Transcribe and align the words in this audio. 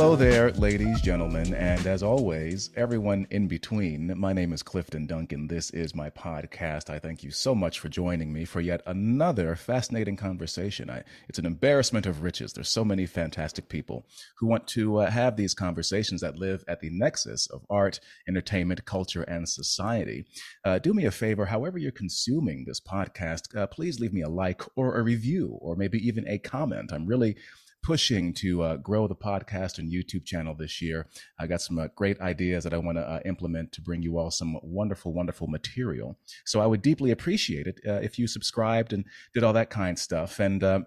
Hello 0.00 0.16
there, 0.16 0.50
ladies, 0.52 1.02
gentlemen, 1.02 1.52
and 1.52 1.86
as 1.86 2.02
always, 2.02 2.70
everyone 2.74 3.26
in 3.30 3.46
between. 3.46 4.18
My 4.18 4.32
name 4.32 4.54
is 4.54 4.62
Clifton 4.62 5.06
Duncan. 5.06 5.46
This 5.46 5.68
is 5.72 5.94
my 5.94 6.08
podcast. 6.08 6.88
I 6.88 6.98
thank 6.98 7.22
you 7.22 7.30
so 7.30 7.54
much 7.54 7.80
for 7.80 7.90
joining 7.90 8.32
me 8.32 8.46
for 8.46 8.62
yet 8.62 8.80
another 8.86 9.54
fascinating 9.56 10.16
conversation. 10.16 10.88
I, 10.88 11.04
it's 11.28 11.38
an 11.38 11.44
embarrassment 11.44 12.06
of 12.06 12.22
riches. 12.22 12.54
There's 12.54 12.70
so 12.70 12.82
many 12.82 13.04
fantastic 13.04 13.68
people 13.68 14.06
who 14.38 14.46
want 14.46 14.66
to 14.68 15.00
uh, 15.00 15.10
have 15.10 15.36
these 15.36 15.52
conversations 15.52 16.22
that 16.22 16.38
live 16.38 16.64
at 16.66 16.80
the 16.80 16.88
nexus 16.88 17.46
of 17.48 17.66
art, 17.68 18.00
entertainment, 18.26 18.86
culture, 18.86 19.24
and 19.24 19.46
society. 19.46 20.24
Uh, 20.64 20.78
do 20.78 20.94
me 20.94 21.04
a 21.04 21.10
favor, 21.10 21.44
however 21.44 21.76
you're 21.76 21.92
consuming 21.92 22.64
this 22.64 22.80
podcast, 22.80 23.54
uh, 23.54 23.66
please 23.66 24.00
leave 24.00 24.14
me 24.14 24.22
a 24.22 24.30
like 24.30 24.62
or 24.76 24.98
a 24.98 25.02
review 25.02 25.58
or 25.60 25.76
maybe 25.76 25.98
even 25.98 26.26
a 26.26 26.38
comment. 26.38 26.90
I'm 26.90 27.04
really 27.04 27.36
pushing 27.82 28.34
to 28.34 28.62
uh, 28.62 28.76
grow 28.76 29.08
the 29.08 29.14
podcast 29.14 29.78
and 29.78 29.92
YouTube 29.92 30.24
channel 30.24 30.54
this 30.54 30.80
year. 30.82 31.06
I 31.38 31.46
got 31.46 31.62
some 31.62 31.78
uh, 31.78 31.88
great 31.94 32.20
ideas 32.20 32.64
that 32.64 32.74
I 32.74 32.78
want 32.78 32.98
to 32.98 33.02
uh, 33.02 33.20
implement 33.24 33.72
to 33.72 33.80
bring 33.80 34.02
you 34.02 34.18
all 34.18 34.30
some 34.30 34.58
wonderful, 34.62 35.12
wonderful 35.12 35.46
material. 35.46 36.18
So 36.44 36.60
I 36.60 36.66
would 36.66 36.82
deeply 36.82 37.10
appreciate 37.10 37.66
it 37.66 37.80
uh, 37.86 38.00
if 38.02 38.18
you 38.18 38.26
subscribed 38.26 38.92
and 38.92 39.04
did 39.34 39.44
all 39.44 39.52
that 39.54 39.70
kind 39.70 39.98
stuff. 39.98 40.40
And, 40.40 40.62
uh, 40.62 40.80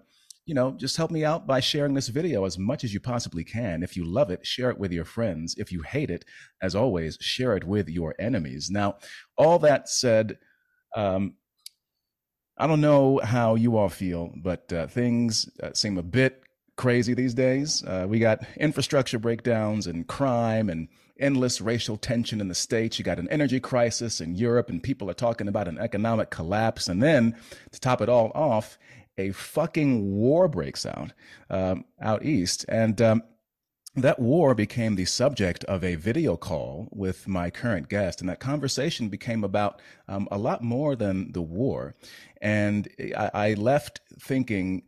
you 0.46 0.54
know, 0.54 0.72
just 0.72 0.96
help 0.96 1.10
me 1.10 1.24
out 1.24 1.46
by 1.46 1.60
sharing 1.60 1.94
this 1.94 2.08
video 2.08 2.44
as 2.44 2.58
much 2.58 2.84
as 2.84 2.92
you 2.92 3.00
possibly 3.00 3.44
can. 3.44 3.82
If 3.82 3.96
you 3.96 4.04
love 4.04 4.30
it, 4.30 4.46
share 4.46 4.70
it 4.70 4.78
with 4.78 4.92
your 4.92 5.06
friends. 5.06 5.54
If 5.58 5.72
you 5.72 5.82
hate 5.82 6.10
it, 6.10 6.24
as 6.62 6.74
always, 6.74 7.16
share 7.20 7.56
it 7.56 7.64
with 7.64 7.88
your 7.88 8.14
enemies. 8.18 8.70
Now, 8.70 8.98
all 9.38 9.58
that 9.60 9.88
said, 9.88 10.38
um, 10.94 11.34
I 12.56 12.68
don't 12.68 12.80
know 12.80 13.20
how 13.24 13.56
you 13.56 13.76
all 13.76 13.88
feel, 13.88 14.32
but 14.36 14.72
uh, 14.72 14.86
things 14.86 15.48
uh, 15.60 15.72
seem 15.72 15.98
a 15.98 16.02
bit 16.04 16.43
crazy 16.76 17.14
these 17.14 17.34
days. 17.34 17.82
Uh, 17.84 18.06
we 18.08 18.18
got 18.18 18.40
infrastructure 18.56 19.18
breakdowns 19.18 19.86
and 19.86 20.06
crime 20.06 20.68
and 20.68 20.88
endless 21.18 21.60
racial 21.60 21.96
tension 21.96 22.40
in 22.40 22.48
the 22.48 22.54
States. 22.54 22.98
You 22.98 23.04
got 23.04 23.18
an 23.18 23.28
energy 23.28 23.60
crisis 23.60 24.20
in 24.20 24.34
Europe, 24.34 24.68
and 24.68 24.82
people 24.82 25.08
are 25.10 25.14
talking 25.14 25.48
about 25.48 25.68
an 25.68 25.78
economic 25.78 26.30
collapse. 26.30 26.88
And 26.88 27.02
then 27.02 27.36
to 27.72 27.80
top 27.80 28.00
it 28.00 28.08
all 28.08 28.32
off, 28.34 28.78
a 29.16 29.30
fucking 29.30 30.12
war 30.12 30.48
breaks 30.48 30.84
out 30.84 31.12
um, 31.50 31.84
out 32.00 32.24
east. 32.24 32.64
And 32.68 33.00
um, 33.00 33.22
that 33.96 34.18
war 34.18 34.56
became 34.56 34.96
the 34.96 35.04
subject 35.04 35.62
of 35.64 35.84
a 35.84 35.94
video 35.94 36.36
call 36.36 36.88
with 36.90 37.28
my 37.28 37.48
current 37.50 37.88
guest, 37.88 38.20
and 38.20 38.28
that 38.28 38.40
conversation 38.40 39.08
became 39.08 39.44
about 39.44 39.80
um, 40.08 40.26
a 40.32 40.38
lot 40.38 40.64
more 40.64 40.96
than 40.96 41.30
the 41.30 41.42
war. 41.42 41.94
And 42.42 42.88
I, 43.16 43.30
I 43.34 43.54
left 43.54 44.00
thinking 44.18 44.82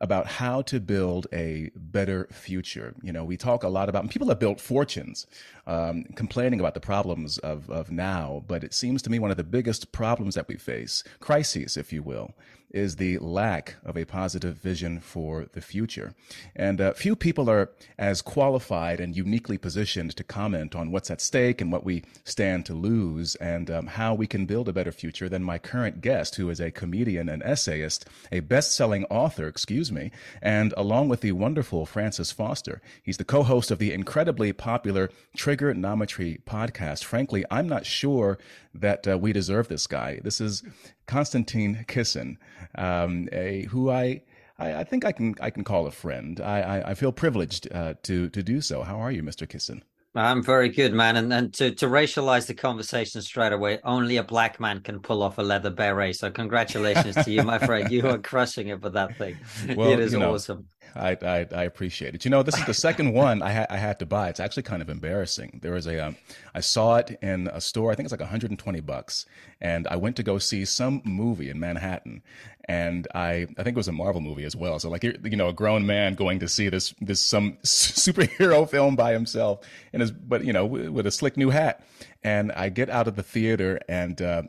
about 0.00 0.26
how 0.26 0.62
to 0.62 0.80
build 0.80 1.26
a 1.32 1.70
better 1.76 2.26
future. 2.32 2.94
You 3.02 3.12
know, 3.12 3.24
we 3.24 3.36
talk 3.36 3.62
a 3.62 3.68
lot 3.68 3.88
about, 3.88 4.08
people 4.08 4.28
have 4.28 4.38
built 4.38 4.60
fortunes 4.60 5.26
um, 5.66 6.04
complaining 6.16 6.58
about 6.58 6.74
the 6.74 6.80
problems 6.80 7.36
of, 7.38 7.68
of 7.68 7.90
now, 7.90 8.42
but 8.46 8.64
it 8.64 8.72
seems 8.72 9.02
to 9.02 9.10
me 9.10 9.18
one 9.18 9.30
of 9.30 9.36
the 9.36 9.44
biggest 9.44 9.92
problems 9.92 10.34
that 10.36 10.48
we 10.48 10.56
face, 10.56 11.04
crises, 11.20 11.76
if 11.76 11.92
you 11.92 12.02
will, 12.02 12.34
is 12.70 12.96
the 12.96 13.18
lack 13.18 13.76
of 13.84 13.96
a 13.96 14.04
positive 14.04 14.56
vision 14.56 15.00
for 15.00 15.46
the 15.52 15.60
future. 15.60 16.14
And 16.54 16.80
uh, 16.80 16.92
few 16.92 17.16
people 17.16 17.50
are 17.50 17.70
as 17.98 18.22
qualified 18.22 19.00
and 19.00 19.16
uniquely 19.16 19.58
positioned 19.58 20.16
to 20.16 20.24
comment 20.24 20.74
on 20.74 20.90
what's 20.90 21.10
at 21.10 21.20
stake 21.20 21.60
and 21.60 21.72
what 21.72 21.84
we 21.84 22.04
stand 22.24 22.66
to 22.66 22.74
lose 22.74 23.34
and 23.36 23.70
um, 23.70 23.86
how 23.86 24.14
we 24.14 24.26
can 24.26 24.46
build 24.46 24.68
a 24.68 24.72
better 24.72 24.92
future 24.92 25.28
than 25.28 25.42
my 25.42 25.58
current 25.58 26.00
guest, 26.00 26.36
who 26.36 26.50
is 26.50 26.60
a 26.60 26.70
comedian 26.70 27.28
and 27.28 27.42
essayist, 27.42 28.06
a 28.30 28.40
best 28.40 28.74
selling 28.74 29.04
author, 29.06 29.46
excuse 29.46 29.90
me, 29.90 30.10
and 30.40 30.72
along 30.76 31.08
with 31.08 31.20
the 31.20 31.32
wonderful 31.32 31.86
Francis 31.86 32.32
Foster. 32.32 32.80
He's 33.02 33.16
the 33.16 33.24
co 33.24 33.42
host 33.42 33.70
of 33.70 33.78
the 33.78 33.92
incredibly 33.92 34.52
popular 34.52 35.10
Triggernometry 35.36 36.42
podcast. 36.44 37.04
Frankly, 37.04 37.44
I'm 37.50 37.68
not 37.68 37.86
sure 37.86 38.38
that 38.74 39.06
uh, 39.06 39.18
we 39.18 39.32
deserve 39.32 39.68
this 39.68 39.86
guy. 39.86 40.20
This 40.22 40.40
is 40.40 40.62
Konstantin 41.06 41.84
Kisin, 41.88 42.36
um, 42.76 43.28
a, 43.32 43.66
who 43.70 43.90
I, 43.90 44.22
I, 44.58 44.76
I, 44.76 44.84
think 44.84 45.04
I 45.04 45.12
can 45.12 45.34
I 45.40 45.50
can 45.50 45.64
call 45.64 45.86
a 45.86 45.90
friend. 45.90 46.40
I, 46.40 46.60
I, 46.60 46.90
I 46.90 46.94
feel 46.94 47.12
privileged 47.12 47.72
uh, 47.72 47.94
to 48.04 48.28
to 48.28 48.42
do 48.42 48.60
so. 48.60 48.82
How 48.82 48.98
are 49.00 49.10
you, 49.10 49.22
Mr. 49.22 49.46
Kisin? 49.48 49.82
I'm 50.14 50.42
very 50.42 50.68
good, 50.68 50.92
man. 50.92 51.16
And 51.16 51.32
and 51.32 51.54
to, 51.54 51.70
to 51.72 51.86
racialize 51.86 52.46
the 52.46 52.54
conversation 52.54 53.22
straight 53.22 53.52
away, 53.52 53.78
only 53.84 54.16
a 54.16 54.24
black 54.24 54.58
man 54.58 54.80
can 54.80 55.00
pull 55.00 55.22
off 55.22 55.38
a 55.38 55.42
leather 55.42 55.70
beret. 55.70 56.16
So 56.16 56.30
congratulations 56.30 57.14
to 57.24 57.30
you, 57.30 57.44
my 57.44 57.58
friend. 57.58 57.90
You 57.92 58.08
are 58.08 58.18
crushing 58.30 58.68
it 58.68 58.82
with 58.82 58.94
that 58.94 59.16
thing. 59.16 59.36
Well, 59.76 59.92
it 59.92 60.00
is 60.00 60.12
you 60.12 60.18
know, 60.18 60.34
awesome. 60.34 60.66
I, 60.94 61.16
I, 61.22 61.46
I 61.54 61.62
appreciate 61.64 62.14
it. 62.14 62.24
You 62.24 62.30
know, 62.30 62.42
this 62.42 62.58
is 62.58 62.64
the 62.66 62.74
second 62.74 63.12
one 63.14 63.42
I, 63.42 63.52
ha- 63.52 63.66
I 63.70 63.76
had 63.76 63.98
to 64.00 64.06
buy. 64.06 64.28
It's 64.28 64.40
actually 64.40 64.64
kind 64.64 64.82
of 64.82 64.88
embarrassing. 64.88 65.60
There 65.62 65.72
was 65.72 65.86
a 65.86 66.06
um, 66.06 66.16
I 66.54 66.60
saw 66.60 66.96
it 66.96 67.18
in 67.22 67.48
a 67.48 67.60
store. 67.60 67.92
I 67.92 67.94
think 67.94 68.06
it's 68.06 68.12
like 68.12 68.20
120 68.20 68.80
bucks, 68.80 69.26
and 69.60 69.86
I 69.88 69.96
went 69.96 70.16
to 70.16 70.22
go 70.22 70.38
see 70.38 70.64
some 70.64 71.02
movie 71.04 71.50
in 71.50 71.60
Manhattan, 71.60 72.22
and 72.68 73.06
I 73.14 73.46
I 73.58 73.62
think 73.62 73.68
it 73.68 73.76
was 73.76 73.88
a 73.88 73.92
Marvel 73.92 74.20
movie 74.20 74.44
as 74.44 74.56
well. 74.56 74.78
So 74.78 74.90
like 74.90 75.04
you 75.04 75.36
know, 75.36 75.48
a 75.48 75.52
grown 75.52 75.86
man 75.86 76.14
going 76.14 76.38
to 76.40 76.48
see 76.48 76.68
this 76.68 76.94
this 77.00 77.20
some 77.20 77.58
superhero 77.64 78.68
film 78.68 78.96
by 78.96 79.12
himself, 79.12 79.60
and 79.92 80.00
his 80.02 80.10
but 80.10 80.44
you 80.44 80.52
know 80.52 80.66
with 80.66 81.06
a 81.06 81.10
slick 81.10 81.36
new 81.36 81.50
hat, 81.50 81.84
and 82.22 82.52
I 82.52 82.68
get 82.68 82.90
out 82.90 83.08
of 83.08 83.16
the 83.16 83.22
theater 83.22 83.80
and 83.88 84.20
uh, 84.20 84.42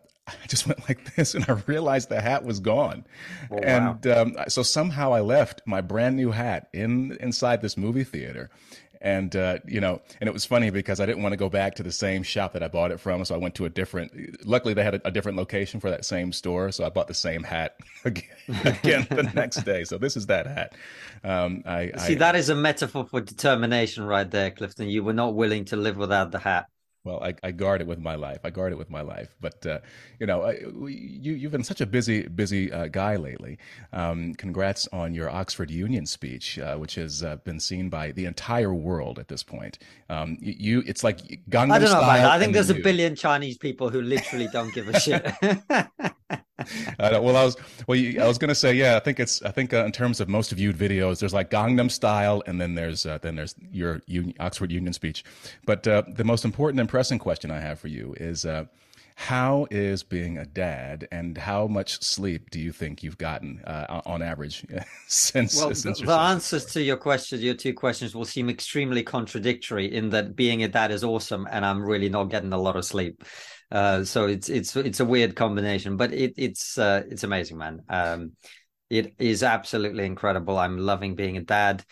I 0.43 0.47
just 0.47 0.67
went 0.67 0.87
like 0.87 1.15
this 1.15 1.35
and 1.35 1.45
I 1.47 1.53
realized 1.65 2.09
the 2.09 2.21
hat 2.21 2.43
was 2.43 2.59
gone. 2.59 3.05
Oh, 3.49 3.55
wow. 3.55 3.61
And 3.63 4.07
um, 4.07 4.35
so 4.47 4.63
somehow 4.63 5.13
I 5.13 5.21
left 5.21 5.61
my 5.65 5.81
brand 5.81 6.15
new 6.15 6.31
hat 6.31 6.69
in 6.73 7.17
inside 7.19 7.61
this 7.61 7.77
movie 7.77 8.03
theater. 8.03 8.49
And, 9.03 9.35
uh, 9.35 9.57
you 9.65 9.81
know, 9.81 9.99
and 10.19 10.27
it 10.27 10.31
was 10.31 10.45
funny 10.45 10.69
because 10.69 10.99
I 10.99 11.07
didn't 11.07 11.23
want 11.23 11.33
to 11.33 11.37
go 11.37 11.49
back 11.49 11.73
to 11.75 11.83
the 11.83 11.91
same 11.91 12.21
shop 12.21 12.53
that 12.53 12.61
I 12.61 12.67
bought 12.67 12.91
it 12.91 12.99
from. 12.99 13.25
So 13.25 13.33
I 13.33 13.39
went 13.39 13.55
to 13.55 13.65
a 13.65 13.69
different, 13.69 14.45
luckily 14.45 14.75
they 14.75 14.83
had 14.83 14.93
a, 14.93 15.07
a 15.07 15.11
different 15.11 15.39
location 15.39 15.79
for 15.79 15.89
that 15.89 16.05
same 16.05 16.31
store. 16.31 16.71
So 16.71 16.85
I 16.85 16.89
bought 16.89 17.07
the 17.07 17.15
same 17.15 17.41
hat 17.41 17.77
again, 18.05 18.29
again 18.63 19.07
the 19.09 19.23
next 19.33 19.63
day. 19.65 19.85
So 19.85 19.97
this 19.97 20.15
is 20.15 20.27
that 20.27 20.45
hat. 20.45 20.75
Um, 21.23 21.63
I 21.65 21.91
see, 21.97 22.13
I, 22.13 22.19
that 22.19 22.35
is 22.35 22.49
a 22.49 22.55
metaphor 22.55 23.07
for 23.07 23.21
determination 23.21 24.03
right 24.03 24.29
there, 24.29 24.51
Clifton. 24.51 24.87
You 24.87 25.03
were 25.03 25.13
not 25.13 25.33
willing 25.33 25.65
to 25.65 25.77
live 25.77 25.97
without 25.97 26.29
the 26.29 26.39
hat 26.39 26.67
well, 27.03 27.23
I, 27.23 27.33
I, 27.43 27.51
guard 27.51 27.81
it 27.81 27.87
with 27.87 27.99
my 27.99 28.15
life. 28.15 28.39
I 28.43 28.51
guard 28.51 28.71
it 28.71 28.77
with 28.77 28.89
my 28.89 29.01
life. 29.01 29.35
But 29.41 29.65
uh, 29.65 29.79
you 30.19 30.27
know, 30.27 30.43
I, 30.43 30.59
you 30.87 31.33
you've 31.33 31.51
been 31.51 31.63
such 31.63 31.81
a 31.81 31.85
busy 31.85 32.27
busy 32.27 32.71
uh, 32.71 32.87
guy 32.87 33.15
lately. 33.15 33.57
Um, 33.91 34.33
congrats 34.35 34.87
on 34.93 35.13
your 35.13 35.29
Oxford 35.29 35.71
Union 35.71 36.05
speech, 36.05 36.59
uh, 36.59 36.77
which 36.77 36.95
has 36.95 37.23
uh, 37.23 37.37
been 37.37 37.59
seen 37.59 37.89
by 37.89 38.11
the 38.11 38.25
entire 38.25 38.73
world 38.73 39.17
at 39.17 39.27
this 39.27 39.41
point. 39.43 39.79
Um, 40.09 40.37
you, 40.41 40.83
it's 40.85 41.03
like 41.03 41.17
Gangnam 41.49 41.71
I 41.71 41.79
don't 41.79 41.91
know. 41.91 42.01
I 42.01 42.37
think 42.37 42.53
there's 42.53 42.69
you. 42.69 42.75
a 42.75 42.81
billion 42.81 43.15
Chinese 43.15 43.57
people 43.57 43.89
who 43.89 44.01
literally 44.01 44.47
don't 44.51 44.73
give 44.73 44.87
a 44.87 44.99
shit. 44.99 45.25
well, 46.99 47.35
I 47.35 47.43
was 47.43 47.57
well. 47.87 47.99
I 48.21 48.27
was 48.27 48.37
going 48.37 48.49
to 48.49 48.55
say, 48.55 48.73
yeah. 48.73 48.95
I 48.95 48.99
think 48.99 49.19
it's. 49.19 49.41
I 49.41 49.51
think 49.51 49.73
uh, 49.73 49.85
in 49.85 49.91
terms 49.91 50.19
of 50.19 50.29
most 50.29 50.51
viewed 50.51 50.77
videos, 50.77 51.19
there's 51.19 51.33
like 51.33 51.49
Gangnam 51.49 51.89
Style, 51.89 52.43
and 52.45 52.59
then 52.59 52.75
there's 52.75 53.05
uh, 53.05 53.17
then 53.19 53.35
there's 53.35 53.55
your 53.71 54.01
Union, 54.07 54.35
Oxford 54.39 54.71
Union 54.71 54.93
speech. 54.93 55.23
But 55.65 55.87
uh, 55.87 56.03
the 56.07 56.23
most 56.23 56.45
important 56.45 56.79
and 56.79 56.89
pressing 56.89 57.19
question 57.19 57.51
I 57.51 57.59
have 57.59 57.79
for 57.79 57.87
you 57.87 58.15
is, 58.19 58.45
uh, 58.45 58.65
how 59.15 59.67
is 59.69 60.03
being 60.03 60.37
a 60.37 60.45
dad, 60.45 61.07
and 61.11 61.37
how 61.37 61.67
much 61.67 62.01
sleep 62.01 62.49
do 62.49 62.59
you 62.59 62.71
think 62.71 63.03
you've 63.03 63.17
gotten 63.17 63.61
uh, 63.65 64.01
on 64.05 64.21
average 64.21 64.65
since? 65.07 65.57
Well, 65.57 65.75
since 65.75 65.99
the, 65.99 66.05
the 66.05 66.13
answers 66.13 66.65
to 66.73 66.81
your 66.81 66.97
questions, 66.97 67.43
your 67.43 67.53
two 67.53 67.73
questions, 67.73 68.15
will 68.15 68.25
seem 68.25 68.49
extremely 68.49 69.03
contradictory. 69.03 69.93
In 69.93 70.09
that, 70.09 70.35
being 70.35 70.63
a 70.63 70.67
dad 70.67 70.91
is 70.91 71.03
awesome, 71.03 71.47
and 71.51 71.65
I'm 71.65 71.83
really 71.83 72.09
not 72.09 72.25
getting 72.25 72.51
a 72.53 72.57
lot 72.57 72.75
of 72.75 72.85
sleep. 72.85 73.23
Uh, 73.71 74.03
so 74.03 74.25
it's 74.27 74.49
it's 74.49 74.75
it's 74.75 74.99
a 74.99 75.05
weird 75.05 75.35
combination, 75.35 75.95
but 75.95 76.13
it, 76.13 76.33
it's 76.37 76.77
uh, 76.77 77.03
it's 77.09 77.23
amazing, 77.23 77.57
man. 77.57 77.81
Um, 77.87 78.31
it 78.89 79.13
is 79.17 79.43
absolutely 79.43 80.05
incredible. 80.05 80.57
I'm 80.57 80.77
loving 80.77 81.15
being 81.15 81.37
a 81.37 81.41
dad. 81.41 81.83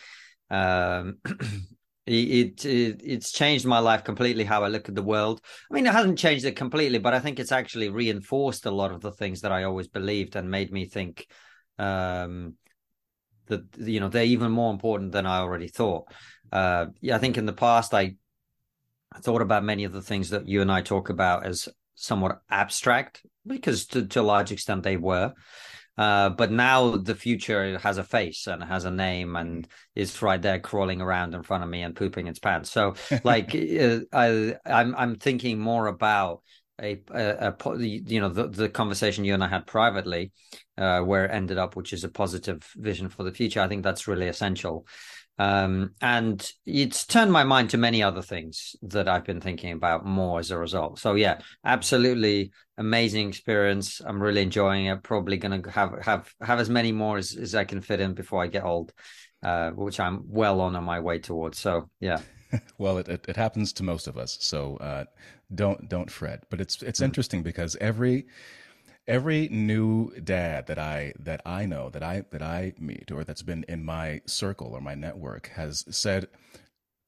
Um, 0.50 1.20
it, 2.06 2.66
it 2.66 3.02
it's 3.04 3.31
changed 3.31 3.66
my 3.66 3.80
life 3.80 4.04
completely. 4.04 4.44
How 4.44 4.64
I 4.64 4.68
look 4.68 4.90
at 4.90 4.96
the 4.96 5.02
world. 5.02 5.40
I 5.72 5.74
mean, 5.74 5.88
it 5.88 5.94
hasn't 5.94 6.20
changed 6.20 6.44
it 6.44 6.58
completely, 6.58 7.00
but 7.00 7.14
I 7.14 7.22
think 7.22 7.40
it's 7.40 7.54
actually 7.54 7.90
reinforced 7.90 8.66
a 8.66 8.72
lot 8.72 8.92
of 8.92 9.00
the 9.00 9.14
things 9.14 9.42
that 9.42 9.54
I 9.54 9.64
always 9.64 9.88
believed 9.88 10.36
and 10.36 10.52
made 10.52 10.74
me 10.74 10.86
think 10.86 11.28
um, 11.78 12.56
that 13.48 13.62
you 13.78 14.02
know 14.02 14.10
they're 14.10 14.25
even 14.25 14.52
more 14.52 14.74
important 14.74 15.14
than 15.14 15.25
I 15.25 15.38
already 15.38 15.70
thought. 15.70 16.12
Uh, 16.52 16.88
yeah, 17.00 17.16
I 17.16 17.20
think 17.20 17.38
in 17.38 17.46
the 17.46 17.54
past 17.54 17.94
I 17.94 18.16
I 19.12 19.20
thought 19.20 19.42
about 19.42 19.64
many 19.64 19.84
of 19.84 19.92
the 19.92 20.02
things 20.02 20.30
that 20.30 20.48
you 20.48 20.62
and 20.62 20.72
I 20.72 20.82
talk 20.82 21.10
about 21.10 21.46
as 21.46 21.68
somewhat 21.96 22.42
abstract 22.50 23.26
because 23.46 23.88
to, 23.88 24.06
to 24.06 24.22
a 24.22 24.24
large 24.24 24.52
extent 24.52 24.84
they 24.84 24.98
were. 24.98 25.34
Uh, 25.98 26.30
but 26.30 26.50
now 26.50 26.96
the 26.96 27.16
future 27.16 27.78
has 27.80 27.98
a 27.98 28.04
face 28.06 28.48
and 28.48 28.64
has 28.64 28.86
a 28.86 28.92
name 28.92 29.36
and 29.36 29.68
is 29.96 30.22
right 30.22 30.42
there 30.42 30.60
crawling 30.60 31.02
around 31.02 31.34
in 31.34 31.44
front 31.44 31.62
of 31.62 31.70
me 31.70 31.82
and 31.82 31.94
pooping 31.94 32.28
its 32.28 32.40
pants. 32.40 32.72
So, 32.72 32.96
like, 33.26 33.54
uh, 33.56 34.00
I, 34.14 34.56
I'm 34.66 34.96
I'm 34.96 35.16
thinking 35.18 35.60
more 35.60 35.88
about 35.88 36.42
a, 36.82 37.02
a, 37.12 37.54
a, 37.54 37.78
you 37.78 38.22
know 38.22 38.30
the, 38.30 38.48
the 38.48 38.70
conversation 38.70 39.26
you 39.26 39.34
and 39.34 39.44
I 39.44 39.50
had 39.50 39.68
privately, 39.68 40.32
uh, 40.78 41.02
where 41.02 41.26
it 41.26 41.32
ended 41.32 41.58
up, 41.58 41.76
which 41.76 41.92
is 41.92 42.06
a 42.06 42.10
positive 42.10 42.66
vision 42.78 43.10
for 43.10 43.24
the 43.24 43.34
future. 43.34 43.60
I 43.60 43.68
think 43.68 43.84
that's 43.84 44.08
really 44.08 44.30
essential 44.30 44.88
Um, 45.39 45.91
and 46.01 46.51
it's 46.65 47.06
turned 47.06 47.31
my 47.31 47.45
mind 47.45 47.69
to 47.69 47.77
many 47.77 48.03
other 48.03 48.21
things 48.21 48.75
that 48.81 49.07
I've 49.07 49.24
been 49.24 49.39
thinking 49.39 49.71
about 49.71 50.06
more 50.06 50.38
as 50.39 50.51
a 50.51 50.57
result. 50.57 51.00
So 51.00 51.15
yeah, 51.15 51.39
absolutely 51.63 52.51
amazing 52.77 53.30
experience. 53.30 54.01
I'm 54.06 54.21
really 54.21 54.41
enjoying 54.41 54.88
it. 54.88 55.01
Probably 55.01 55.38
going 55.38 55.63
to 55.63 55.71
have 55.71 55.94
have 56.03 56.33
have 56.41 56.59
as 56.59 56.69
many 56.69 56.91
more 56.91 57.18
as, 57.18 57.38
as 57.38 57.56
I 57.56 57.63
can 57.63 57.80
fit 57.80 58.01
in 58.01 58.13
before 58.15 58.44
I 58.44 58.47
get 58.47 58.65
old, 58.65 58.91
uh, 59.41 59.71
which 59.71 60.01
I'm 60.01 60.24
well 60.27 60.59
on 60.59 60.75
on 60.75 60.83
my 60.83 61.00
way 61.00 61.19
towards. 61.19 61.57
So 61.57 61.89
yeah. 62.01 62.19
well, 62.77 62.97
it, 62.97 63.07
it, 63.07 63.25
it 63.30 63.38
happens 63.38 63.71
to 63.74 63.83
most 63.83 64.07
of 64.07 64.18
us, 64.18 64.38
so 64.41 64.75
uh, 64.77 65.06
don't 65.56 65.88
don't 65.88 66.12
fret. 66.12 66.44
But 66.50 66.59
it's 66.59 66.83
it's 66.83 67.00
mm-hmm. 67.00 67.06
interesting 67.06 67.44
because 67.44 67.77
every 67.80 68.27
every 69.10 69.50
new 69.50 70.12
dad 70.24 70.68
that 70.68 70.78
I 70.80 71.14
that 71.20 71.42
I 71.46 71.66
know 71.66 71.90
that 71.90 72.04
I 72.04 72.24
that 72.32 72.44
I 72.44 72.74
meet 72.80 73.12
or 73.12 73.24
that's 73.24 73.42
been 73.42 73.66
in 73.68 73.84
my 73.84 74.22
circle 74.26 74.70
or 74.74 74.82
my 74.82 74.96
network 74.96 75.48
has 75.56 75.84
said 75.90 76.28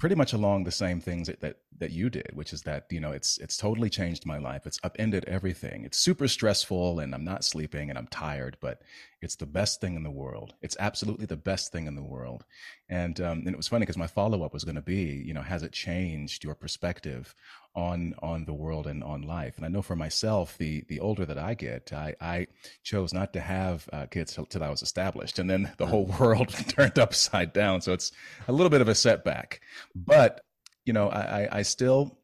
pretty 0.02 0.16
much 0.16 0.34
along 0.34 0.64
the 0.64 0.72
same 0.72 1.00
things 1.00 1.28
that, 1.28 1.42
that 1.42 1.58
that 1.78 1.92
you 1.92 2.10
did, 2.10 2.32
which 2.34 2.54
is 2.54 2.64
that 2.64 2.86
you 2.90 3.00
know 3.00 3.12
it's 3.12 3.38
it's 3.38 3.56
totally 3.56 3.90
changed 3.90 4.26
my 4.26 4.40
life. 4.40 4.66
It's 4.66 4.80
upended 4.84 5.26
everything. 5.26 5.86
It's 5.86 6.00
super 6.00 6.28
stressful, 6.28 7.00
and 7.00 7.14
I'm 7.14 7.24
not 7.24 7.44
sleeping, 7.44 7.90
and 7.92 8.00
I'm 8.00 8.08
tired, 8.08 8.58
but 8.62 8.82
it's 9.22 9.36
the 9.36 9.46
best 9.46 9.80
thing 9.80 9.96
in 9.96 10.02
the 10.02 10.10
world. 10.10 10.56
It's 10.64 10.78
absolutely 10.80 11.28
the 11.28 11.38
best 11.38 11.72
thing 11.72 11.86
in 11.86 11.94
the 11.96 12.04
world. 12.04 12.46
And 12.90 13.22
um, 13.22 13.40
and 13.46 13.50
it 13.50 13.58
was 13.58 13.68
funny 13.68 13.84
because 13.84 13.98
my 13.98 14.08
follow 14.08 14.44
up 14.44 14.54
was 14.54 14.64
going 14.64 14.76
to 14.76 14.82
be, 14.82 15.24
you 15.24 15.36
know, 15.36 15.44
has 15.44 15.62
it 15.62 15.72
changed 15.72 16.44
your 16.44 16.56
perspective 16.56 17.36
on 17.76 18.14
on 18.22 18.46
the 18.46 18.54
world 18.54 18.88
and 18.88 19.04
on 19.04 19.22
life. 19.22 19.58
And 19.58 19.66
I 19.66 19.70
know 19.70 19.82
for 19.82 19.96
myself, 19.96 20.58
the 20.58 20.84
the 20.88 21.00
older 21.00 21.26
that 21.26 21.38
I 21.38 21.54
get, 21.54 21.92
I, 21.94 22.16
I 22.20 22.48
chose 22.84 23.14
not 23.14 23.34
to 23.34 23.40
have 23.40 23.88
uh, 23.94 24.06
kids 24.08 24.34
till, 24.34 24.46
till 24.46 24.64
I 24.64 24.70
was 24.70 24.82
established, 24.82 25.40
and 25.40 25.50
then 25.50 25.72
the 25.78 25.88
whole 25.88 26.06
world 26.20 26.50
turned 26.68 27.00
upside 27.00 27.54
down. 27.54 27.82
So 27.82 27.94
it's 27.94 28.12
a 28.48 28.52
little 28.52 28.70
bit 28.70 28.82
of 28.82 28.88
a 28.88 28.96
setback, 28.96 29.62
but 29.96 30.42
you 30.86 30.94
know, 30.94 31.10
I, 31.10 31.60
I 31.60 31.62
still 31.62 32.18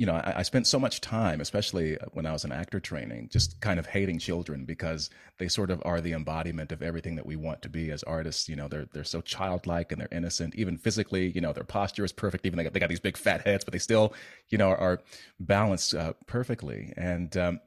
you 0.00 0.06
know, 0.06 0.14
I, 0.14 0.38
I, 0.38 0.42
spent 0.44 0.66
so 0.66 0.78
much 0.78 1.02
time, 1.02 1.42
especially 1.42 1.98
when 2.14 2.24
I 2.24 2.32
was 2.32 2.46
in 2.46 2.52
actor 2.52 2.80
training, 2.80 3.28
just 3.30 3.60
kind 3.60 3.78
of 3.78 3.84
hating 3.84 4.18
children 4.18 4.64
because 4.64 5.10
they 5.36 5.46
sort 5.46 5.70
of 5.70 5.82
are 5.84 6.00
the 6.00 6.14
embodiment 6.14 6.72
of 6.72 6.80
everything 6.80 7.16
that 7.16 7.26
we 7.26 7.36
want 7.36 7.60
to 7.60 7.68
be 7.68 7.90
as 7.90 8.02
artists. 8.04 8.48
You 8.48 8.56
know, 8.56 8.66
they're 8.66 8.86
they're 8.94 9.04
so 9.04 9.20
childlike 9.20 9.92
and 9.92 10.00
they're 10.00 10.08
innocent, 10.10 10.54
even 10.54 10.78
physically. 10.78 11.30
You 11.30 11.42
know, 11.42 11.52
their 11.52 11.64
posture 11.64 12.02
is 12.02 12.12
perfect. 12.12 12.46
Even 12.46 12.56
they 12.56 12.64
got, 12.64 12.72
they 12.72 12.80
got 12.80 12.88
these 12.88 12.98
big 12.98 13.18
fat 13.18 13.42
heads, 13.42 13.62
but 13.62 13.72
they 13.72 13.78
still, 13.78 14.14
you 14.48 14.56
know, 14.56 14.70
are, 14.70 15.02
balanced 15.38 15.94
uh, 15.94 16.14
perfectly. 16.26 16.94
And 16.96 17.36
um, 17.36 17.60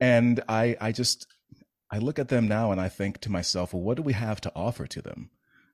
and 0.00 0.42
I 0.48 0.76
I 0.80 0.90
just 0.90 1.28
I 1.88 1.98
look 1.98 2.18
at 2.18 2.30
them 2.30 2.48
now 2.48 2.72
and 2.72 2.80
I 2.80 2.88
think 2.88 3.20
to 3.20 3.30
myself, 3.30 3.72
well, 3.72 3.82
what 3.84 3.96
do 3.96 4.02
we 4.02 4.14
have 4.14 4.40
to 4.40 4.52
offer 4.56 4.88
to 4.88 5.00
them? 5.00 5.30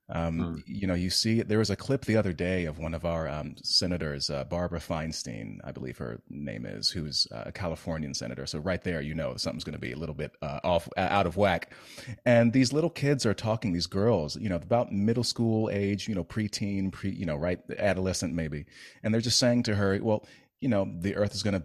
Um, 0.09 0.39
mm. 0.39 0.63
You 0.65 0.87
know, 0.87 0.95
you 0.95 1.09
see, 1.09 1.41
there 1.41 1.59
was 1.59 1.69
a 1.69 1.75
clip 1.75 2.05
the 2.05 2.17
other 2.17 2.33
day 2.33 2.65
of 2.65 2.79
one 2.79 2.93
of 2.93 3.05
our 3.05 3.27
um, 3.27 3.55
senators, 3.61 4.29
uh, 4.29 4.43
Barbara 4.43 4.79
Feinstein, 4.79 5.59
I 5.63 5.71
believe 5.71 5.97
her 5.99 6.21
name 6.29 6.65
is, 6.65 6.89
who's 6.89 7.27
a 7.31 7.51
Californian 7.51 8.13
senator. 8.13 8.45
So 8.45 8.59
right 8.59 8.83
there, 8.83 9.01
you 9.01 9.13
know, 9.13 9.35
something's 9.37 9.63
going 9.63 9.73
to 9.73 9.79
be 9.79 9.91
a 9.91 9.97
little 9.97 10.15
bit 10.15 10.31
uh, 10.41 10.59
off, 10.63 10.89
out 10.97 11.27
of 11.27 11.37
whack. 11.37 11.73
And 12.25 12.53
these 12.53 12.73
little 12.73 12.89
kids 12.89 13.25
are 13.25 13.33
talking, 13.33 13.73
these 13.73 13.87
girls, 13.87 14.35
you 14.37 14.49
know, 14.49 14.55
about 14.55 14.91
middle 14.91 15.23
school 15.23 15.69
age, 15.71 16.07
you 16.07 16.15
know, 16.15 16.23
preteen, 16.23 16.91
pre, 16.91 17.11
you 17.11 17.25
know, 17.25 17.35
right, 17.35 17.59
adolescent 17.77 18.33
maybe, 18.33 18.65
and 19.03 19.13
they're 19.13 19.21
just 19.21 19.39
saying 19.39 19.63
to 19.63 19.75
her, 19.75 19.99
well, 20.01 20.25
you 20.61 20.67
know 20.67 20.91
the 20.99 21.15
earth 21.15 21.33
is 21.33 21.41
going 21.41 21.53
to 21.53 21.63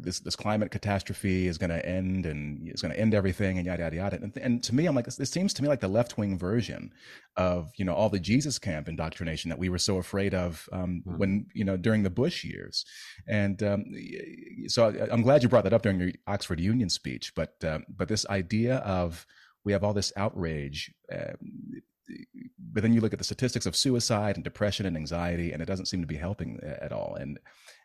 this 0.00 0.20
this 0.20 0.36
climate 0.36 0.70
catastrophe 0.70 1.46
is 1.46 1.56
going 1.56 1.70
to 1.70 1.84
end 1.86 2.26
and 2.26 2.68
it's 2.68 2.82
going 2.82 2.92
to 2.92 3.00
end 3.00 3.14
everything 3.14 3.56
and 3.56 3.66
yada 3.66 3.84
yada 3.84 3.96
yada. 3.96 4.16
And, 4.16 4.36
and 4.36 4.62
to 4.64 4.74
me 4.74 4.86
i'm 4.86 4.94
like 4.94 5.06
this 5.06 5.30
seems 5.30 5.54
to 5.54 5.62
me 5.62 5.68
like 5.68 5.80
the 5.80 5.88
left 5.88 6.18
wing 6.18 6.38
version 6.38 6.92
of 7.36 7.70
you 7.76 7.84
know 7.84 7.94
all 7.94 8.10
the 8.10 8.20
jesus 8.20 8.58
camp 8.58 8.88
indoctrination 8.88 9.48
that 9.48 9.58
we 9.58 9.68
were 9.68 9.78
so 9.78 9.96
afraid 9.96 10.34
of 10.34 10.68
um, 10.72 11.02
mm-hmm. 11.06 11.18
when 11.18 11.46
you 11.54 11.64
know 11.64 11.76
during 11.76 12.02
the 12.02 12.10
bush 12.10 12.44
years. 12.44 12.84
And 13.26 13.62
um, 13.62 13.84
so 14.66 14.88
I, 14.88 15.12
am 15.12 15.22
glad 15.22 15.42
you 15.42 15.48
brought 15.48 15.64
that 15.64 15.72
up 15.72 15.82
during 15.82 16.00
your 16.00 16.12
oxford 16.26 16.60
union 16.60 16.90
speech 16.90 17.34
but 17.34 17.54
uh, 17.64 17.78
but 17.88 18.08
this 18.08 18.26
idea 18.26 18.76
of 18.78 19.26
we 19.64 19.72
have 19.72 19.84
all 19.84 19.94
this 19.94 20.12
outrage 20.16 20.92
uh, 21.12 21.32
but 22.72 22.82
then 22.82 22.92
you 22.92 23.00
look 23.00 23.12
at 23.12 23.18
the 23.18 23.24
statistics 23.24 23.66
of 23.66 23.76
suicide 23.76 24.36
and 24.36 24.44
depression 24.44 24.86
and 24.86 24.96
anxiety 24.96 25.52
and 25.52 25.62
it 25.62 25.66
doesn't 25.66 25.86
seem 25.86 26.00
to 26.00 26.06
be 26.06 26.16
helping 26.16 26.60
at 26.62 26.92
all. 26.92 27.16
And 27.18 27.38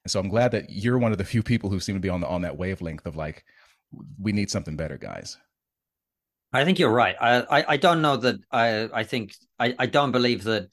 and 0.05 0.11
so 0.11 0.19
I'm 0.19 0.29
glad 0.29 0.51
that 0.51 0.69
you're 0.69 0.99
one 0.99 1.11
of 1.11 1.17
the 1.17 1.25
few 1.25 1.41
people 1.41 1.71
who 1.71 1.79
seem 1.79 1.95
to 1.95 1.99
be 1.99 2.09
on 2.09 2.21
the 2.21 2.27
on 2.27 2.43
that 2.43 2.57
wavelength 2.57 3.07
of 3.07 3.15
like, 3.15 3.43
we 4.19 4.31
need 4.31 4.51
something 4.51 4.75
better, 4.75 4.97
guys. 4.97 5.37
I 6.53 6.63
think 6.63 6.77
you're 6.77 6.91
right. 6.91 7.15
I, 7.19 7.41
I, 7.41 7.65
I 7.69 7.77
don't 7.77 8.03
know 8.03 8.15
that 8.17 8.35
I 8.51 8.87
I 8.93 9.03
think 9.03 9.33
I, 9.59 9.75
I 9.79 9.87
don't 9.87 10.11
believe 10.11 10.43
that 10.43 10.69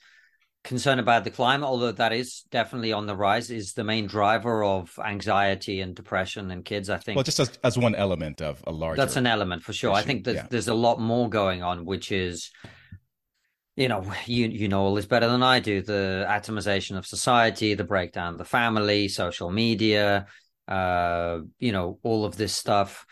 concern 0.65 0.99
about 0.99 1.25
the 1.25 1.31
climate, 1.31 1.67
although 1.67 1.93
that 1.93 2.13
is 2.13 2.43
definitely 2.51 2.93
on 2.93 3.07
the 3.07 3.17
rise, 3.17 3.51
is 3.51 3.73
the 3.73 3.85
main 3.85 4.07
driver 4.07 4.63
of 4.63 4.97
anxiety 5.03 5.81
and 5.81 5.97
depression 5.97 6.51
in 6.51 6.63
kids. 6.63 6.91
I 6.91 6.99
think. 6.99 7.17
Well, 7.17 7.25
just 7.25 7.41
as, 7.41 7.59
as 7.65 7.79
one 7.79 7.95
element 7.95 8.43
of 8.43 8.63
a 8.67 8.71
larger. 8.71 9.01
That's 9.01 9.17
an 9.17 9.27
element 9.27 9.63
for 9.63 9.73
sure. 9.73 9.93
Issue. 9.93 9.99
I 9.99 10.03
think 10.03 10.25
that 10.25 10.35
yeah. 10.35 10.47
there's 10.51 10.69
a 10.69 10.75
lot 10.75 11.01
more 11.01 11.31
going 11.31 11.63
on, 11.63 11.87
which 11.87 12.13
is 12.13 12.51
you 13.77 13.89
know, 13.89 14.05
you 14.27 14.49
you 14.49 14.69
know 14.69 14.83
all 14.83 14.95
this 14.95 15.07
better 15.07 15.29
than 15.29 15.43
I 15.43 15.61
do. 15.61 15.83
The 15.83 16.27
atomization 16.29 16.97
of 16.97 17.07
society, 17.07 17.75
the 17.75 17.85
breakdown 17.85 18.35
of 18.35 18.39
the 18.39 18.45
family, 18.45 19.09
social 19.09 19.51
media, 19.51 20.27
uh, 20.69 21.39
you 21.59 21.73
know, 21.73 21.99
all 22.03 22.25
of 22.25 22.37
this 22.37 22.55
stuff 22.55 23.07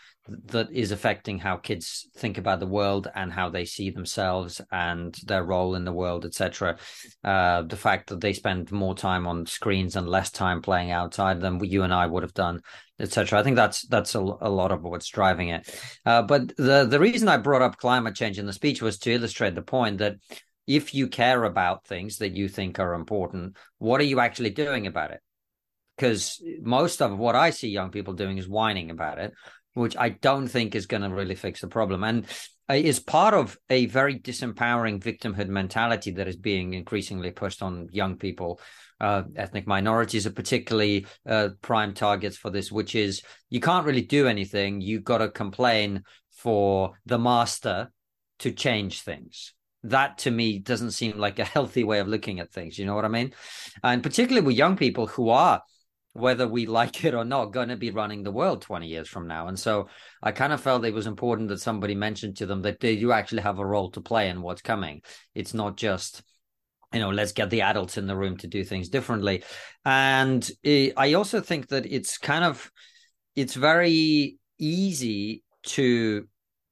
that 0.45 0.71
is 0.71 0.91
affecting 0.91 1.39
how 1.39 1.57
kids 1.57 2.07
think 2.15 2.37
about 2.37 2.59
the 2.59 2.67
world 2.67 3.09
and 3.15 3.33
how 3.33 3.49
they 3.49 3.65
see 3.65 3.89
themselves 3.89 4.61
and 4.71 5.17
their 5.25 5.43
role 5.43 5.75
in 5.75 5.83
the 5.83 5.91
world, 5.91 6.25
etc. 6.25 6.77
Uh, 7.23 7.63
the 7.63 7.75
fact 7.75 8.09
that 8.09 8.21
they 8.21 8.31
spend 8.31 8.71
more 8.71 8.95
time 8.95 9.27
on 9.27 9.45
screens 9.45 9.95
and 9.95 10.07
less 10.07 10.29
time 10.29 10.61
playing 10.61 10.91
outside 10.91 11.41
than 11.41 11.63
you 11.63 11.83
and 11.83 11.93
I 11.93 12.05
would 12.05 12.23
have 12.23 12.35
done, 12.35 12.61
etc. 12.99 13.39
I 13.39 13.43
think 13.43 13.55
that's 13.55 13.81
that's 13.87 14.15
a, 14.15 14.19
a, 14.19 14.49
lot 14.49 14.71
of 14.71 14.83
what's 14.83 15.09
driving 15.09 15.49
it. 15.49 15.67
Uh, 16.05 16.21
but 16.21 16.55
the 16.55 16.85
the 16.85 16.99
reason 16.99 17.27
I 17.27 17.37
brought 17.37 17.63
up 17.63 17.77
climate 17.77 18.15
change 18.15 18.37
in 18.37 18.45
the 18.45 18.53
speech 18.53 18.81
was 18.81 18.99
to 18.99 19.11
illustrate 19.11 19.55
the 19.55 19.63
point 19.63 19.97
that 19.97 20.15
if 20.75 20.93
you 20.93 21.07
care 21.07 21.43
about 21.43 21.85
things 21.85 22.17
that 22.17 22.35
you 22.35 22.47
think 22.47 22.79
are 22.79 22.93
important, 22.93 23.57
what 23.77 23.99
are 23.99 24.05
you 24.05 24.19
actually 24.19 24.51
doing 24.51 24.87
about 24.87 25.11
it? 25.11 25.19
Because 25.97 26.41
most 26.61 27.01
of 27.01 27.17
what 27.17 27.35
I 27.35 27.49
see 27.49 27.69
young 27.69 27.91
people 27.91 28.13
doing 28.13 28.37
is 28.37 28.47
whining 28.47 28.89
about 28.89 29.19
it, 29.19 29.33
which 29.73 29.97
I 29.97 30.09
don't 30.09 30.47
think 30.47 30.73
is 30.73 30.85
going 30.85 31.03
to 31.03 31.09
really 31.09 31.35
fix 31.35 31.61
the 31.61 31.67
problem. 31.67 32.03
And 32.03 32.25
is 32.69 33.01
part 33.01 33.33
of 33.33 33.57
a 33.69 33.85
very 33.87 34.17
disempowering 34.17 35.03
victimhood 35.03 35.49
mentality 35.49 36.11
that 36.11 36.29
is 36.29 36.37
being 36.37 36.73
increasingly 36.73 37.31
pushed 37.31 37.61
on 37.61 37.89
young 37.91 38.15
people. 38.15 38.61
Uh, 39.01 39.23
ethnic 39.35 39.67
minorities 39.67 40.25
are 40.25 40.31
particularly 40.31 41.05
uh, 41.25 41.49
prime 41.61 41.93
targets 41.93 42.37
for 42.37 42.49
this, 42.49 42.71
which 42.71 42.95
is 42.95 43.23
you 43.49 43.59
can't 43.59 43.85
really 43.85 44.03
do 44.03 44.25
anything. 44.25 44.79
You've 44.79 45.03
got 45.03 45.17
to 45.17 45.29
complain 45.29 46.03
for 46.29 46.93
the 47.05 47.19
master 47.19 47.91
to 48.39 48.51
change 48.53 49.01
things 49.01 49.53
that 49.83 50.19
to 50.19 50.31
me 50.31 50.59
doesn't 50.59 50.91
seem 50.91 51.17
like 51.17 51.39
a 51.39 51.45
healthy 51.55 51.83
way 51.83 51.99
of 51.99 52.07
looking 52.07 52.39
at 52.39 52.51
things. 52.51 52.77
You 52.77 52.85
know 52.85 52.95
what 52.95 53.05
I 53.05 53.09
mean? 53.09 53.33
And 53.83 54.03
particularly 54.03 54.45
with 54.45 54.55
young 54.55 54.77
people 54.77 55.07
who 55.07 55.29
are, 55.29 55.61
whether 56.13 56.47
we 56.47 56.65
like 56.67 57.03
it 57.03 57.13
or 57.13 57.25
not, 57.25 57.53
going 57.53 57.69
to 57.69 57.77
be 57.77 57.91
running 57.91 58.23
the 58.23 58.31
world 58.31 58.61
20 58.61 58.87
years 58.87 59.07
from 59.07 59.27
now. 59.27 59.47
And 59.47 59.59
so 59.59 59.87
I 60.21 60.31
kind 60.31 60.53
of 60.53 60.61
felt 60.61 60.85
it 60.85 60.93
was 60.93 61.07
important 61.07 61.49
that 61.49 61.61
somebody 61.61 61.95
mentioned 61.95 62.37
to 62.37 62.45
them 62.45 62.61
that 62.63 62.79
they 62.79 62.95
do 62.95 63.11
actually 63.11 63.41
have 63.41 63.59
a 63.59 63.65
role 63.65 63.91
to 63.91 64.01
play 64.01 64.29
in 64.29 64.41
what's 64.41 64.61
coming. 64.61 65.01
It's 65.33 65.53
not 65.53 65.77
just, 65.77 66.21
you 66.93 66.99
know, 66.99 67.09
let's 67.09 67.31
get 67.31 67.49
the 67.49 67.61
adults 67.61 67.97
in 67.97 68.07
the 68.07 68.17
room 68.17 68.37
to 68.37 68.47
do 68.47 68.63
things 68.63 68.89
differently. 68.89 69.43
And 69.85 70.49
I 70.65 71.13
also 71.13 71.39
think 71.39 71.69
that 71.69 71.85
it's 71.85 72.17
kind 72.17 72.43
of, 72.43 72.71
it's 73.35 73.55
very 73.55 74.37
easy 74.59 75.43
to 75.63 76.27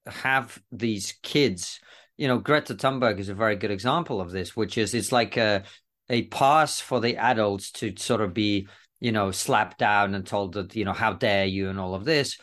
have 0.06 0.60
these 0.72 1.14
kids 1.24 1.80
you 2.20 2.28
know, 2.28 2.38
Greta 2.38 2.76
Thunberg 2.76 3.18
is 3.20 3.30
a 3.30 3.34
very 3.34 3.56
good 3.56 3.72
example 3.72 4.20
of 4.20 4.32
this, 4.32 4.54
which 4.54 4.78
is 4.78 4.94
it's 4.94 5.14
like 5.14 5.38
a 5.38 5.64
a 6.10 6.24
pass 6.24 6.82
for 6.82 7.00
the 7.00 7.16
adults 7.16 7.72
to 7.72 7.94
sort 7.96 8.20
of 8.20 8.34
be, 8.34 8.68
you 9.00 9.14
know, 9.14 9.32
slapped 9.32 9.78
down 9.78 10.14
and 10.14 10.28
told 10.28 10.54
that, 10.54 10.76
you 10.76 10.84
know, 10.84 10.92
how 10.92 11.14
dare 11.14 11.46
you 11.46 11.70
and 11.70 11.80
all 11.80 11.96
of 11.96 12.04
this, 12.04 12.38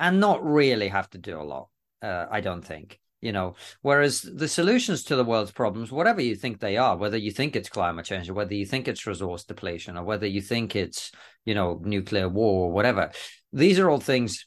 and 0.00 0.18
not 0.18 0.44
really 0.44 0.88
have 0.88 1.08
to 1.10 1.18
do 1.18 1.40
a 1.40 1.44
lot. 1.44 1.68
Uh, 2.02 2.26
I 2.28 2.40
don't 2.40 2.64
think 2.64 3.00
you 3.20 3.32
know 3.32 3.54
whereas 3.80 4.20
the 4.20 4.48
solutions 4.48 5.04
to 5.04 5.16
the 5.16 5.24
world's 5.24 5.50
problems 5.50 5.90
whatever 5.90 6.20
you 6.20 6.36
think 6.36 6.60
they 6.60 6.76
are 6.76 6.94
whether 6.94 7.16
you 7.16 7.30
think 7.30 7.56
it's 7.56 7.70
climate 7.70 8.04
change 8.04 8.28
or 8.28 8.34
whether 8.34 8.52
you 8.52 8.66
think 8.66 8.86
it's 8.86 9.06
resource 9.06 9.44
depletion 9.44 9.96
or 9.96 10.04
whether 10.04 10.26
you 10.26 10.42
think 10.42 10.76
it's 10.76 11.10
you 11.46 11.54
know 11.54 11.80
nuclear 11.82 12.28
war 12.28 12.66
or 12.66 12.72
whatever 12.72 13.10
these 13.50 13.78
are 13.78 13.88
all 13.88 13.98
things 13.98 14.44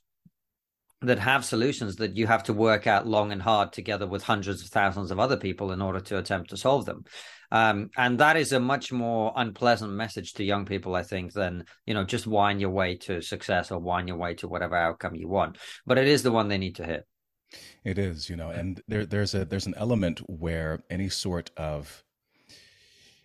that 1.02 1.20
have 1.20 1.46
solutions 1.46 1.98
that 1.98 2.18
you 2.18 2.26
have 2.26 2.44
to 2.44 2.54
work 2.54 2.88
out 2.88 3.08
long 3.08 3.32
and 3.32 3.42
hard 3.42 3.72
together 3.72 4.08
with 4.08 4.24
hundreds 4.24 4.64
of 4.64 4.70
thousands 4.70 5.12
of 5.12 5.20
other 5.20 5.38
people 5.38 5.72
in 5.72 5.82
order 5.82 6.00
to 6.00 6.18
attempt 6.18 6.50
to 6.50 6.58
solve 6.58 6.86
them. 6.86 7.04
Um, 7.52 7.92
and 7.96 8.20
that 8.20 8.36
is 8.36 8.52
a 8.52 8.60
much 8.60 8.92
more 8.92 9.32
unpleasant 9.36 9.92
message 9.92 10.34
to 10.34 10.44
young 10.44 10.66
people, 10.66 10.96
I 10.96 11.04
think, 11.04 11.34
than, 11.34 11.66
you 11.86 11.94
know, 11.94 12.04
just 12.04 12.28
whine 12.28 12.60
your 12.60 12.72
way 12.72 12.98
to 12.98 13.22
success 13.22 13.72
or 13.72 13.80
whine 13.80 14.08
your 14.08 14.18
way 14.18 14.34
to 14.36 14.48
whatever 14.48 14.76
outcome 14.76 15.16
you 15.16 15.28
want. 15.28 15.58
But 15.86 15.98
it 15.98 16.08
is 16.08 16.24
the 16.24 16.32
one 16.32 16.48
they 16.48 16.58
need 16.58 16.76
to 16.78 16.86
hit. 16.86 17.06
It 17.86 17.98
is, 17.98 18.30
you 18.30 18.36
know, 18.36 18.50
and 18.50 18.82
there, 18.88 19.06
there's 19.06 19.34
a 19.34 19.46
there's 19.46 19.68
an 19.68 19.76
element 19.78 20.20
where 20.28 20.84
any 20.90 21.08
sort 21.08 21.52
of 21.56 22.04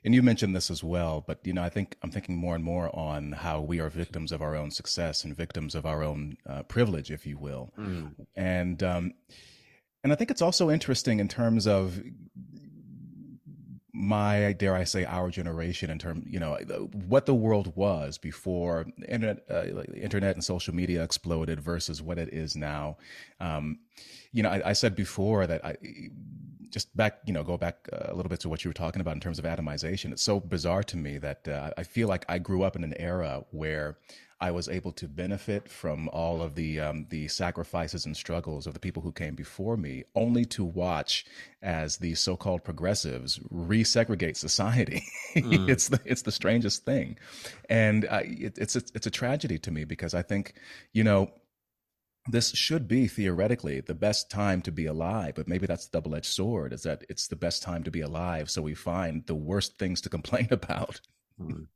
and 0.05 0.15
you 0.15 0.23
mentioned 0.23 0.55
this 0.55 0.71
as 0.71 0.83
well, 0.83 1.23
but 1.27 1.41
you 1.45 1.53
know, 1.53 1.63
I 1.63 1.69
think 1.69 1.97
I'm 2.03 2.11
thinking 2.11 2.37
more 2.37 2.55
and 2.55 2.65
more 2.65 2.95
on 2.95 3.33
how 3.33 3.61
we 3.61 3.81
are 3.81 3.89
victims 3.89 4.33
of 4.33 4.43
our 4.43 4.57
own 4.57 4.71
success 4.71 5.25
and 5.25 5.37
victims 5.37 5.75
of 5.75 5.87
our 5.87 6.03
own 6.03 6.37
uh, 6.49 6.63
privilege, 6.65 7.11
if 7.11 7.27
you 7.27 7.39
will, 7.39 7.73
mm. 7.79 8.13
and 8.35 8.83
um, 8.83 9.15
and 10.03 10.13
I 10.13 10.17
think 10.17 10.31
it's 10.31 10.43
also 10.43 10.71
interesting 10.71 11.21
in 11.21 11.29
terms 11.29 11.67
of 11.67 12.01
my 13.93 14.55
dare 14.55 14.75
I 14.75 14.85
say 14.85 15.05
our 15.05 15.31
generation 15.31 15.91
in 15.91 15.99
terms 15.99 16.25
you 16.27 16.41
know 16.41 16.57
what 17.07 17.27
the 17.27 17.35
world 17.35 17.77
was 17.77 18.17
before 18.17 18.87
internet 19.07 19.45
uh, 19.51 19.83
internet 19.95 20.35
and 20.35 20.43
social 20.43 20.75
media 20.75 21.03
exploded 21.03 21.61
versus 21.61 22.01
what 22.01 22.19
it 22.19 22.33
is 22.33 22.57
now. 22.57 22.97
Um, 23.39 23.81
you 24.33 24.43
know, 24.43 24.49
I, 24.49 24.71
I, 24.71 24.73
said 24.73 24.97
before 24.97 25.47
that 25.47 25.63
I 25.63 25.77
just 26.71 26.97
back 26.97 27.19
you 27.27 27.35
know 27.35 27.45
go 27.45 27.59
back 27.59 27.87
a 27.93 28.15
little 28.15 28.31
bit 28.31 28.41
to 28.41 28.49
what 28.49 28.65
you 28.65 28.71
were 28.71 28.75
talking 28.75 29.03
about 29.03 29.15
in 29.15 29.21
terms 29.21 29.39
of 29.39 29.45
atomization. 29.45 30.11
It's 30.11 30.23
so 30.23 30.41
bizarre 30.41 30.83
to 30.85 30.97
me 30.97 31.19
that 31.19 31.47
uh, 31.47 31.71
I 31.77 31.83
feel 31.83 32.09
like 32.09 32.25
I 32.31 32.39
grew 32.39 32.63
up 32.63 32.77
in 32.77 32.85
an 32.85 32.95
era 32.99 33.45
where 33.51 33.99
I 34.43 34.51
was 34.51 34.69
able 34.69 34.91
to 34.95 35.07
benefit 35.07 35.71
from 35.71 36.09
all 36.09 36.43
of 36.43 36.57
the 36.57 36.81
um, 36.81 37.07
the 37.11 37.29
sacrifices 37.29 38.07
and 38.07 38.17
struggles 38.17 38.67
of 38.67 38.75
the 38.75 38.81
people 38.81 39.01
who 39.01 39.13
came 39.13 39.37
before 39.37 39.77
me, 39.77 40.03
only 40.17 40.45
to 40.47 40.65
watch 40.65 41.25
as 41.63 41.99
the 41.99 42.17
so-called 42.17 42.65
progressives 42.65 43.39
resegregate 43.55 44.37
society. 44.37 45.05
Mm. 45.37 45.69
it's 45.75 45.87
the 45.87 46.01
it's 46.05 46.23
the 46.23 46.33
strangest 46.33 46.85
thing, 46.85 47.19
and 47.71 48.05
uh, 48.07 48.23
it, 48.25 48.59
it's 48.59 48.75
a, 48.75 48.83
it's 48.97 49.07
a 49.07 49.13
tragedy 49.13 49.61
to 49.61 49.71
me 49.71 49.85
because 49.85 50.13
I 50.13 50.23
think 50.23 50.55
you 50.93 51.05
know 51.05 51.31
this 52.29 52.51
should 52.51 52.89
be 52.89 53.07
theoretically 53.07 53.81
the 53.81 53.95
best 53.95 54.29
time 54.29 54.61
to 54.63 54.73
be 54.73 54.87
alive, 54.87 55.35
but 55.37 55.47
maybe 55.47 55.69
that's 55.69 55.87
the 55.87 55.99
double 55.99 56.17
edged 56.17 56.27
sword 56.27 56.73
is 56.73 56.83
that 56.83 57.05
it's 57.09 57.29
the 57.29 57.37
best 57.37 57.63
time 57.63 57.85
to 57.85 57.93
be 57.93 58.01
alive. 58.01 58.51
So 58.51 58.61
we 58.61 58.75
find 58.75 59.25
the 59.27 59.37
worst 59.37 59.79
things 59.79 60.01
to 60.01 60.09
complain 60.09 60.49
about. 60.51 61.01
Mm. 61.41 61.69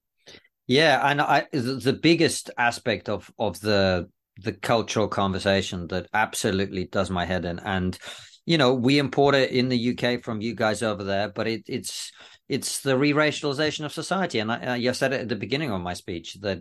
Yeah, 0.67 1.01
and 1.09 1.21
I 1.21 1.47
the 1.53 1.99
biggest 2.01 2.51
aspect 2.59 3.09
of 3.09 3.31
of 3.39 3.61
the 3.61 4.09
the 4.43 4.53
cultural 4.53 5.09
conversation 5.09 5.87
that 5.89 6.09
absolutely 6.13 6.87
does 6.87 7.09
my 7.09 7.25
head 7.25 7.45
in, 7.45 7.59
and 7.61 7.97
you 8.47 8.59
know 8.59 8.75
we 8.75 8.99
import 8.99 9.35
it 9.37 9.51
in 9.53 9.69
the 9.69 9.79
UK 9.79 10.19
from 10.23 10.41
you 10.41 10.55
guys 10.55 10.83
over 10.83 11.05
there, 11.05 11.29
but 11.29 11.47
it, 11.47 11.63
it's 11.69 12.11
it's 12.49 12.81
the 12.81 12.97
re-racialization 12.99 13.85
of 13.85 13.93
society, 13.93 14.41
and 14.41 14.51
I, 14.51 14.75
I 14.77 14.93
said 14.93 15.13
it 15.13 15.21
at 15.23 15.29
the 15.29 15.37
beginning 15.37 15.71
of 15.71 15.81
my 15.81 15.95
speech 15.95 16.35
that 16.41 16.59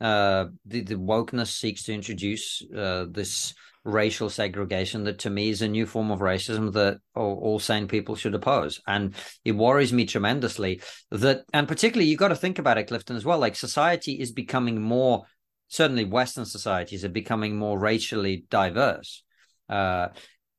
uh, 0.00 0.46
the 0.64 0.82
the 0.82 0.94
wokeness 0.94 1.48
seeks 1.48 1.82
to 1.84 1.94
introduce 1.94 2.62
uh, 2.76 3.06
this 3.10 3.54
racial 3.88 4.28
segregation 4.28 5.04
that 5.04 5.20
to 5.20 5.30
me 5.30 5.48
is 5.48 5.62
a 5.62 5.68
new 5.68 5.86
form 5.86 6.10
of 6.10 6.20
racism 6.20 6.72
that 6.74 6.98
all, 7.14 7.38
all, 7.42 7.58
sane 7.58 7.88
people 7.88 8.14
should 8.14 8.34
oppose. 8.34 8.80
And 8.86 9.14
it 9.44 9.52
worries 9.52 9.92
me 9.92 10.04
tremendously 10.04 10.82
that, 11.10 11.44
and 11.52 11.66
particularly, 11.66 12.08
you've 12.08 12.18
got 12.18 12.28
to 12.28 12.36
think 12.36 12.58
about 12.58 12.78
it, 12.78 12.88
Clifton, 12.88 13.16
as 13.16 13.24
well. 13.24 13.38
Like 13.38 13.56
society 13.56 14.20
is 14.20 14.30
becoming 14.30 14.80
more, 14.80 15.24
certainly 15.68 16.04
Western 16.04 16.44
societies 16.44 17.04
are 17.04 17.08
becoming 17.08 17.56
more 17.56 17.78
racially 17.78 18.44
diverse. 18.50 19.24
Uh, 19.68 20.08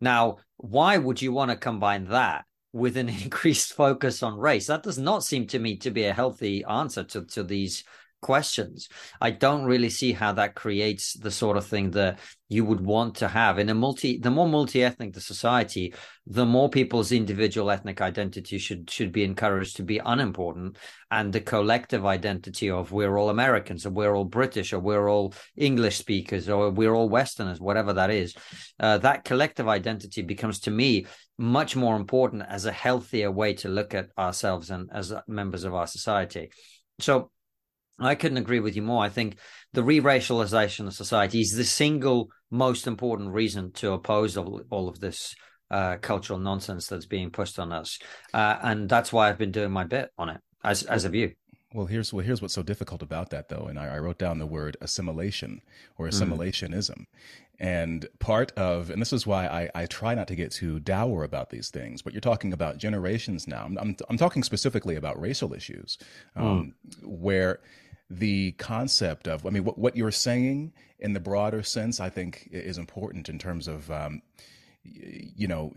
now, 0.02 0.38
why 0.58 0.98
would 0.98 1.22
you 1.22 1.32
want 1.32 1.52
to 1.52 1.58
combine 1.58 2.06
that 2.06 2.46
with 2.74 2.98
an 2.98 3.10
increased 3.24 3.74
focus 3.74 4.24
on 4.24 4.40
race? 4.40 4.68
That 4.68 4.84
does 4.84 4.98
not 4.98 5.24
seem 5.24 5.48
to 5.48 5.60
me 5.60 5.78
to 5.78 5.92
be 5.92 6.06
a 6.06 6.14
healthy 6.14 6.64
answer 6.64 7.04
to, 7.04 7.26
to 7.26 7.44
these 7.44 7.84
questions. 8.22 8.90
I 9.22 9.32
don't 9.32 9.66
really 9.66 9.90
see 9.90 10.12
how 10.12 10.34
that 10.34 10.56
creates 10.56 11.14
the 11.14 11.32
sort 11.32 11.58
of 11.58 11.66
thing 11.66 11.92
that 11.92 12.20
you 12.50 12.66
would 12.66 12.82
want 12.82 13.16
to 13.16 13.28
have 13.28 13.60
in 13.60 13.70
a 13.70 13.76
multi 13.76 14.18
the 14.18 14.32
more 14.32 14.48
multi-ethnic 14.48 15.14
the 15.14 15.22
society, 15.22 15.94
the 16.26 16.46
more 16.46 16.70
people's 16.70 17.12
individual 17.12 17.70
ethnic 17.70 18.02
identity 18.02 18.58
should 18.58 18.90
should 18.90 19.12
be 19.12 19.24
encouraged 19.24 19.78
to 19.78 19.84
be 19.84 20.02
unimportant 20.04 20.78
and 21.12 21.32
the 21.32 21.42
collective 21.42 22.06
identity 22.06 22.70
of 22.70 22.92
we're 22.92 23.18
all 23.18 23.30
Americans 23.30 23.86
or 23.86 23.92
we're 23.92 24.16
all 24.16 24.26
British 24.26 24.74
or 24.74 24.80
we're 24.80 25.10
all 25.10 25.34
English 25.56 25.98
speakers 25.98 26.50
or 26.50 26.72
we're 26.72 26.94
all 26.94 27.10
Westerners, 27.10 27.60
whatever 27.60 27.94
that 27.94 28.10
is, 28.10 28.36
uh, 28.80 28.98
that 28.98 29.24
collective 29.24 29.68
identity 29.68 30.22
becomes 30.22 30.60
to 30.60 30.72
me 30.72 31.06
much 31.38 31.76
more 31.76 31.96
important 31.96 32.44
as 32.50 32.66
a 32.66 32.72
healthier 32.72 33.32
way 33.32 33.54
to 33.54 33.70
look 33.70 33.94
at 33.94 34.10
ourselves 34.18 34.70
and 34.70 34.90
as 34.94 35.14
members 35.28 35.64
of 35.64 35.74
our 35.74 35.88
society. 35.88 36.52
So 37.00 37.32
I 38.02 38.16
couldn't 38.16 38.38
agree 38.38 38.60
with 38.60 38.76
you 38.76 38.82
more. 38.82 39.04
I 39.04 39.10
think 39.10 39.38
the 39.74 39.84
re-racialization 39.84 40.88
of 40.88 40.94
society 40.94 41.42
is 41.42 41.52
the 41.52 41.64
single 41.64 42.30
most 42.50 42.88
important 42.88 43.34
reason 43.34 43.72
to 43.74 43.94
oppose 43.94 44.38
all, 44.38 44.62
all 44.70 44.88
of 44.88 45.00
this 45.00 45.36
uh, 45.72 45.98
cultural 45.98 46.40
nonsense 46.40 46.88
that's 46.88 47.06
being 47.06 47.30
pushed 47.30 47.60
on 47.60 47.72
us, 47.72 48.00
uh, 48.34 48.58
and 48.64 48.90
that's 48.90 49.14
why 49.14 49.30
I've 49.30 49.38
been 49.38 49.52
doing 49.52 49.72
my 49.72 49.84
bit 49.84 50.12
on 50.18 50.30
it 50.30 50.42
as 50.64 50.84
as 50.84 51.06
a 51.06 51.10
view. 51.10 51.34
Well, 51.74 51.86
here's 51.86 52.12
well, 52.12 52.26
here's 52.26 52.42
what's 52.42 52.56
so 52.56 52.64
difficult 52.64 53.04
about 53.04 53.30
that, 53.30 53.50
though, 53.50 53.68
and 53.70 53.78
I, 53.78 53.96
I 53.96 54.00
wrote 54.00 54.18
down 54.18 54.40
the 54.40 54.48
word 54.48 54.76
assimilation 54.82 55.62
or 56.00 56.08
mm. 56.08 56.10
assimilationism, 56.10 56.98
mm. 56.98 57.06
and 57.60 58.08
part 58.18 58.52
of, 58.54 58.90
and 58.90 59.00
this 59.00 59.14
is 59.14 59.28
why 59.28 59.46
I, 59.46 59.70
I 59.76 59.86
try 59.86 60.16
not 60.16 60.28
to 60.30 60.36
get 60.36 60.52
too 60.52 60.80
dour 60.80 61.24
about 61.24 61.52
these 61.52 61.70
things. 61.70 62.02
But 62.02 62.14
you're 62.14 62.22
talking 62.22 62.54
about 62.54 62.80
generations 62.80 63.48
now. 63.48 63.66
I'm 63.66 63.78
I'm, 63.78 63.96
I'm 64.10 64.18
talking 64.18 64.42
specifically 64.42 64.96
about 64.96 65.22
racial 65.22 65.54
issues, 65.54 66.00
um, 66.36 66.74
mm. 66.88 67.08
where 67.08 67.60
the 68.10 68.54
concept 68.54 69.28
of, 69.28 69.46
I 69.46 69.50
mean, 69.50 69.64
what, 69.64 69.78
what 69.78 69.96
you're 69.96 70.12
saying 70.12 70.74
in 71.00 71.14
the 71.14 71.20
broader 71.20 71.64
sense, 71.64 72.00
I 72.00 72.10
think 72.10 72.50
is 72.52 72.78
important 72.78 73.30
in 73.30 73.38
terms 73.38 73.68
of, 73.68 73.90
um, 73.92 74.22
you 74.84 75.48
know, 75.48 75.74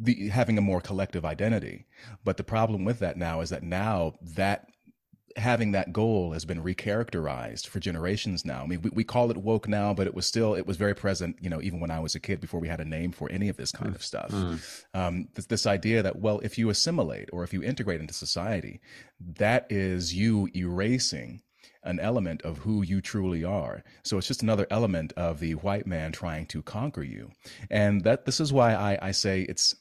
the, 0.00 0.28
having 0.28 0.58
a 0.58 0.62
more 0.62 0.80
collective 0.80 1.24
identity. 1.24 1.86
But 2.24 2.36
the 2.36 2.44
problem 2.44 2.84
with 2.84 2.98
that 2.98 3.16
now 3.16 3.40
is 3.40 3.50
that 3.50 3.62
now 3.62 4.14
that 4.22 4.66
having 5.36 5.72
that 5.72 5.92
goal 5.92 6.32
has 6.32 6.44
been 6.44 6.62
recharacterized 6.62 7.66
for 7.66 7.80
generations 7.80 8.44
now. 8.44 8.62
I 8.62 8.66
mean, 8.66 8.82
we, 8.82 8.90
we 8.90 9.04
call 9.04 9.30
it 9.30 9.36
woke 9.36 9.68
now, 9.68 9.94
but 9.94 10.06
it 10.06 10.14
was 10.14 10.26
still 10.26 10.54
it 10.54 10.66
was 10.66 10.76
very 10.76 10.94
present, 10.94 11.36
you 11.40 11.50
know, 11.50 11.60
even 11.62 11.80
when 11.80 11.90
I 11.90 12.00
was 12.00 12.14
a 12.14 12.20
kid 12.20 12.40
before 12.40 12.60
we 12.60 12.68
had 12.68 12.80
a 12.80 12.84
name 12.84 13.12
for 13.12 13.30
any 13.30 13.48
of 13.48 13.56
this 13.56 13.72
kind 13.72 13.92
mm. 13.92 13.94
of 13.94 14.04
stuff. 14.04 14.30
Mm. 14.30 14.84
Um, 14.94 15.28
this, 15.34 15.46
this 15.46 15.66
idea 15.66 16.02
that 16.02 16.16
well, 16.16 16.40
if 16.40 16.58
you 16.58 16.70
assimilate 16.70 17.28
or 17.32 17.44
if 17.44 17.52
you 17.52 17.62
integrate 17.62 18.00
into 18.00 18.14
society, 18.14 18.80
that 19.36 19.66
is 19.70 20.14
you 20.14 20.48
erasing 20.54 21.42
an 21.84 21.98
element 21.98 22.42
of 22.42 22.58
who 22.58 22.82
you 22.82 23.00
truly 23.00 23.44
are. 23.44 23.82
So 24.04 24.18
it's 24.18 24.28
just 24.28 24.42
another 24.42 24.66
element 24.70 25.12
of 25.16 25.40
the 25.40 25.54
white 25.54 25.86
man 25.86 26.12
trying 26.12 26.46
to 26.46 26.62
conquer 26.62 27.02
you. 27.02 27.30
And 27.70 28.04
that 28.04 28.24
this 28.24 28.40
is 28.40 28.52
why 28.52 28.74
I, 28.74 28.98
I 29.08 29.10
say 29.10 29.42
it's 29.42 29.74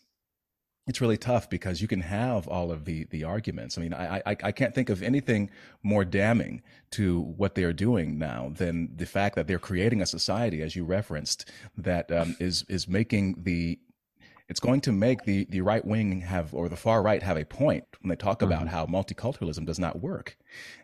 it's 0.87 0.99
really 0.99 1.17
tough 1.17 1.49
because 1.49 1.81
you 1.81 1.87
can 1.87 2.01
have 2.01 2.47
all 2.47 2.71
of 2.71 2.85
the 2.85 3.05
the 3.05 3.23
arguments. 3.23 3.77
I 3.77 3.81
mean, 3.81 3.93
I, 3.93 4.21
I 4.25 4.35
I 4.43 4.51
can't 4.51 4.73
think 4.73 4.89
of 4.89 5.03
anything 5.03 5.49
more 5.83 6.03
damning 6.03 6.63
to 6.91 7.21
what 7.21 7.55
they're 7.55 7.73
doing 7.73 8.17
now 8.17 8.51
than 8.55 8.95
the 8.95 9.05
fact 9.05 9.35
that 9.35 9.47
they're 9.47 9.59
creating 9.59 10.01
a 10.01 10.05
society, 10.05 10.61
as 10.61 10.75
you 10.75 10.83
referenced, 10.83 11.49
that 11.77 12.11
um, 12.11 12.35
is 12.39 12.65
is 12.67 12.87
making 12.87 13.35
the 13.43 13.79
it's 14.51 14.59
going 14.59 14.81
to 14.81 14.91
make 14.91 15.23
the 15.23 15.47
the 15.49 15.61
right 15.61 15.85
wing 15.85 16.19
have 16.19 16.53
or 16.53 16.67
the 16.67 16.75
far 16.75 17.01
right 17.01 17.23
have 17.23 17.37
a 17.37 17.45
point 17.45 17.85
when 18.01 18.09
they 18.09 18.17
talk 18.17 18.41
about 18.41 18.65
mm-hmm. 18.65 18.75
how 18.75 18.85
multiculturalism 18.85 19.65
does 19.65 19.79
not 19.79 20.01
work 20.01 20.37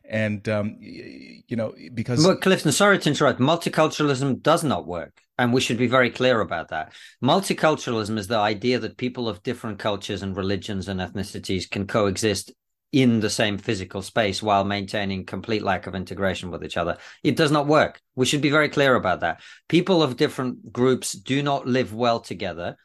and 0.09 0.47
um, 0.47 0.77
you 0.79 1.57
know 1.57 1.75
because 1.93 2.25
but 2.25 2.41
clifton 2.41 2.71
sorry 2.71 2.97
to 2.97 3.09
interrupt 3.09 3.41
multiculturalism 3.41 4.41
does 4.41 4.63
not 4.63 4.87
work 4.87 5.21
and 5.37 5.51
we 5.51 5.59
should 5.59 5.77
be 5.77 5.85
very 5.85 6.09
clear 6.09 6.39
about 6.39 6.69
that 6.69 6.93
multiculturalism 7.21 8.17
is 8.17 8.27
the 8.27 8.37
idea 8.37 8.79
that 8.79 8.95
people 8.95 9.27
of 9.27 9.43
different 9.43 9.77
cultures 9.77 10.23
and 10.23 10.37
religions 10.37 10.87
and 10.87 11.01
ethnicities 11.01 11.69
can 11.69 11.85
coexist 11.85 12.53
in 12.93 13.19
the 13.19 13.29
same 13.29 13.57
physical 13.57 14.01
space 14.01 14.41
while 14.41 14.63
maintaining 14.63 15.25
complete 15.25 15.61
lack 15.61 15.87
of 15.87 15.93
integration 15.93 16.49
with 16.49 16.63
each 16.63 16.77
other. 16.77 16.97
It 17.21 17.35
does 17.35 17.51
not 17.51 17.67
work. 17.67 17.99
We 18.15 18.25
should 18.25 18.41
be 18.41 18.49
very 18.49 18.69
clear 18.69 18.95
about 18.95 19.19
that. 19.19 19.41
People 19.67 20.01
of 20.01 20.15
different 20.15 20.71
groups 20.71 21.11
do 21.11 21.43
not 21.43 21.67
live 21.67 21.93
well 21.93 22.21
together 22.21 22.77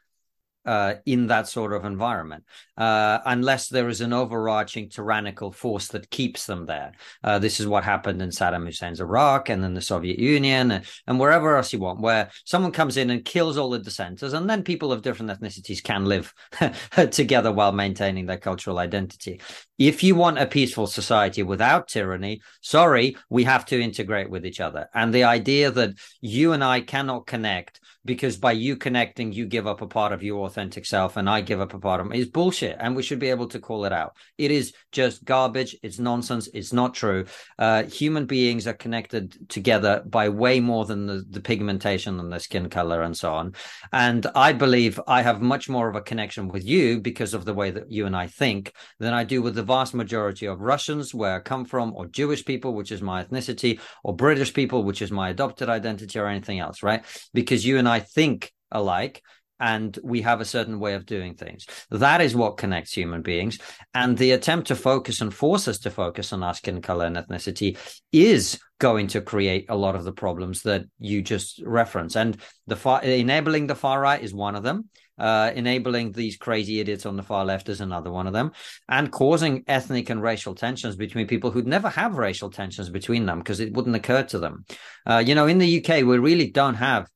uh, 0.64 0.94
in 1.06 1.26
that 1.26 1.48
sort 1.48 1.72
of 1.72 1.84
environment, 1.84 2.44
uh, 2.76 3.18
unless 3.26 3.68
there 3.68 3.88
is 3.88 4.00
an 4.00 4.12
overarching 4.12 4.88
tyrannical 4.88 5.50
force 5.52 5.88
that 5.88 6.10
keeps 6.10 6.46
them 6.46 6.66
there. 6.66 6.92
Uh, 7.24 7.38
this 7.38 7.60
is 7.60 7.66
what 7.66 7.84
happened 7.84 8.22
in 8.22 8.30
Saddam 8.30 8.64
Hussein's 8.64 9.00
Iraq 9.00 9.48
and 9.48 9.62
then 9.62 9.74
the 9.74 9.80
Soviet 9.80 10.18
Union 10.18 10.70
and, 10.70 10.84
and, 11.06 11.18
wherever 11.18 11.56
else 11.56 11.72
you 11.72 11.78
want, 11.78 12.00
where 12.00 12.30
someone 12.44 12.72
comes 12.72 12.96
in 12.96 13.10
and 13.10 13.24
kills 13.24 13.56
all 13.56 13.70
the 13.70 13.78
dissenters, 13.78 14.32
and 14.32 14.48
then 14.48 14.62
people 14.62 14.92
of 14.92 15.02
different 15.02 15.30
ethnicities 15.30 15.82
can 15.82 16.04
live 16.04 16.32
together 17.10 17.52
while 17.52 17.72
maintaining 17.72 18.26
their 18.26 18.38
cultural 18.38 18.78
identity. 18.78 19.40
If 19.88 20.04
you 20.04 20.14
want 20.14 20.38
a 20.38 20.46
peaceful 20.46 20.86
society 20.86 21.42
without 21.42 21.88
tyranny, 21.88 22.40
sorry, 22.60 23.16
we 23.28 23.42
have 23.42 23.64
to 23.66 23.80
integrate 23.80 24.30
with 24.30 24.46
each 24.46 24.60
other. 24.60 24.88
And 24.94 25.12
the 25.12 25.24
idea 25.24 25.72
that 25.72 25.94
you 26.20 26.52
and 26.52 26.62
I 26.62 26.82
cannot 26.82 27.26
connect 27.26 27.80
because 28.04 28.36
by 28.36 28.52
you 28.52 28.76
connecting, 28.76 29.32
you 29.32 29.46
give 29.46 29.66
up 29.66 29.80
a 29.80 29.86
part 29.86 30.12
of 30.12 30.22
your 30.22 30.46
authentic 30.46 30.84
self 30.86 31.16
and 31.16 31.30
I 31.30 31.40
give 31.40 31.60
up 31.60 31.74
a 31.74 31.78
part 31.78 32.00
of 32.00 32.08
me 32.08 32.18
is 32.18 32.26
bullshit. 32.26 32.76
And 32.80 32.96
we 32.96 33.02
should 33.02 33.20
be 33.20 33.30
able 33.30 33.46
to 33.48 33.60
call 33.60 33.84
it 33.84 33.92
out. 33.92 34.16
It 34.38 34.50
is 34.50 34.72
just 34.90 35.24
garbage. 35.24 35.76
It's 35.82 35.98
nonsense. 35.98 36.48
It's 36.52 36.72
not 36.72 36.94
true. 36.94 37.26
Uh, 37.58 37.84
human 37.84 38.26
beings 38.26 38.66
are 38.66 38.72
connected 38.72 39.48
together 39.48 40.02
by 40.04 40.28
way 40.28 40.58
more 40.58 40.84
than 40.84 41.06
the, 41.06 41.24
the 41.28 41.40
pigmentation 41.40 42.18
and 42.18 42.32
the 42.32 42.40
skin 42.40 42.68
color 42.68 43.02
and 43.02 43.16
so 43.16 43.32
on. 43.32 43.54
And 43.92 44.26
I 44.34 44.52
believe 44.52 45.00
I 45.06 45.22
have 45.22 45.40
much 45.40 45.68
more 45.68 45.88
of 45.88 45.94
a 45.94 46.00
connection 46.00 46.48
with 46.48 46.64
you 46.64 47.00
because 47.00 47.34
of 47.34 47.44
the 47.44 47.54
way 47.54 47.70
that 47.70 47.90
you 47.90 48.06
and 48.06 48.16
I 48.16 48.26
think 48.26 48.72
than 48.98 49.14
I 49.14 49.24
do 49.24 49.42
with 49.42 49.54
the 49.54 49.62
vast 49.72 49.94
majority 49.94 50.46
of 50.46 50.60
Russians, 50.60 51.14
where 51.14 51.36
I 51.36 51.40
come 51.40 51.64
from, 51.64 51.94
or 51.96 52.06
Jewish 52.06 52.44
people, 52.44 52.74
which 52.74 52.92
is 52.92 53.00
my 53.00 53.24
ethnicity, 53.24 53.80
or 54.04 54.14
British 54.14 54.52
people, 54.52 54.84
which 54.84 55.00
is 55.00 55.10
my 55.10 55.30
adopted 55.30 55.68
identity, 55.68 56.18
or 56.18 56.26
anything 56.26 56.58
else, 56.58 56.82
right? 56.82 57.02
Because 57.32 57.64
you 57.64 57.78
and 57.78 57.88
I 57.88 58.00
think 58.00 58.52
alike 58.70 59.22
and 59.62 59.96
we 60.02 60.22
have 60.22 60.40
a 60.40 60.44
certain 60.44 60.80
way 60.80 60.94
of 60.94 61.06
doing 61.06 61.34
things. 61.34 61.66
That 61.90 62.20
is 62.20 62.34
what 62.34 62.56
connects 62.56 62.92
human 62.92 63.22
beings. 63.22 63.58
And 63.94 64.18
the 64.18 64.32
attempt 64.32 64.66
to 64.68 64.76
focus 64.76 65.20
and 65.20 65.32
force 65.32 65.68
us 65.68 65.78
to 65.80 65.90
focus 65.90 66.32
on 66.32 66.42
our 66.42 66.52
skin 66.52 66.82
color 66.82 67.06
and 67.06 67.16
ethnicity 67.16 67.78
is 68.10 68.58
going 68.80 69.06
to 69.06 69.20
create 69.20 69.66
a 69.68 69.76
lot 69.76 69.94
of 69.94 70.02
the 70.02 70.12
problems 70.12 70.62
that 70.62 70.84
you 70.98 71.22
just 71.22 71.62
reference. 71.64 72.16
And 72.16 72.36
the 72.66 72.74
far, 72.74 73.02
enabling 73.04 73.68
the 73.68 73.76
far 73.76 74.00
right 74.00 74.20
is 74.20 74.34
one 74.34 74.56
of 74.56 74.64
them. 74.64 74.88
Uh, 75.22 75.52
enabling 75.54 76.10
these 76.10 76.36
crazy 76.36 76.80
idiots 76.80 77.06
on 77.06 77.14
the 77.14 77.22
far 77.22 77.44
left 77.44 77.68
is 77.68 77.80
another 77.80 78.10
one 78.10 78.26
of 78.26 78.32
them, 78.32 78.50
and 78.88 79.12
causing 79.12 79.62
ethnic 79.68 80.10
and 80.10 80.20
racial 80.20 80.52
tensions 80.52 80.96
between 80.96 81.28
people 81.28 81.52
who'd 81.52 81.64
never 81.64 81.88
have 81.88 82.16
racial 82.16 82.50
tensions 82.50 82.90
between 82.90 83.24
them 83.24 83.38
because 83.38 83.60
it 83.60 83.72
wouldn't 83.72 83.94
occur 83.94 84.24
to 84.24 84.40
them. 84.40 84.64
Uh, 85.06 85.22
you 85.24 85.36
know, 85.36 85.46
in 85.46 85.58
the 85.58 85.78
UK, 85.78 86.02
we 86.02 86.18
really 86.18 86.50
don't 86.50 86.74
have 86.74 87.06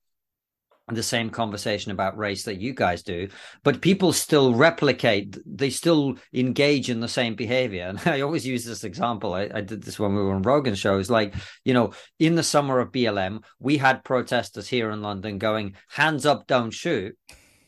the 0.86 1.02
same 1.02 1.30
conversation 1.30 1.90
about 1.90 2.16
race 2.16 2.44
that 2.44 2.60
you 2.60 2.72
guys 2.72 3.02
do, 3.02 3.28
but 3.64 3.80
people 3.80 4.12
still 4.12 4.54
replicate, 4.54 5.36
they 5.44 5.68
still 5.68 6.16
engage 6.32 6.88
in 6.88 7.00
the 7.00 7.08
same 7.08 7.34
behavior. 7.34 7.86
And 7.96 8.00
I 8.06 8.20
always 8.20 8.46
use 8.46 8.64
this 8.64 8.84
example. 8.84 9.34
I, 9.34 9.50
I 9.52 9.62
did 9.62 9.82
this 9.82 9.98
when 9.98 10.14
we 10.14 10.22
were 10.22 10.34
on 10.34 10.42
Rogan 10.42 10.76
shows. 10.76 11.10
Like, 11.10 11.34
you 11.64 11.74
know, 11.74 11.92
in 12.20 12.36
the 12.36 12.44
summer 12.44 12.78
of 12.78 12.92
BLM, 12.92 13.42
we 13.58 13.78
had 13.78 14.04
protesters 14.04 14.68
here 14.68 14.90
in 14.90 15.02
London 15.02 15.38
going, 15.38 15.74
hands 15.88 16.24
up, 16.24 16.46
don't 16.46 16.70
shoot, 16.70 17.16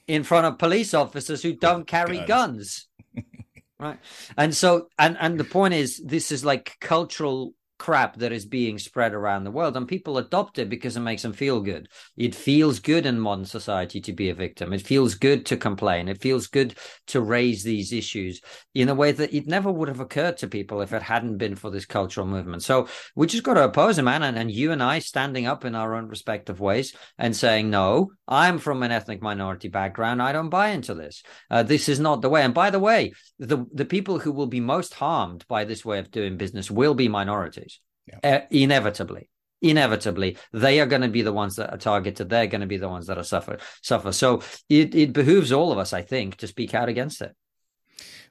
in 0.08 0.24
front 0.24 0.46
of 0.46 0.58
police 0.58 0.94
officers 0.94 1.42
who 1.42 1.52
don't 1.52 1.82
oh, 1.82 1.84
carry 1.84 2.18
guns. 2.24 2.88
guns. 3.14 3.24
right. 3.78 3.98
And 4.36 4.54
so, 4.54 4.88
and, 4.98 5.16
and 5.20 5.38
the 5.38 5.44
point 5.44 5.74
is, 5.74 6.02
this 6.04 6.32
is 6.32 6.44
like 6.44 6.76
cultural 6.80 7.52
crap 7.78 8.16
that 8.16 8.32
is 8.32 8.44
being 8.44 8.78
spread 8.78 9.14
around 9.14 9.44
the 9.44 9.50
world 9.50 9.76
and 9.76 9.86
people 9.86 10.18
adopt 10.18 10.58
it 10.58 10.68
because 10.68 10.96
it 10.96 11.00
makes 11.00 11.22
them 11.22 11.32
feel 11.32 11.60
good. 11.60 11.88
It 12.16 12.34
feels 12.34 12.80
good 12.80 13.06
in 13.06 13.20
modern 13.20 13.44
society 13.44 14.00
to 14.02 14.12
be 14.12 14.30
a 14.30 14.34
victim. 14.34 14.72
It 14.72 14.86
feels 14.86 15.14
good 15.14 15.46
to 15.46 15.56
complain. 15.56 16.08
It 16.08 16.20
feels 16.20 16.48
good 16.48 16.74
to 17.08 17.20
raise 17.20 17.62
these 17.62 17.92
issues 17.92 18.40
in 18.74 18.88
a 18.88 18.94
way 18.94 19.12
that 19.12 19.32
it 19.32 19.46
never 19.46 19.70
would 19.70 19.88
have 19.88 20.00
occurred 20.00 20.38
to 20.38 20.48
people 20.48 20.80
if 20.80 20.92
it 20.92 21.02
hadn't 21.02 21.38
been 21.38 21.54
for 21.54 21.70
this 21.70 21.86
cultural 21.86 22.26
movement. 22.26 22.62
So 22.62 22.88
we 23.14 23.26
just 23.26 23.44
got 23.44 23.54
to 23.54 23.64
oppose 23.64 23.98
it 23.98 24.02
man 24.02 24.22
and, 24.22 24.38
and 24.38 24.50
you 24.50 24.72
and 24.72 24.82
i 24.82 24.98
standing 24.98 25.46
up 25.46 25.64
in 25.64 25.74
our 25.74 25.94
own 25.94 26.08
respective 26.08 26.60
ways 26.60 26.94
and 27.18 27.34
saying 27.34 27.68
no 27.70 28.10
i'm 28.26 28.58
from 28.58 28.82
an 28.82 28.92
ethnic 28.92 29.20
minority 29.22 29.68
background. 29.68 30.22
I 30.22 30.32
don't 30.32 30.48
buy 30.48 30.68
into 30.68 30.94
this. 30.94 31.22
Uh, 31.50 31.62
this 31.62 31.88
is 31.88 32.00
not 32.00 32.22
the 32.22 32.28
way. 32.28 32.42
And 32.42 32.54
by 32.54 32.70
the 32.70 32.78
way 32.78 33.12
the 33.38 33.58
the 33.72 33.84
people 33.84 34.18
who 34.18 34.32
will 34.32 34.46
be 34.46 34.60
most 34.60 34.94
harmed 34.94 35.44
by 35.48 35.64
this 35.64 35.84
way 35.84 35.98
of 35.98 36.10
doing 36.10 36.36
business 36.36 36.70
will 36.70 36.94
be 36.94 37.08
minorities 37.08 37.67
yeah. 38.08 38.36
uh, 38.36 38.46
inevitably 38.50 39.28
inevitably 39.60 40.36
they 40.52 40.80
are 40.80 40.86
going 40.86 41.02
to 41.02 41.08
be 41.08 41.22
the 41.22 41.32
ones 41.32 41.56
that 41.56 41.72
are 41.72 41.78
targeted. 41.78 42.28
They're 42.28 42.46
going 42.46 42.60
to 42.60 42.68
be 42.68 42.76
the 42.76 42.88
ones 42.88 43.08
that 43.08 43.18
are 43.18 43.24
suffer 43.24 43.58
suffer. 43.82 44.12
So 44.12 44.42
it, 44.68 44.94
it 44.94 45.12
behooves 45.12 45.50
all 45.50 45.72
of 45.72 45.78
us 45.78 45.92
i 45.92 46.02
think 46.02 46.36
to 46.36 46.46
speak 46.46 46.74
out 46.74 46.88
against 46.88 47.20
it 47.22 47.34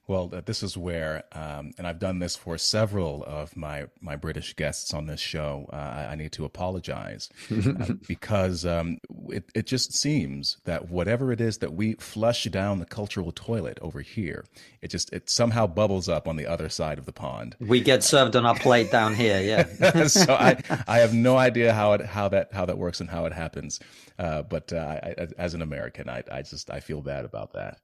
well, 0.07 0.27
this 0.27 0.63
is 0.63 0.77
where, 0.77 1.25
um, 1.33 1.73
and 1.77 1.85
I've 1.85 1.99
done 1.99 2.19
this 2.19 2.37
for 2.37 2.57
several 2.57 3.25
of 3.25 3.57
my 3.57 3.87
my 3.99 4.15
British 4.15 4.55
guests 4.55 4.93
on 4.93 5.05
this 5.05 5.19
show. 5.19 5.69
Uh, 5.71 6.07
I 6.09 6.15
need 6.15 6.31
to 6.33 6.45
apologize 6.45 7.29
uh, 7.51 7.93
because 8.07 8.65
um, 8.65 8.99
it 9.27 9.49
it 9.53 9.67
just 9.67 9.93
seems 9.93 10.59
that 10.63 10.89
whatever 10.89 11.33
it 11.33 11.41
is 11.41 11.57
that 11.57 11.73
we 11.73 11.95
flush 11.95 12.45
down 12.45 12.79
the 12.79 12.85
cultural 12.85 13.33
toilet 13.33 13.79
over 13.81 13.99
here, 13.99 14.45
it 14.81 14.87
just 14.87 15.11
it 15.11 15.29
somehow 15.29 15.67
bubbles 15.67 16.07
up 16.07 16.25
on 16.25 16.37
the 16.37 16.47
other 16.47 16.69
side 16.69 16.99
of 16.99 17.05
the 17.05 17.11
pond. 17.11 17.57
We 17.59 17.81
get 17.81 18.01
served 18.01 18.37
on 18.37 18.45
our 18.45 18.55
plate 18.55 18.89
down 18.89 19.13
here, 19.13 19.41
yeah. 19.41 20.07
so 20.07 20.33
I 20.33 20.63
I 20.87 20.99
have 20.99 21.13
no 21.13 21.35
idea 21.35 21.73
how 21.73 21.91
it 21.93 22.05
how 22.05 22.29
that 22.29 22.53
how 22.53 22.65
that 22.65 22.77
works 22.77 23.01
and 23.01 23.09
how 23.09 23.25
it 23.25 23.33
happens, 23.33 23.81
uh, 24.17 24.43
but 24.43 24.71
uh, 24.71 24.99
I, 25.03 25.27
as 25.37 25.53
an 25.53 25.61
American, 25.61 26.07
I 26.07 26.23
I 26.31 26.43
just 26.43 26.69
I 26.69 26.79
feel 26.79 27.01
bad 27.01 27.25
about 27.25 27.51
that. 27.53 27.79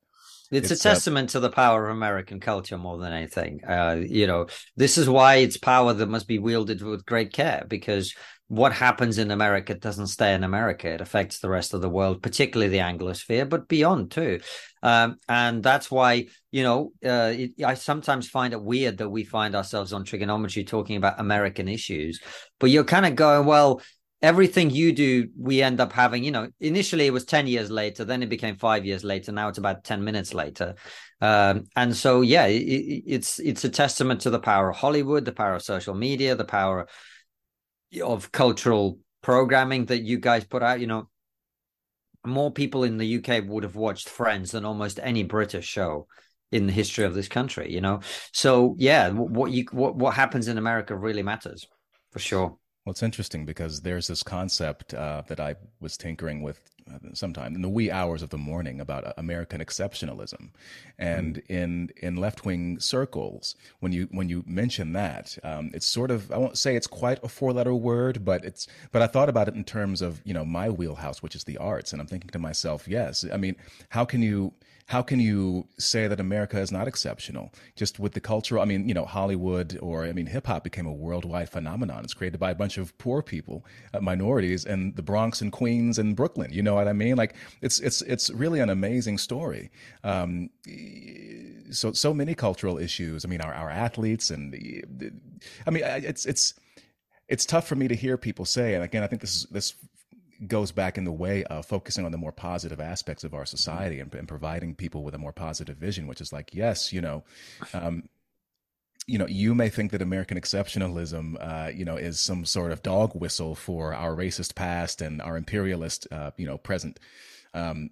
It's, 0.53 0.71
it's 0.71 0.85
a 0.85 0.89
uh, 0.89 0.93
testament 0.93 1.29
uh, 1.29 1.33
to 1.33 1.39
the 1.41 1.49
power 1.49 1.87
of 1.89 1.95
American 1.95 2.39
culture 2.39 2.77
more 2.77 2.97
than 2.97 3.11
anything. 3.11 3.63
Uh, 3.63 3.97
you 3.99 4.27
know, 4.27 4.47
this 4.75 4.97
is 4.97 5.09
why 5.09 5.35
it's 5.35 5.57
power 5.57 5.93
that 5.93 6.09
must 6.09 6.27
be 6.27 6.39
wielded 6.39 6.81
with 6.81 7.05
great 7.05 7.33
care 7.33 7.65
because 7.67 8.13
what 8.47 8.71
happens 8.71 9.17
in 9.17 9.31
America 9.31 9.73
doesn't 9.73 10.07
stay 10.07 10.33
in 10.33 10.43
America. 10.43 10.87
It 10.87 11.01
affects 11.01 11.39
the 11.39 11.49
rest 11.49 11.73
of 11.73 11.81
the 11.81 11.89
world, 11.89 12.21
particularly 12.21 12.69
the 12.69 12.83
Anglosphere, 12.83 13.49
but 13.49 13.67
beyond 13.67 14.11
too. 14.11 14.41
Um, 14.83 15.17
and 15.27 15.63
that's 15.63 15.89
why, 15.89 16.27
you 16.51 16.61
know, 16.61 16.91
uh, 17.03 17.33
it, 17.35 17.63
I 17.65 17.73
sometimes 17.73 18.29
find 18.29 18.53
it 18.53 18.61
weird 18.61 18.97
that 18.97 19.09
we 19.09 19.23
find 19.23 19.55
ourselves 19.55 19.91
on 19.91 20.05
triggernometry 20.05 20.67
talking 20.67 20.97
about 20.97 21.19
American 21.19 21.67
issues, 21.67 22.21
but 22.59 22.69
you're 22.69 22.83
kind 22.83 23.07
of 23.07 23.15
going, 23.15 23.47
well, 23.47 23.81
everything 24.23 24.69
you 24.69 24.93
do, 24.93 25.27
we 25.37 25.61
end 25.61 25.81
up 25.81 25.91
having, 25.91 26.23
you 26.23 26.31
know, 26.31 26.47
initially 26.61 27.05
it 27.05 27.13
was 27.13 27.25
10 27.25 27.45
years 27.45 27.69
later, 27.69 28.05
then 28.05 28.23
it 28.23 28.29
became 28.29 28.55
five 28.55 28.85
years 28.85 29.03
later. 29.03 29.33
Now 29.33 29.49
it's 29.49 29.57
about 29.57 29.83
10 29.83 30.01
minutes 30.01 30.33
later. 30.33 30.75
Um, 31.19 31.65
and 31.75 31.95
so, 31.95 32.21
yeah, 32.21 32.45
it, 32.45 33.03
it's, 33.05 33.39
it's 33.39 33.65
a 33.65 33.69
testament 33.69 34.21
to 34.21 34.29
the 34.29 34.39
power 34.39 34.69
of 34.69 34.77
Hollywood, 34.77 35.25
the 35.25 35.33
power 35.33 35.55
of 35.55 35.61
social 35.61 35.93
media, 35.93 36.35
the 36.35 36.45
power 36.45 36.87
of 38.01 38.31
cultural 38.31 38.97
programming 39.21 39.85
that 39.87 40.03
you 40.03 40.17
guys 40.19 40.45
put 40.45 40.63
out, 40.63 40.79
you 40.79 40.87
know, 40.87 41.09
more 42.25 42.51
people 42.51 42.85
in 42.85 42.97
the 42.97 43.17
UK 43.17 43.43
would 43.45 43.63
have 43.63 43.75
watched 43.75 44.07
Friends 44.07 44.51
than 44.51 44.63
almost 44.63 45.01
any 45.03 45.23
British 45.23 45.67
show 45.67 46.07
in 46.49 46.65
the 46.65 46.71
history 46.71 47.03
of 47.03 47.13
this 47.13 47.27
country, 47.27 47.73
you 47.73 47.81
know? 47.81 47.99
So 48.31 48.75
yeah, 48.79 49.09
what 49.09 49.51
you, 49.51 49.65
what, 49.71 49.97
what 49.97 50.13
happens 50.13 50.47
in 50.47 50.57
America 50.57 50.95
really 50.95 51.23
matters 51.23 51.67
for 52.11 52.19
sure. 52.19 52.57
Well, 52.85 52.91
it's 52.91 53.03
interesting 53.03 53.45
because 53.45 53.81
there's 53.81 54.07
this 54.07 54.23
concept 54.23 54.93
uh, 54.93 55.23
that 55.27 55.39
I 55.39 55.55
was 55.79 55.95
tinkering 55.95 56.41
with 56.41 56.59
uh, 56.91 56.97
sometime 57.13 57.55
in 57.55 57.61
the 57.61 57.69
wee 57.69 57.89
hours 57.89 58.21
of 58.21 58.29
the 58.29 58.37
morning 58.37 58.81
about 58.81 59.05
uh, 59.05 59.13
American 59.17 59.61
exceptionalism, 59.61 60.49
and 60.99 61.35
mm. 61.35 61.49
in 61.49 61.91
in 61.95 62.17
left 62.17 62.43
wing 62.43 62.77
circles, 62.81 63.55
when 63.79 63.93
you 63.93 64.09
when 64.11 64.27
you 64.27 64.43
mention 64.45 64.91
that, 64.93 65.37
um, 65.43 65.71
it's 65.73 65.85
sort 65.85 66.11
of 66.11 66.29
I 66.29 66.37
won't 66.37 66.57
say 66.57 66.75
it's 66.75 66.87
quite 66.87 67.23
a 67.23 67.29
four 67.29 67.53
letter 67.53 67.73
word, 67.73 68.25
but 68.25 68.43
it's 68.43 68.67
but 68.91 69.01
I 69.01 69.07
thought 69.07 69.29
about 69.29 69.47
it 69.47 69.55
in 69.55 69.63
terms 69.63 70.01
of 70.01 70.21
you 70.25 70.33
know 70.33 70.43
my 70.43 70.69
wheelhouse, 70.69 71.23
which 71.23 71.35
is 71.35 71.45
the 71.45 71.57
arts, 71.57 71.93
and 71.93 72.01
I'm 72.01 72.07
thinking 72.07 72.31
to 72.31 72.39
myself, 72.39 72.85
yes, 72.85 73.23
I 73.31 73.37
mean, 73.37 73.55
how 73.89 74.03
can 74.03 74.21
you 74.21 74.51
how 74.87 75.01
can 75.01 75.19
you 75.19 75.67
say 75.77 76.07
that 76.07 76.19
America 76.19 76.59
is 76.59 76.71
not 76.71 76.87
exceptional? 76.87 77.53
Just 77.75 77.99
with 77.99 78.13
the 78.13 78.19
cultural, 78.19 78.61
I 78.61 78.65
mean, 78.65 78.87
you 78.87 78.93
know, 78.93 79.05
Hollywood 79.05 79.79
or, 79.81 80.05
I 80.05 80.11
mean, 80.11 80.25
hip 80.25 80.47
hop 80.47 80.63
became 80.63 80.85
a 80.85 80.91
worldwide 80.91 81.49
phenomenon. 81.49 82.03
It's 82.03 82.13
created 82.13 82.39
by 82.39 82.51
a 82.51 82.55
bunch 82.55 82.77
of 82.77 82.97
poor 82.97 83.21
people, 83.21 83.65
uh, 83.93 84.01
minorities 84.01 84.65
and 84.65 84.95
the 84.95 85.01
Bronx 85.01 85.41
and 85.41 85.51
Queens 85.51 85.99
and 85.99 86.15
Brooklyn. 86.15 86.51
You 86.51 86.63
know 86.63 86.75
what 86.75 86.87
I 86.87 86.93
mean? 86.93 87.15
Like, 87.15 87.35
it's, 87.61 87.79
it's, 87.79 88.01
it's 88.03 88.29
really 88.29 88.59
an 88.59 88.69
amazing 88.69 89.17
story. 89.17 89.71
Um, 90.03 90.49
so, 91.71 91.93
so 91.93 92.13
many 92.13 92.35
cultural 92.35 92.77
issues. 92.77 93.25
I 93.25 93.29
mean, 93.29 93.41
our, 93.41 93.53
our 93.53 93.69
athletes 93.69 94.29
and, 94.29 94.51
the, 94.53 94.83
I 95.65 95.69
mean, 95.69 95.83
it's, 95.85 96.25
it's, 96.25 96.55
it's 97.29 97.45
tough 97.45 97.67
for 97.67 97.75
me 97.75 97.87
to 97.87 97.95
hear 97.95 98.17
people 98.17 98.45
say, 98.45 98.75
and 98.75 98.83
again, 98.83 99.01
I 99.01 99.07
think 99.07 99.21
this 99.21 99.35
is, 99.35 99.45
this 99.49 99.75
goes 100.47 100.71
back 100.71 100.97
in 100.97 101.03
the 101.03 101.11
way 101.11 101.43
of 101.45 101.65
focusing 101.65 102.05
on 102.05 102.11
the 102.11 102.17
more 102.17 102.31
positive 102.31 102.79
aspects 102.79 103.23
of 103.23 103.33
our 103.33 103.45
society 103.45 103.99
and, 103.99 104.13
and 104.13 104.27
providing 104.27 104.75
people 104.75 105.03
with 105.03 105.15
a 105.15 105.17
more 105.17 105.33
positive 105.33 105.77
vision, 105.77 106.07
which 106.07 106.21
is 106.21 106.33
like, 106.33 106.53
yes, 106.53 106.91
you 106.93 107.01
know, 107.01 107.23
um, 107.73 108.09
you 109.05 109.17
know, 109.17 109.27
you 109.27 109.53
may 109.53 109.69
think 109.69 109.91
that 109.91 110.01
American 110.01 110.39
exceptionalism, 110.39 111.35
uh, 111.39 111.69
you 111.69 111.83
know, 111.83 111.97
is 111.97 112.19
some 112.19 112.45
sort 112.45 112.71
of 112.71 112.81
dog 112.83 113.13
whistle 113.15 113.55
for 113.55 113.93
our 113.93 114.15
racist 114.15 114.55
past 114.55 115.01
and 115.01 115.21
our 115.21 115.35
imperialist, 115.35 116.07
uh, 116.11 116.31
you 116.37 116.45
know, 116.45 116.57
present. 116.57 116.99
Um, 117.53 117.89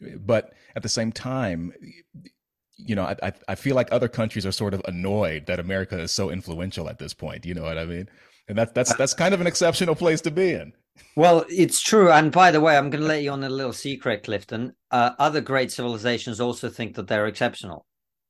but 0.00 0.52
at 0.76 0.82
the 0.82 0.88
same 0.88 1.12
time, 1.12 1.72
you 2.76 2.94
know, 2.94 3.04
I, 3.04 3.32
I 3.48 3.54
feel 3.54 3.74
like 3.74 3.88
other 3.90 4.08
countries 4.08 4.46
are 4.46 4.52
sort 4.52 4.74
of 4.74 4.82
annoyed 4.86 5.46
that 5.46 5.60
America 5.60 5.98
is 5.98 6.12
so 6.12 6.30
influential 6.30 6.88
at 6.88 6.98
this 6.98 7.14
point. 7.14 7.44
You 7.44 7.54
know 7.54 7.62
what 7.62 7.78
I 7.78 7.84
mean? 7.84 8.08
And 8.48 8.58
that's 8.58 8.72
that's 8.72 8.94
that's 8.94 9.14
kind 9.14 9.34
of 9.34 9.40
an 9.40 9.46
exceptional 9.46 9.94
place 9.94 10.20
to 10.22 10.30
be 10.30 10.52
in. 10.52 10.72
Well, 11.16 11.44
it's 11.48 11.80
true. 11.80 12.10
And 12.10 12.32
by 12.32 12.50
the 12.50 12.60
way, 12.60 12.76
I'm 12.76 12.90
going 12.90 13.02
to 13.02 13.08
let 13.08 13.22
you 13.22 13.30
on 13.30 13.44
a 13.44 13.48
little 13.48 13.72
secret, 13.72 14.24
Clifton. 14.24 14.74
Uh, 14.90 15.10
other 15.18 15.40
great 15.40 15.72
civilizations 15.72 16.40
also 16.40 16.68
think 16.68 16.96
that 16.96 17.06
they're 17.06 17.26
exceptional. 17.26 17.86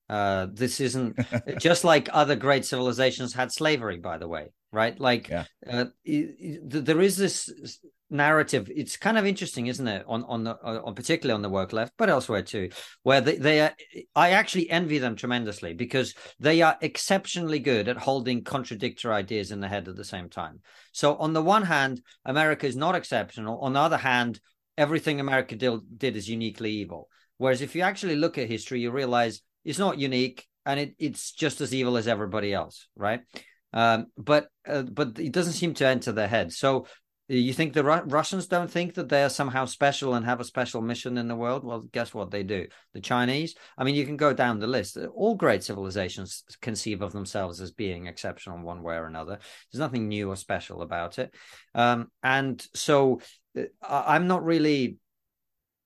Uh, 0.08 0.46
this 0.52 0.80
isn't 0.80 1.16
just 1.58 1.84
like 1.84 2.08
other 2.12 2.36
great 2.36 2.64
civilizations 2.64 3.32
had 3.32 3.52
slavery, 3.52 3.98
by 3.98 4.18
the 4.18 4.28
way, 4.28 4.48
right? 4.72 4.98
Like 4.98 5.28
yeah. 5.28 5.44
uh, 5.68 5.86
there 6.04 7.00
is 7.00 7.16
this 7.16 7.50
narrative. 8.12 8.70
It's 8.74 8.96
kind 8.96 9.18
of 9.18 9.26
interesting, 9.26 9.66
isn't 9.66 9.88
it? 9.88 10.04
On 10.06 10.24
on 10.24 10.44
the 10.44 10.52
uh, 10.52 10.82
on 10.84 10.94
particularly 10.94 11.34
on 11.34 11.42
the 11.42 11.48
work 11.48 11.72
left, 11.72 11.94
but 11.96 12.08
elsewhere 12.08 12.42
too, 12.42 12.70
where 13.02 13.20
they, 13.20 13.36
they 13.36 13.60
are. 13.60 13.74
I 14.14 14.30
actually 14.30 14.70
envy 14.70 14.98
them 14.98 15.16
tremendously 15.16 15.74
because 15.74 16.14
they 16.38 16.62
are 16.62 16.76
exceptionally 16.80 17.58
good 17.58 17.88
at 17.88 17.96
holding 17.96 18.44
contradictory 18.44 19.12
ideas 19.12 19.50
in 19.50 19.60
the 19.60 19.68
head 19.68 19.88
at 19.88 19.96
the 19.96 20.04
same 20.04 20.28
time. 20.28 20.60
So 20.92 21.16
on 21.16 21.32
the 21.32 21.42
one 21.42 21.62
hand, 21.62 22.02
America 22.24 22.66
is 22.66 22.76
not 22.76 22.94
exceptional. 22.94 23.58
On 23.60 23.72
the 23.72 23.80
other 23.80 23.96
hand, 23.96 24.40
everything 24.76 25.20
America 25.20 25.56
did, 25.56 25.80
did 25.96 26.16
is 26.16 26.28
uniquely 26.28 26.70
evil. 26.70 27.08
Whereas 27.38 27.62
if 27.62 27.74
you 27.74 27.82
actually 27.82 28.16
look 28.16 28.38
at 28.38 28.48
history, 28.48 28.80
you 28.80 28.90
realize 28.90 29.40
it's 29.64 29.78
not 29.78 29.98
unique 29.98 30.46
and 30.64 30.78
it, 30.78 30.94
it's 30.98 31.32
just 31.32 31.60
as 31.60 31.74
evil 31.74 31.96
as 31.96 32.06
everybody 32.06 32.52
else, 32.52 32.88
right? 32.96 33.20
Um, 33.72 34.06
but 34.18 34.48
uh, 34.68 34.82
but 34.82 35.18
it 35.18 35.32
doesn't 35.32 35.54
seem 35.54 35.74
to 35.74 35.86
enter 35.86 36.12
their 36.12 36.28
head. 36.28 36.52
So 36.52 36.86
you 37.28 37.52
think 37.52 37.72
the 37.72 37.84
Ru- 37.84 38.02
Russians 38.06 38.46
don't 38.46 38.70
think 38.70 38.94
that 38.94 39.08
they 39.08 39.22
are 39.22 39.28
somehow 39.28 39.64
special 39.64 40.14
and 40.14 40.24
have 40.24 40.40
a 40.40 40.44
special 40.44 40.82
mission 40.82 41.16
in 41.16 41.28
the 41.28 41.36
world? 41.36 41.64
Well, 41.64 41.80
guess 41.92 42.12
what 42.12 42.30
they 42.30 42.42
do. 42.42 42.66
The 42.94 43.00
Chinese. 43.00 43.54
I 43.78 43.84
mean, 43.84 43.94
you 43.94 44.04
can 44.04 44.16
go 44.16 44.32
down 44.32 44.58
the 44.58 44.66
list. 44.66 44.98
All 45.14 45.34
great 45.34 45.62
civilizations 45.62 46.44
conceive 46.60 47.00
of 47.00 47.12
themselves 47.12 47.60
as 47.60 47.70
being 47.70 48.06
exceptional 48.06 48.58
in 48.58 48.64
one 48.64 48.82
way 48.82 48.96
or 48.96 49.06
another. 49.06 49.38
There's 49.70 49.80
nothing 49.80 50.08
new 50.08 50.30
or 50.30 50.36
special 50.36 50.82
about 50.82 51.18
it. 51.18 51.34
Um, 51.74 52.10
and 52.22 52.64
so 52.74 53.20
uh, 53.56 53.64
I'm 53.82 54.26
not 54.26 54.44
really 54.44 54.98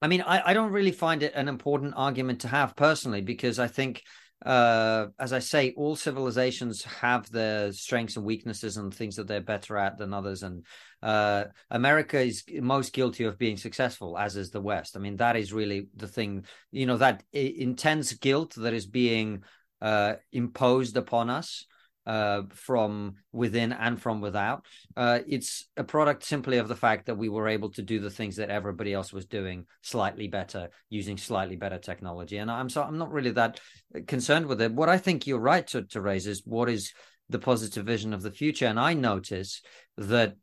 I 0.02 0.08
mean, 0.08 0.20
I, 0.20 0.50
I 0.50 0.54
don't 0.54 0.72
really 0.72 0.92
find 0.92 1.22
it 1.22 1.32
an 1.34 1.48
important 1.48 1.94
argument 1.96 2.42
to 2.42 2.48
have 2.48 2.76
personally 2.76 3.22
because 3.22 3.58
I 3.58 3.66
think, 3.66 4.02
uh, 4.44 5.06
as 5.18 5.32
I 5.32 5.38
say, 5.38 5.72
all 5.76 5.96
civilizations 5.96 6.84
have 6.84 7.30
their 7.30 7.72
strengths 7.72 8.16
and 8.16 8.24
weaknesses 8.24 8.76
and 8.76 8.92
things 8.92 9.16
that 9.16 9.26
they're 9.26 9.40
better 9.40 9.78
at 9.78 9.96
than 9.96 10.12
others. 10.12 10.42
And 10.42 10.66
uh, 11.02 11.44
America 11.70 12.20
is 12.20 12.44
most 12.60 12.92
guilty 12.92 13.24
of 13.24 13.38
being 13.38 13.56
successful, 13.56 14.18
as 14.18 14.36
is 14.36 14.50
the 14.50 14.60
West. 14.60 14.96
I 14.96 15.00
mean, 15.00 15.16
that 15.16 15.36
is 15.36 15.52
really 15.52 15.88
the 15.96 16.08
thing, 16.08 16.44
you 16.70 16.86
know, 16.86 16.98
that 16.98 17.22
intense 17.32 18.12
guilt 18.12 18.54
that 18.56 18.74
is 18.74 18.86
being 18.86 19.42
uh, 19.80 20.14
imposed 20.32 20.96
upon 20.96 21.30
us 21.30 21.66
uh, 22.06 22.42
from 22.50 23.16
within 23.32 23.72
and 23.72 24.00
from 24.00 24.20
without. 24.20 24.64
Uh, 24.96 25.20
it's 25.26 25.68
a 25.76 25.84
product 25.84 26.24
simply 26.24 26.58
of 26.58 26.68
the 26.68 26.76
fact 26.76 27.06
that 27.06 27.18
we 27.18 27.28
were 27.28 27.48
able 27.48 27.70
to 27.70 27.82
do 27.82 27.98
the 27.98 28.10
things 28.10 28.36
that 28.36 28.50
everybody 28.50 28.92
else 28.92 29.12
was 29.12 29.26
doing 29.26 29.66
slightly 29.82 30.28
better 30.28 30.68
using 30.88 31.16
slightly 31.16 31.56
better 31.56 31.78
technology. 31.78 32.38
And 32.38 32.50
I'm 32.50 32.68
so 32.68 32.82
I'm 32.82 32.98
not 32.98 33.12
really 33.12 33.32
that 33.32 33.60
concerned 34.06 34.46
with 34.46 34.60
it. 34.60 34.72
What 34.72 34.88
I 34.88 34.98
think 34.98 35.26
you're 35.26 35.38
right 35.38 35.66
to, 35.68 35.82
to 35.82 36.00
raise 36.00 36.26
is 36.26 36.42
what 36.44 36.68
is 36.68 36.92
the 37.28 37.38
positive 37.38 37.84
vision 37.84 38.14
of 38.14 38.22
the 38.22 38.30
future. 38.30 38.66
And 38.66 38.78
I 38.78 38.94
notice 38.94 39.62
that 39.96 40.36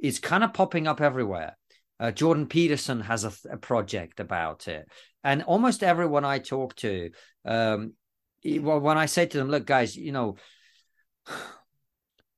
it's 0.00 0.18
kind 0.18 0.44
of 0.44 0.54
popping 0.54 0.86
up 0.86 1.00
everywhere. 1.00 1.56
Uh, 1.98 2.10
Jordan 2.10 2.46
Peterson 2.46 3.00
has 3.00 3.24
a, 3.24 3.32
a, 3.50 3.58
project 3.58 4.20
about 4.20 4.68
it, 4.68 4.88
and 5.22 5.42
almost 5.42 5.82
everyone 5.82 6.24
I 6.24 6.38
talk 6.38 6.74
to, 6.76 7.10
um, 7.44 7.92
when 8.42 8.96
I 8.96 9.04
say 9.04 9.26
to 9.26 9.36
them, 9.36 9.50
"Look, 9.50 9.66
guys, 9.66 9.94
you 9.94 10.10
know, 10.10 10.36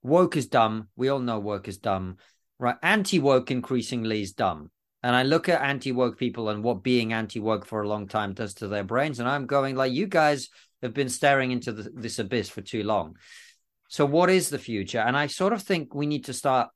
woke 0.02 0.36
is 0.36 0.46
dumb. 0.46 0.88
We 0.96 1.08
all 1.08 1.20
know 1.20 1.38
woke 1.38 1.68
is 1.68 1.78
dumb, 1.78 2.16
right? 2.58 2.76
Anti 2.82 3.18
woke 3.18 3.50
increasingly 3.50 4.22
is 4.22 4.32
dumb. 4.32 4.70
And 5.02 5.16
I 5.16 5.24
look 5.24 5.48
at 5.48 5.62
anti 5.62 5.90
woke 5.90 6.16
people 6.16 6.48
and 6.48 6.62
what 6.62 6.82
being 6.82 7.12
anti 7.12 7.40
woke 7.40 7.66
for 7.66 7.82
a 7.82 7.88
long 7.88 8.06
time 8.06 8.34
does 8.34 8.54
to 8.54 8.68
their 8.68 8.84
brains. 8.84 9.18
And 9.18 9.28
I'm 9.28 9.46
going, 9.46 9.74
like, 9.74 9.92
you 9.92 10.06
guys 10.06 10.48
have 10.80 10.94
been 10.94 11.08
staring 11.08 11.50
into 11.50 11.72
the, 11.72 11.90
this 11.94 12.18
abyss 12.18 12.48
for 12.48 12.60
too 12.60 12.84
long. 12.84 13.16
So, 13.88 14.06
what 14.06 14.30
is 14.30 14.48
the 14.48 14.58
future? 14.58 15.00
And 15.00 15.16
I 15.16 15.26
sort 15.26 15.52
of 15.52 15.62
think 15.62 15.94
we 15.94 16.06
need 16.06 16.26
to 16.26 16.32
start 16.32 16.68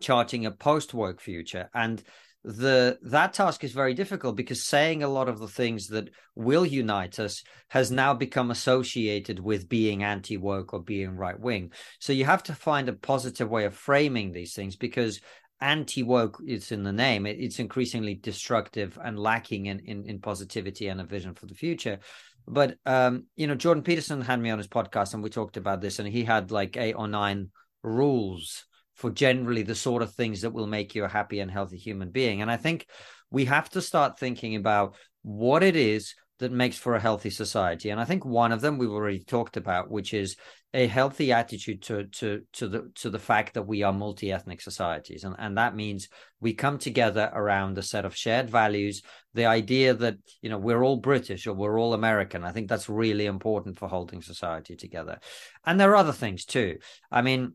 charting 0.00 0.44
a 0.44 0.50
post 0.50 0.92
woke 0.92 1.20
future. 1.20 1.70
And 1.72 2.02
the 2.44 2.96
that 3.02 3.32
task 3.32 3.64
is 3.64 3.72
very 3.72 3.92
difficult 3.92 4.36
because 4.36 4.64
saying 4.64 5.02
a 5.02 5.08
lot 5.08 5.28
of 5.28 5.40
the 5.40 5.48
things 5.48 5.88
that 5.88 6.08
will 6.36 6.64
unite 6.64 7.18
us 7.18 7.42
has 7.68 7.90
now 7.90 8.14
become 8.14 8.52
associated 8.52 9.40
with 9.40 9.68
being 9.68 10.04
anti-woke 10.04 10.72
or 10.72 10.80
being 10.80 11.16
right 11.16 11.40
wing 11.40 11.72
so 11.98 12.12
you 12.12 12.24
have 12.24 12.44
to 12.44 12.54
find 12.54 12.88
a 12.88 12.92
positive 12.92 13.50
way 13.50 13.64
of 13.64 13.74
framing 13.74 14.30
these 14.30 14.54
things 14.54 14.76
because 14.76 15.20
anti-woke 15.60 16.38
it's 16.46 16.72
in 16.72 16.82
the 16.82 16.92
name. 16.92 17.26
It's 17.26 17.58
increasingly 17.58 18.14
destructive 18.14 18.98
and 19.02 19.18
lacking 19.18 19.66
in, 19.66 19.80
in 19.80 20.04
in 20.06 20.20
positivity 20.20 20.88
and 20.88 21.00
a 21.00 21.04
vision 21.04 21.34
for 21.34 21.46
the 21.46 21.54
future. 21.54 21.98
But 22.46 22.76
um 22.86 23.24
you 23.34 23.46
know 23.46 23.56
jordan 23.56 23.82
peterson 23.82 24.20
had 24.20 24.40
me 24.40 24.50
on 24.50 24.58
his 24.58 24.68
podcast 24.68 25.14
and 25.14 25.22
we 25.22 25.30
talked 25.30 25.56
about 25.56 25.80
this 25.80 25.98
and 25.98 26.06
he 26.06 26.22
had 26.24 26.52
like 26.52 26.76
eight 26.76 26.92
or 26.92 27.08
nine 27.08 27.50
rules 27.82 28.65
for 28.96 29.10
generally 29.10 29.62
the 29.62 29.74
sort 29.74 30.02
of 30.02 30.12
things 30.12 30.40
that 30.40 30.52
will 30.52 30.66
make 30.66 30.94
you 30.94 31.04
a 31.04 31.08
happy 31.08 31.40
and 31.40 31.50
healthy 31.50 31.78
human 31.78 32.10
being. 32.10 32.42
And 32.42 32.50
I 32.50 32.56
think 32.56 32.86
we 33.30 33.44
have 33.44 33.70
to 33.70 33.80
start 33.80 34.18
thinking 34.18 34.56
about 34.56 34.96
what 35.22 35.62
it 35.62 35.76
is 35.76 36.14
that 36.38 36.52
makes 36.52 36.76
for 36.76 36.94
a 36.94 37.00
healthy 37.00 37.30
society. 37.30 37.90
And 37.90 38.00
I 38.00 38.04
think 38.04 38.24
one 38.24 38.52
of 38.52 38.60
them 38.60 38.76
we've 38.76 38.90
already 38.90 39.24
talked 39.24 39.56
about, 39.56 39.90
which 39.90 40.12
is 40.12 40.36
a 40.74 40.86
healthy 40.86 41.32
attitude 41.32 41.80
to 41.82 42.04
to 42.04 42.42
to 42.52 42.68
the 42.68 42.90
to 42.96 43.08
the 43.08 43.18
fact 43.18 43.54
that 43.54 43.66
we 43.66 43.82
are 43.82 43.92
multi-ethnic 43.92 44.60
societies. 44.60 45.24
And, 45.24 45.34
and 45.38 45.56
that 45.56 45.74
means 45.74 46.08
we 46.40 46.52
come 46.52 46.78
together 46.78 47.30
around 47.32 47.78
a 47.78 47.82
set 47.82 48.04
of 48.04 48.14
shared 48.14 48.50
values. 48.50 49.00
The 49.32 49.46
idea 49.46 49.94
that, 49.94 50.16
you 50.42 50.50
know, 50.50 50.58
we're 50.58 50.84
all 50.84 50.98
British 50.98 51.46
or 51.46 51.54
we're 51.54 51.80
all 51.80 51.94
American. 51.94 52.44
I 52.44 52.52
think 52.52 52.68
that's 52.68 52.88
really 52.88 53.24
important 53.24 53.78
for 53.78 53.88
holding 53.88 54.20
society 54.20 54.76
together. 54.76 55.18
And 55.64 55.80
there 55.80 55.90
are 55.92 55.96
other 55.96 56.12
things 56.12 56.44
too. 56.44 56.78
I 57.10 57.22
mean, 57.22 57.54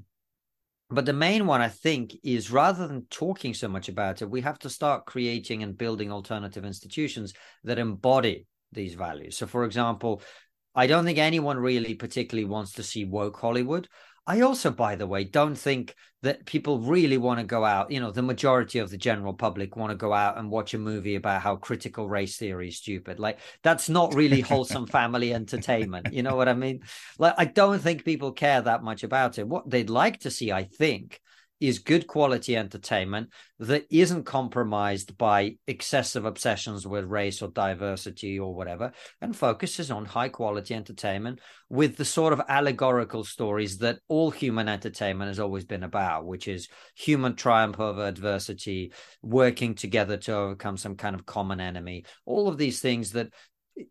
but 0.92 1.06
the 1.06 1.14
main 1.14 1.48
one, 1.48 1.62
I 1.62 1.70
think, 1.70 2.16
is 2.24 2.52
rather 2.52 2.88
than 2.88 3.06
talking 3.10 3.54
so 3.54 3.68
much 3.68 3.90
about 3.90 4.22
it, 4.22 4.30
we 4.30 4.42
have 4.42 4.60
to 4.60 4.70
start 4.70 5.06
creating 5.06 5.64
and 5.64 5.78
building 5.78 6.12
alternative 6.12 6.66
institutions 6.66 7.34
that 7.64 7.80
embody 7.80 8.46
these 8.72 8.94
values. 8.94 9.38
So, 9.38 9.48
for 9.48 9.66
example, 9.66 10.22
I 10.76 10.88
don't 10.88 11.06
think 11.06 11.18
anyone 11.18 11.58
really 11.58 11.96
particularly 11.96 12.46
wants 12.46 12.74
to 12.74 12.84
see 12.84 13.06
woke 13.06 13.38
Hollywood. 13.38 13.88
I 14.28 14.42
also, 14.42 14.72
by 14.72 14.96
the 14.96 15.08
way, 15.08 15.24
don't 15.24 15.56
think 15.56 15.96
that 16.22 16.46
people 16.46 16.80
really 16.80 17.18
want 17.18 17.40
to 17.40 17.46
go 17.46 17.66
out. 17.66 17.92
You 17.92 18.00
know, 18.00 18.12
the 18.12 18.22
majority 18.22 18.80
of 18.80 18.90
the 18.90 18.98
general 18.98 19.34
public 19.34 19.76
want 19.76 19.92
to 19.92 19.96
go 19.96 20.14
out 20.14 20.38
and 20.38 20.52
watch 20.52 20.74
a 20.74 20.78
movie 20.78 21.16
about 21.16 21.42
how 21.42 21.56
critical 21.56 22.08
race 22.08 22.38
theory 22.38 22.68
is 22.68 22.78
stupid. 22.78 23.20
Like, 23.20 23.40
that's 23.64 23.90
not 23.90 24.14
really 24.14 24.42
wholesome 24.42 24.86
family 24.88 25.34
entertainment. 25.34 26.14
You 26.14 26.22
know 26.24 26.36
what 26.36 26.50
I 26.50 26.54
mean? 26.54 26.82
Like, 27.18 27.34
I 27.38 27.46
don't 27.46 27.80
think 27.80 28.06
people 28.06 28.32
care 28.32 28.62
that 28.62 28.84
much 28.84 29.04
about 29.04 29.40
it. 29.40 29.48
What 29.48 29.70
they'd 29.70 29.90
like 29.90 30.20
to 30.20 30.32
see, 30.32 30.52
I 30.52 30.66
think, 30.66 31.20
is 31.62 31.80
good 31.80 32.08
quality 32.08 32.58
entertainment 32.58 33.30
that 33.60 33.86
isn't 33.92 34.24
compromised 34.24 35.16
by 35.18 35.56
excessive 35.68 36.26
obsessions 36.26 36.88
with 36.88 37.06
race 37.06 37.42
or 37.42 37.50
diversity 37.50 38.40
or 38.40 38.54
whatever, 38.54 38.92
and 39.22 39.36
focuses 39.36 39.92
on 39.92 40.04
high 40.04 40.28
quality 40.28 40.74
entertainment 40.74 41.40
with 41.70 41.96
the 41.96 42.04
sort 42.04 42.34
of 42.34 42.42
allegorical 42.50 43.24
stories 43.24 43.78
that 43.78 44.00
all 44.08 44.32
human 44.32 44.68
entertainment 44.68 45.28
has 45.30 45.40
always 45.40 45.64
been 45.64 45.84
about, 45.84 46.26
which 46.26 46.48
is 46.48 46.68
human 46.96 47.36
triumph 47.36 47.80
over 47.80 48.06
adversity, 48.06 48.92
working 49.22 49.76
together 49.76 50.18
to 50.18 50.34
overcome 50.34 50.78
some 50.78 50.96
kind 50.96 51.16
of 51.16 51.26
common 51.28 51.62
enemy, 51.62 52.04
all 52.26 52.48
of 52.48 52.58
these 52.58 52.82
things 52.82 53.12
that 53.12 53.30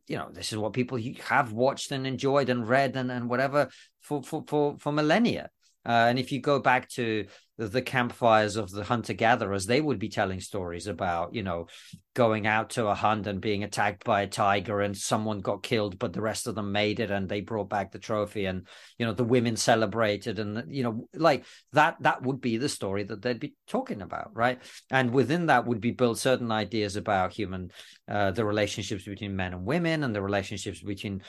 you 0.07 0.17
know 0.17 0.29
this 0.31 0.53
is 0.53 0.59
what 0.59 0.75
people 0.75 0.99
have 1.25 1.53
watched 1.53 1.91
and 1.91 2.07
enjoyed 2.07 2.51
and 2.51 2.69
read 2.69 2.97
and, 2.97 3.11
and 3.11 3.31
whatever 3.31 3.69
for 4.01 4.23
for 4.23 4.45
for, 4.47 4.77
for 4.79 4.93
millennia. 4.93 5.49
Uh, 5.87 6.09
and 6.09 6.19
if 6.19 6.31
you 6.31 6.41
go 6.41 6.59
back 6.59 6.89
to 6.91 7.27
the 7.69 7.83
campfires 7.83 8.57
of 8.57 8.71
the 8.71 8.85
hunter 8.85 9.13
gatherers, 9.13 9.67
they 9.67 9.81
would 9.81 9.99
be 9.99 10.09
telling 10.09 10.41
stories 10.41 10.87
about, 10.87 11.35
you 11.35 11.43
know, 11.43 11.67
going 12.15 12.47
out 12.47 12.71
to 12.71 12.89
a 12.89 12.95
hunt 12.95 13.27
and 13.27 13.41
being 13.41 13.63
attacked 13.63 14.05
by 14.05 14.23
a 14.23 14.27
tiger 14.27 14.81
and 14.81 14.97
someone 14.97 15.41
got 15.41 15.63
killed, 15.63 15.99
but 15.99 16.13
the 16.13 16.21
rest 16.21 16.47
of 16.47 16.55
them 16.55 16.73
made 16.73 16.99
it 17.01 17.11
and 17.11 17.29
they 17.29 17.41
brought 17.41 17.69
back 17.69 17.93
the 17.93 17.99
trophy 17.99 18.47
and, 18.47 18.67
you 18.99 19.07
know, 19.07 19.13
the 19.13 19.25
women 19.25 19.57
celebrated 19.57 20.39
and, 20.39 20.75
you 20.75 20.83
know, 20.83 21.09
like 21.15 21.45
that, 21.73 21.97
that 22.01 22.23
would 22.23 22.41
be 22.41 22.57
the 22.57 22.69
story 22.69 23.05
that 23.05 23.23
they'd 23.23 23.39
be 23.39 23.55
talking 23.69 24.03
about. 24.03 24.31
Right. 24.35 24.61
And 24.91 25.13
within 25.13 25.47
that 25.47 25.67
would 25.67 25.81
be 25.81 25.93
built 25.93 26.19
certain 26.19 26.51
ideas 26.51 26.97
about 26.97 27.33
human, 27.33 27.71
uh, 28.09 28.31
the 28.33 28.45
relationships 28.45 29.05
between 29.05 29.37
men 29.37 29.53
and 29.53 29.65
women 29.65 30.03
and 30.03 30.15
the 30.15 30.23
relationships 30.23 30.83
between 30.83 31.23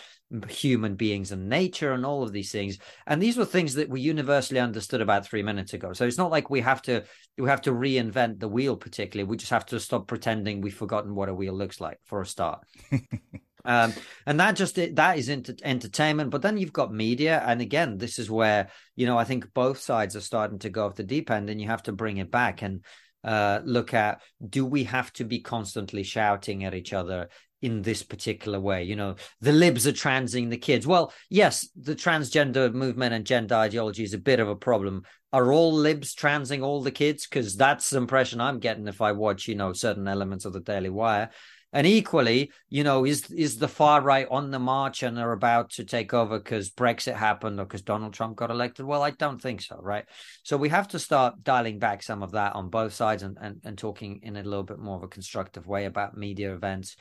human 0.48 0.96
beings 0.96 1.32
and 1.32 1.50
nature 1.50 1.91
and 1.91 2.06
all 2.06 2.24
of 2.24 2.32
these 2.32 2.52
things. 2.52 2.78
And 3.06 3.22
these 3.22 3.38
were 3.38 3.46
things 3.46 3.74
that 3.74 3.89
we 3.89 4.02
universally 4.02 4.60
understood 4.60 5.02
about 5.02 5.26
three 5.26 5.44
minutes 5.44 5.74
ago. 5.74 5.94
So 5.94 6.06
it's 6.06 6.17
not 6.21 6.31
like 6.31 6.49
we 6.49 6.62
have 6.62 6.81
to 6.84 7.03
we 7.38 7.49
have 7.49 7.62
to 7.63 7.71
reinvent 7.71 8.39
the 8.39 8.47
wheel 8.47 8.77
particularly. 8.77 9.27
We 9.27 9.38
just 9.38 9.51
have 9.51 9.65
to 9.67 9.79
stop 9.79 10.07
pretending 10.07 10.62
we've 10.62 10.75
forgotten 10.75 11.15
what 11.15 11.29
a 11.29 11.34
wheel 11.34 11.53
looks 11.53 11.81
like 11.81 11.97
for 12.05 12.21
a 12.21 12.25
start. 12.25 12.60
um, 13.65 13.93
and 14.27 14.39
that 14.39 14.55
just 14.55 14.75
that 14.75 15.17
is 15.17 15.29
entertainment. 15.29 16.29
But 16.29 16.43
then 16.43 16.57
you've 16.57 16.73
got 16.73 16.93
media, 16.93 17.43
and 17.45 17.62
again, 17.62 17.97
this 17.97 18.19
is 18.19 18.29
where 18.29 18.69
you 18.95 19.07
know 19.07 19.17
I 19.17 19.23
think 19.23 19.51
both 19.53 19.79
sides 19.79 20.15
are 20.15 20.21
starting 20.21 20.60
to 20.60 20.69
go 20.69 20.86
off 20.86 20.95
the 20.95 21.03
deep 21.03 21.31
end, 21.31 21.49
and 21.49 21.60
you 21.60 21.67
have 21.67 21.84
to 21.84 21.91
bring 21.91 22.17
it 22.17 22.29
back 22.29 22.62
and 22.62 22.86
uh, 23.23 23.62
look 23.63 23.93
at 23.93 24.21
do 24.47 24.65
we 24.65 24.84
have 24.86 25.13
to 25.13 25.23
be 25.23 25.39
constantly 25.39 26.03
shouting 26.03 26.63
at 26.63 26.73
each 26.73 26.93
other 26.93 27.29
in 27.62 27.82
this 27.82 28.04
particular 28.04 28.60
way. 28.60 28.84
You 28.84 28.95
know, 28.95 29.15
the 29.39 29.52
libs 29.52 29.88
are 29.88 29.91
transing 29.91 30.50
the 30.50 30.58
kids. 30.58 30.88
Well, 30.88 31.13
yes, 31.30 31.69
the 31.80 31.95
transgender 31.95 32.74
movement 32.74 33.13
and 33.13 33.26
gender 33.26 33.56
ideology 33.56 34.04
is 34.04 34.13
a 34.13 34.19
bit 34.19 34.39
of 34.39 34.50
a 34.50 34.56
problem. 34.56 35.04
Are 35.34 35.54
all 35.54 35.71
libs 35.71 36.13
transing 36.13 36.63
all 36.63 36.82
the 36.82 36.91
kids? 36.91 37.28
Because 37.28 37.56
that's 37.56 37.89
the 37.89 37.97
impression 37.97 38.41
I'm 38.41 38.60
getting 38.60 38.88
if 38.88 39.02
I 39.02 39.12
watch, 39.13 39.47
you 39.47 39.56
know, 39.56 39.74
certain 39.74 40.08
elements 40.08 40.45
of 40.45 40.54
the 40.54 40.60
Daily 40.60 40.89
Wire. 40.89 41.30
And 41.74 41.88
equally, 41.88 42.52
you 42.69 42.84
know, 42.84 43.06
is 43.06 43.32
is 43.32 43.58
the 43.58 43.67
far 43.67 44.02
right 44.02 44.28
on 44.30 44.52
the 44.52 44.60
march 44.60 45.04
and 45.04 45.17
are 45.17 45.32
about 45.32 45.69
to 45.71 45.86
take 45.86 46.13
over 46.13 46.38
because 46.38 46.69
Brexit 46.69 47.15
happened 47.15 47.62
or 47.62 47.65
because 47.65 47.82
Donald 47.82 48.13
Trump 48.13 48.36
got 48.36 48.52
elected? 48.52 48.86
Well, 48.86 49.02
I 49.02 49.12
don't 49.12 49.41
think 49.41 49.62
so, 49.62 49.80
right? 49.82 50.04
So 50.43 50.58
we 50.58 50.67
have 50.67 50.89
to 50.89 51.00
start 51.00 51.43
dialing 51.43 51.80
back 51.80 52.04
some 52.04 52.24
of 52.24 52.32
that 52.32 52.56
on 52.56 52.69
both 52.69 52.93
sides 52.93 53.24
and 53.24 53.38
and, 53.39 53.62
and 53.63 53.78
talking 53.78 54.19
in 54.24 54.36
a 54.36 54.43
little 54.43 54.63
bit 54.63 54.80
more 54.80 54.97
of 54.97 55.04
a 55.04 55.08
constructive 55.08 55.65
way 55.65 55.86
about 55.86 56.17
media 56.17 56.54
events. 56.54 56.97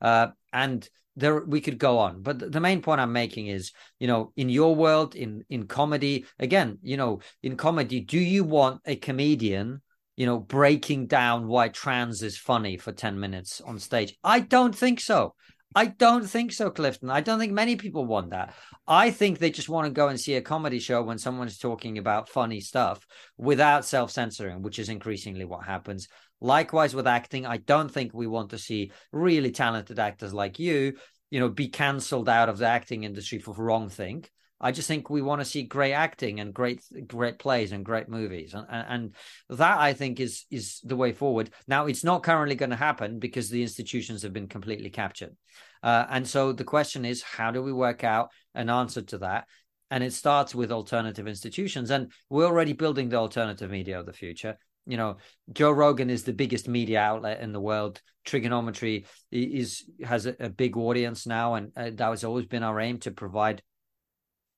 Uh, 0.00 0.28
and 0.52 0.88
there 1.16 1.44
we 1.44 1.60
could 1.60 1.78
go 1.78 1.98
on. 1.98 2.22
But 2.22 2.52
the 2.52 2.60
main 2.60 2.82
point 2.82 3.00
i'm 3.00 3.12
making 3.12 3.46
is 3.46 3.72
you 3.98 4.06
know 4.06 4.32
in 4.36 4.48
your 4.48 4.74
world 4.74 5.14
in 5.14 5.44
in 5.48 5.66
comedy 5.66 6.26
again 6.38 6.78
you 6.82 6.96
know 6.96 7.20
in 7.42 7.56
comedy 7.56 8.00
do 8.00 8.18
you 8.18 8.44
want 8.44 8.80
a 8.84 8.96
comedian 8.96 9.80
you 10.16 10.26
know 10.26 10.38
breaking 10.38 11.06
down 11.06 11.46
why 11.46 11.68
trans 11.68 12.22
is 12.22 12.36
funny 12.36 12.76
for 12.76 12.92
10 12.92 13.18
minutes 13.18 13.60
on 13.60 13.78
stage? 13.78 14.16
I 14.24 14.40
don't 14.40 14.74
think 14.74 15.00
so. 15.00 15.34
I 15.76 15.86
don't 15.86 16.24
think 16.24 16.52
so 16.52 16.70
clifton. 16.70 17.10
I 17.10 17.20
don't 17.20 17.40
think 17.40 17.52
many 17.52 17.74
people 17.74 18.06
want 18.06 18.30
that. 18.30 18.54
I 18.86 19.10
think 19.10 19.38
they 19.38 19.50
just 19.50 19.68
want 19.68 19.86
to 19.86 19.92
go 19.92 20.06
and 20.06 20.20
see 20.20 20.34
a 20.34 20.40
comedy 20.40 20.78
show 20.78 21.02
when 21.02 21.18
someone's 21.18 21.58
talking 21.58 21.98
about 21.98 22.28
funny 22.28 22.60
stuff 22.60 23.04
without 23.36 23.84
self-censoring 23.84 24.62
which 24.62 24.78
is 24.78 24.88
increasingly 24.88 25.44
what 25.44 25.64
happens 25.64 26.08
Likewise 26.40 26.94
with 26.94 27.06
acting, 27.06 27.46
I 27.46 27.56
don't 27.58 27.90
think 27.90 28.12
we 28.12 28.26
want 28.26 28.50
to 28.50 28.58
see 28.58 28.92
really 29.12 29.50
talented 29.50 29.98
actors 29.98 30.34
like 30.34 30.58
you, 30.58 30.94
you 31.30 31.40
know, 31.40 31.48
be 31.48 31.68
cancelled 31.68 32.28
out 32.28 32.48
of 32.48 32.58
the 32.58 32.66
acting 32.66 33.04
industry 33.04 33.38
for 33.38 33.54
the 33.54 33.62
wrong 33.62 33.88
thing. 33.88 34.24
I 34.60 34.72
just 34.72 34.88
think 34.88 35.10
we 35.10 35.20
want 35.20 35.40
to 35.40 35.44
see 35.44 35.64
great 35.64 35.92
acting 35.92 36.40
and 36.40 36.54
great 36.54 36.82
great 37.06 37.38
plays 37.38 37.72
and 37.72 37.84
great 37.84 38.08
movies, 38.08 38.54
and, 38.54 38.66
and 38.70 39.14
that 39.50 39.78
I 39.78 39.92
think 39.92 40.20
is 40.20 40.44
is 40.50 40.80
the 40.84 40.96
way 40.96 41.12
forward. 41.12 41.50
Now, 41.66 41.86
it's 41.86 42.04
not 42.04 42.22
currently 42.22 42.54
going 42.54 42.70
to 42.70 42.76
happen 42.76 43.18
because 43.18 43.50
the 43.50 43.62
institutions 43.62 44.22
have 44.22 44.32
been 44.32 44.48
completely 44.48 44.90
captured, 44.90 45.36
uh, 45.82 46.06
and 46.08 46.26
so 46.26 46.52
the 46.52 46.64
question 46.64 47.04
is, 47.04 47.22
how 47.22 47.50
do 47.50 47.62
we 47.62 47.72
work 47.72 48.04
out 48.04 48.30
an 48.54 48.70
answer 48.70 49.02
to 49.02 49.18
that? 49.18 49.48
And 49.90 50.02
it 50.02 50.12
starts 50.12 50.54
with 50.54 50.72
alternative 50.72 51.28
institutions, 51.28 51.90
and 51.90 52.10
we're 52.30 52.46
already 52.46 52.72
building 52.72 53.08
the 53.08 53.16
alternative 53.16 53.70
media 53.70 54.00
of 54.00 54.06
the 54.06 54.12
future 54.12 54.56
you 54.86 54.96
know 54.96 55.16
joe 55.52 55.70
rogan 55.70 56.10
is 56.10 56.24
the 56.24 56.32
biggest 56.32 56.68
media 56.68 57.00
outlet 57.00 57.40
in 57.40 57.52
the 57.52 57.60
world. 57.60 58.00
Triggernometry 58.26 59.06
is 59.30 59.84
has 60.02 60.24
a, 60.26 60.34
a 60.40 60.48
big 60.48 60.76
audience 60.76 61.26
now 61.26 61.54
and 61.54 61.72
uh, 61.76 61.90
that 61.94 62.08
has 62.08 62.24
always 62.24 62.46
been 62.46 62.62
our 62.62 62.80
aim 62.80 62.98
to 63.00 63.10
provide 63.10 63.62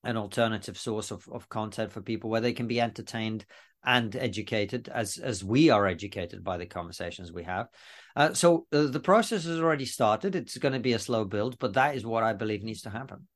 an 0.05 0.17
alternative 0.17 0.79
source 0.79 1.11
of, 1.11 1.27
of 1.33 1.49
content 1.49 1.91
for 1.91 2.01
people 2.01 2.31
where 2.31 2.41
they 2.41 2.53
can 2.53 2.69
be 2.69 2.81
entertained 2.81 3.45
and 3.85 4.15
educated 4.15 4.89
as 4.89 5.19
as 5.19 5.45
we 5.45 5.71
are 5.71 5.87
educated 5.87 6.45
by 6.45 6.57
the 6.57 6.67
conversations 6.67 7.33
we 7.33 7.43
have. 7.43 7.67
Uh, 8.15 8.33
so 8.33 8.67
uh, 8.73 8.87
the 8.87 9.01
process 9.01 9.45
has 9.45 9.59
already 9.59 9.85
started. 9.85 10.37
It's 10.37 10.59
going 10.59 10.75
to 10.75 10.81
be 10.81 10.93
a 10.93 10.99
slow 10.99 11.25
build 11.25 11.59
but 11.59 11.75
that 11.75 11.97
is 11.97 12.07
what 12.07 12.23
i 12.23 12.33
believe 12.33 12.63
needs 12.63 12.83
to 12.83 12.91
happen. 12.91 13.27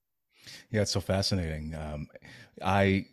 Yeah 0.70 0.83
it's 0.83 0.92
so 0.92 1.00
fascinating. 1.00 1.74
Um, 1.74 2.07
i 2.62 3.07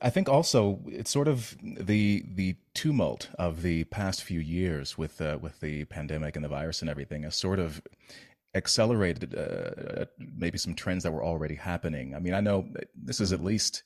I 0.00 0.10
think 0.10 0.28
also 0.28 0.80
it's 0.86 1.10
sort 1.10 1.28
of 1.28 1.56
the 1.62 2.24
the 2.34 2.56
tumult 2.74 3.30
of 3.38 3.62
the 3.62 3.84
past 3.84 4.22
few 4.22 4.40
years 4.40 4.96
with 4.96 5.20
uh, 5.20 5.38
with 5.40 5.60
the 5.60 5.84
pandemic 5.86 6.36
and 6.36 6.44
the 6.44 6.48
virus 6.48 6.80
and 6.80 6.90
everything 6.90 7.22
has 7.24 7.34
sort 7.34 7.58
of 7.58 7.82
accelerated 8.54 9.34
uh, 9.36 10.06
maybe 10.18 10.58
some 10.58 10.74
trends 10.74 11.04
that 11.04 11.12
were 11.12 11.24
already 11.24 11.54
happening. 11.54 12.14
I 12.14 12.18
mean, 12.18 12.34
I 12.34 12.40
know 12.40 12.68
this 12.94 13.20
is 13.20 13.32
at 13.32 13.44
least 13.44 13.82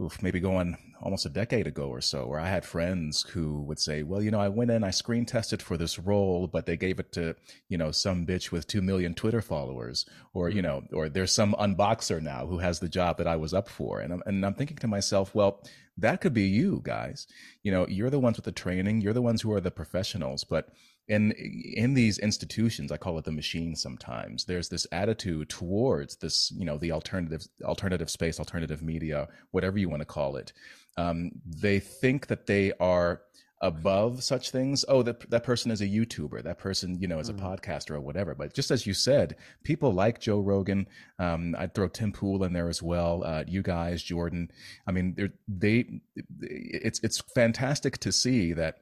oof, 0.00 0.22
maybe 0.22 0.40
going 0.40 0.76
almost 1.00 1.26
a 1.26 1.30
decade 1.30 1.66
ago 1.66 1.88
or 1.88 2.00
so, 2.00 2.26
where 2.26 2.40
I 2.40 2.48
had 2.48 2.64
friends 2.64 3.22
who 3.22 3.62
would 3.62 3.78
say, 3.78 4.02
well, 4.02 4.22
you 4.22 4.30
know, 4.30 4.40
I 4.40 4.48
went 4.48 4.70
in, 4.70 4.82
I 4.82 4.90
screen 4.90 5.24
tested 5.24 5.62
for 5.62 5.76
this 5.76 5.98
role, 5.98 6.48
but 6.48 6.66
they 6.66 6.76
gave 6.76 6.98
it 6.98 7.12
to, 7.12 7.36
you 7.68 7.78
know, 7.78 7.92
some 7.92 8.26
bitch 8.26 8.50
with 8.50 8.66
2 8.66 8.82
million 8.82 9.14
Twitter 9.14 9.40
followers, 9.40 10.04
or, 10.32 10.48
you 10.48 10.60
mm. 10.60 10.64
know, 10.64 10.82
or 10.92 11.08
there's 11.08 11.32
some 11.32 11.54
unboxer 11.60 12.20
now 12.20 12.46
who 12.46 12.58
has 12.58 12.80
the 12.80 12.88
job 12.88 13.18
that 13.18 13.28
I 13.28 13.36
was 13.36 13.54
up 13.54 13.68
for. 13.68 14.00
And 14.00 14.14
I'm, 14.14 14.22
and 14.26 14.44
I'm 14.44 14.54
thinking 14.54 14.78
to 14.78 14.88
myself, 14.88 15.34
well, 15.34 15.62
that 15.98 16.20
could 16.20 16.34
be 16.34 16.42
you 16.42 16.80
guys. 16.82 17.28
You 17.62 17.70
know, 17.70 17.86
you're 17.86 18.10
the 18.10 18.18
ones 18.18 18.36
with 18.36 18.46
the 18.46 18.52
training, 18.52 19.00
you're 19.00 19.12
the 19.12 19.22
ones 19.22 19.42
who 19.42 19.52
are 19.52 19.60
the 19.60 19.70
professionals, 19.70 20.42
but 20.42 20.70
in 21.08 21.32
in 21.32 21.94
these 21.94 22.18
institutions 22.18 22.90
i 22.90 22.96
call 22.96 23.18
it 23.18 23.24
the 23.24 23.32
machine 23.32 23.76
sometimes 23.76 24.46
there's 24.46 24.70
this 24.70 24.86
attitude 24.90 25.48
towards 25.50 26.16
this 26.16 26.50
you 26.56 26.64
know 26.64 26.78
the 26.78 26.90
alternative 26.90 27.46
alternative 27.62 28.08
space 28.08 28.38
alternative 28.38 28.82
media 28.82 29.28
whatever 29.50 29.78
you 29.78 29.88
want 29.88 30.00
to 30.00 30.06
call 30.06 30.36
it. 30.36 30.52
Um, 30.96 31.32
they 31.44 31.80
think 31.80 32.28
that 32.28 32.46
they 32.46 32.72
are 32.78 33.22
above 33.60 34.22
such 34.22 34.50
things. 34.50 34.84
Oh 34.88 35.02
that 35.02 35.30
that 35.30 35.44
person 35.44 35.70
is 35.70 35.80
a 35.80 35.86
youtuber 35.86 36.42
that 36.42 36.58
person 36.58 37.00
you 37.00 37.08
know 37.08 37.18
is 37.18 37.28
a 37.28 37.32
mm-hmm. 37.32 37.46
podcaster 37.46 37.92
or 37.92 38.00
whatever. 38.00 38.34
But 38.34 38.54
just 38.54 38.70
as 38.70 38.86
you 38.86 38.94
said 38.94 39.36
people 39.62 39.92
like 39.92 40.20
joe 40.20 40.40
rogan 40.40 40.86
um, 41.18 41.54
i'd 41.58 41.74
throw 41.74 41.88
tim 41.88 42.12
pool 42.12 42.44
in 42.44 42.52
there 42.52 42.68
as 42.68 42.82
well 42.82 43.24
uh, 43.24 43.44
you 43.46 43.62
guys 43.62 44.02
jordan. 44.02 44.50
I 44.86 44.92
mean 44.92 45.32
they 45.48 46.00
it's 46.40 47.00
it's 47.02 47.22
fantastic 47.34 47.98
to 47.98 48.12
see 48.12 48.52
that 48.52 48.78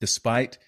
despite 0.00 0.58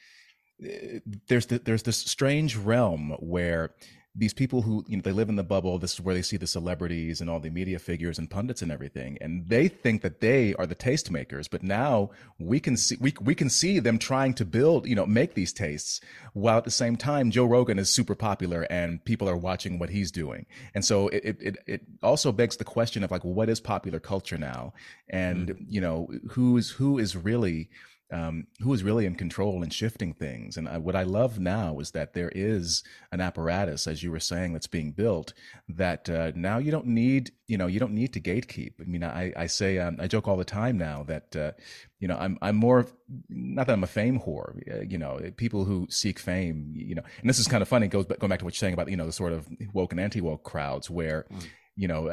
there's 1.29 1.47
the, 1.47 1.59
there's 1.59 1.83
this 1.83 1.97
strange 1.97 2.57
realm 2.57 3.17
where 3.21 3.71
these 4.17 4.35
people 4.35 4.63
who 4.63 4.85
you 4.89 4.97
know 4.97 5.03
they 5.03 5.13
live 5.13 5.29
in 5.29 5.37
the 5.37 5.43
bubble 5.45 5.79
this 5.79 5.95
is 5.95 6.01
where 6.01 6.15
they 6.15 6.23
see 6.23 6.37
the 6.37 6.47
celebrities 6.47 7.21
and 7.21 7.31
all 7.31 7.39
the 7.39 7.49
media 7.49 7.79
figures 7.79 8.19
and 8.19 8.29
pundits 8.29 8.61
and 8.61 8.73
everything 8.73 9.17
and 9.21 9.49
they 9.49 9.69
think 9.69 10.03
that 10.03 10.21
they 10.21 10.53
are 10.55 10.67
the 10.67 10.75
tastemakers 10.75 11.49
but 11.49 11.63
now 11.63 12.11
we 12.39 12.59
can 12.59 12.77
see 12.77 12.97
we, 13.01 13.15
we 13.21 13.37
can 13.37 13.49
see 13.49 13.79
them 13.79 13.99
trying 13.99 14.35
to 14.35 14.45
build 14.45 14.87
you 14.87 14.97
know 14.97 15.07
make 15.07 15.35
these 15.35 15.53
tastes 15.53 16.01
while 16.33 16.59
at 16.59 16.65
the 16.65 16.71
same 16.73 16.97
time 16.97 17.31
joe 17.31 17.45
rogan 17.45 17.79
is 17.79 17.89
super 17.89 18.17
popular 18.17 18.63
and 18.63 19.05
people 19.05 19.29
are 19.29 19.37
watching 19.37 19.79
what 19.79 19.91
he's 19.91 20.11
doing 20.11 20.45
and 20.75 20.85
so 20.85 21.07
it 21.09 21.37
it, 21.41 21.57
it 21.67 21.83
also 22.03 22.33
begs 22.33 22.57
the 22.57 22.65
question 22.65 23.05
of 23.05 23.13
like 23.13 23.25
what 23.25 23.49
is 23.49 23.61
popular 23.61 24.01
culture 24.01 24.39
now 24.39 24.73
and 25.09 25.51
mm. 25.51 25.57
you 25.69 25.81
know 25.81 26.09
who's 26.31 26.71
who 26.71 26.99
is 26.99 27.17
really 27.17 27.71
um, 28.13 28.47
who 28.61 28.73
is 28.73 28.83
really 28.83 29.07
in 29.07 29.15
control 29.15 29.63
and 29.63 29.73
shifting 29.73 30.13
things. 30.13 30.57
And 30.57 30.69
I, 30.69 30.79
what 30.79 30.97
I 30.97 31.05
love 31.05 31.39
now 31.39 31.79
is 31.79 31.93
that 31.93 32.15
there 32.15 32.33
is 32.35 32.83
an 33.13 33.21
apparatus, 33.21 33.87
as 33.87 34.03
you 34.03 34.11
were 34.11 34.21
saying, 34.21 34.53
that's 34.53 34.67
being 34.67 34.93
built. 34.93 35.33
That 35.69 36.09
uh, 36.11 36.33
now 36.35 36.59
you 36.59 36.71
don't 36.71 36.87
need, 36.87 37.33
you 37.47 37.57
know, 37.57 37.67
you 37.67 37.79
don't 37.81 37.95
need 37.95 38.13
to 38.15 38.21
gatekeep. 38.21 38.75
I 38.81 38.85
mean, 38.85 39.05
I, 39.05 39.33
I 39.37 39.47
say, 39.47 39.79
um, 39.79 39.97
I 40.01 40.07
joke 40.07 40.29
all 40.29 40.37
the 40.37 40.45
time 40.45 40.77
now 40.77 41.05
that, 41.05 41.37
uh, 41.37 41.53
you 41.99 42.09
know, 42.09 42.17
I'm 42.17 42.39
I'm 42.41 42.57
more 42.57 42.87
not 43.29 43.67
that 43.67 43.75
I'm 43.75 43.85
a 43.85 43.89
fame 43.89 44.19
whore. 44.19 44.57
Uh, 44.71 44.83
you 44.89 44.99
know, 44.99 45.21
people 45.37 45.65
who 45.65 45.87
seek 45.91 46.19
fame, 46.19 46.73
you 46.75 46.95
know, 46.95 47.03
and 47.21 47.29
this 47.29 47.39
is 47.39 47.47
kind 47.47 47.63
of 47.63 47.69
funny. 47.69 47.87
It 47.87 47.91
goes 47.91 48.07
going 48.07 48.31
back 48.31 48.39
to 48.39 48.45
what 48.45 48.55
you're 48.55 48.59
saying 48.59 48.75
about 48.75 48.91
you 48.91 48.97
know 48.97 49.07
the 49.07 49.13
sort 49.13 49.33
of 49.33 49.47
woke 49.75 49.93
and 49.93 50.01
anti 50.01 50.21
woke 50.21 50.43
crowds 50.43 50.91
where. 50.91 51.27
Mm 51.31 51.47
you 51.81 51.89
know, 51.89 52.13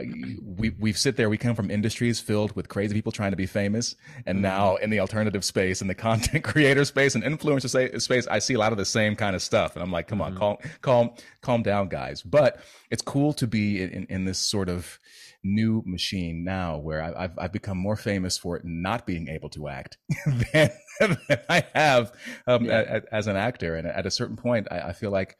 we 0.57 0.69
we 0.79 0.93
sit 0.93 1.17
there. 1.17 1.29
We 1.29 1.37
come 1.37 1.53
from 1.53 1.69
industries 1.69 2.21
filled 2.21 2.55
with 2.55 2.69
crazy 2.69 2.93
people 2.93 3.11
trying 3.11 3.31
to 3.31 3.37
be 3.37 3.45
famous, 3.45 3.97
and 4.25 4.37
mm-hmm. 4.37 4.43
now 4.43 4.75
in 4.77 4.89
the 4.91 5.01
alternative 5.01 5.43
space, 5.43 5.81
in 5.81 5.89
the 5.89 5.95
content 6.07 6.45
creator 6.45 6.85
space, 6.85 7.15
and 7.15 7.23
influencer 7.23 7.99
space, 8.01 8.27
I 8.27 8.39
see 8.39 8.53
a 8.53 8.59
lot 8.59 8.71
of 8.71 8.77
the 8.77 8.85
same 8.85 9.17
kind 9.17 9.35
of 9.35 9.41
stuff, 9.41 9.75
and 9.75 9.83
I'm 9.83 9.91
like, 9.91 10.07
come 10.07 10.21
on, 10.21 10.31
mm-hmm. 10.31 10.39
calm, 10.39 10.57
calm, 10.81 11.09
calm 11.41 11.63
down, 11.63 11.89
guys. 11.89 12.21
But 12.21 12.61
it's 12.89 13.01
cool 13.01 13.33
to 13.33 13.45
be 13.45 13.83
in, 13.83 14.05
in 14.09 14.23
this 14.23 14.39
sort 14.39 14.69
of 14.69 14.99
new 15.43 15.83
machine 15.85 16.45
now, 16.45 16.77
where 16.77 17.01
I, 17.01 17.23
have 17.23 17.37
I've 17.37 17.51
become 17.51 17.77
more 17.77 17.97
famous 17.97 18.37
for 18.37 18.61
not 18.63 19.05
being 19.05 19.27
able 19.27 19.49
to 19.49 19.67
act 19.67 19.97
than, 20.53 20.69
than 21.01 21.17
I 21.49 21.65
have 21.75 22.13
um, 22.47 22.63
yeah. 22.63 23.01
as 23.11 23.27
an 23.27 23.35
actor, 23.35 23.75
and 23.75 23.85
at 23.85 24.05
a 24.05 24.11
certain 24.11 24.37
point, 24.37 24.69
I, 24.71 24.79
I 24.79 24.93
feel 24.93 25.11
like 25.11 25.35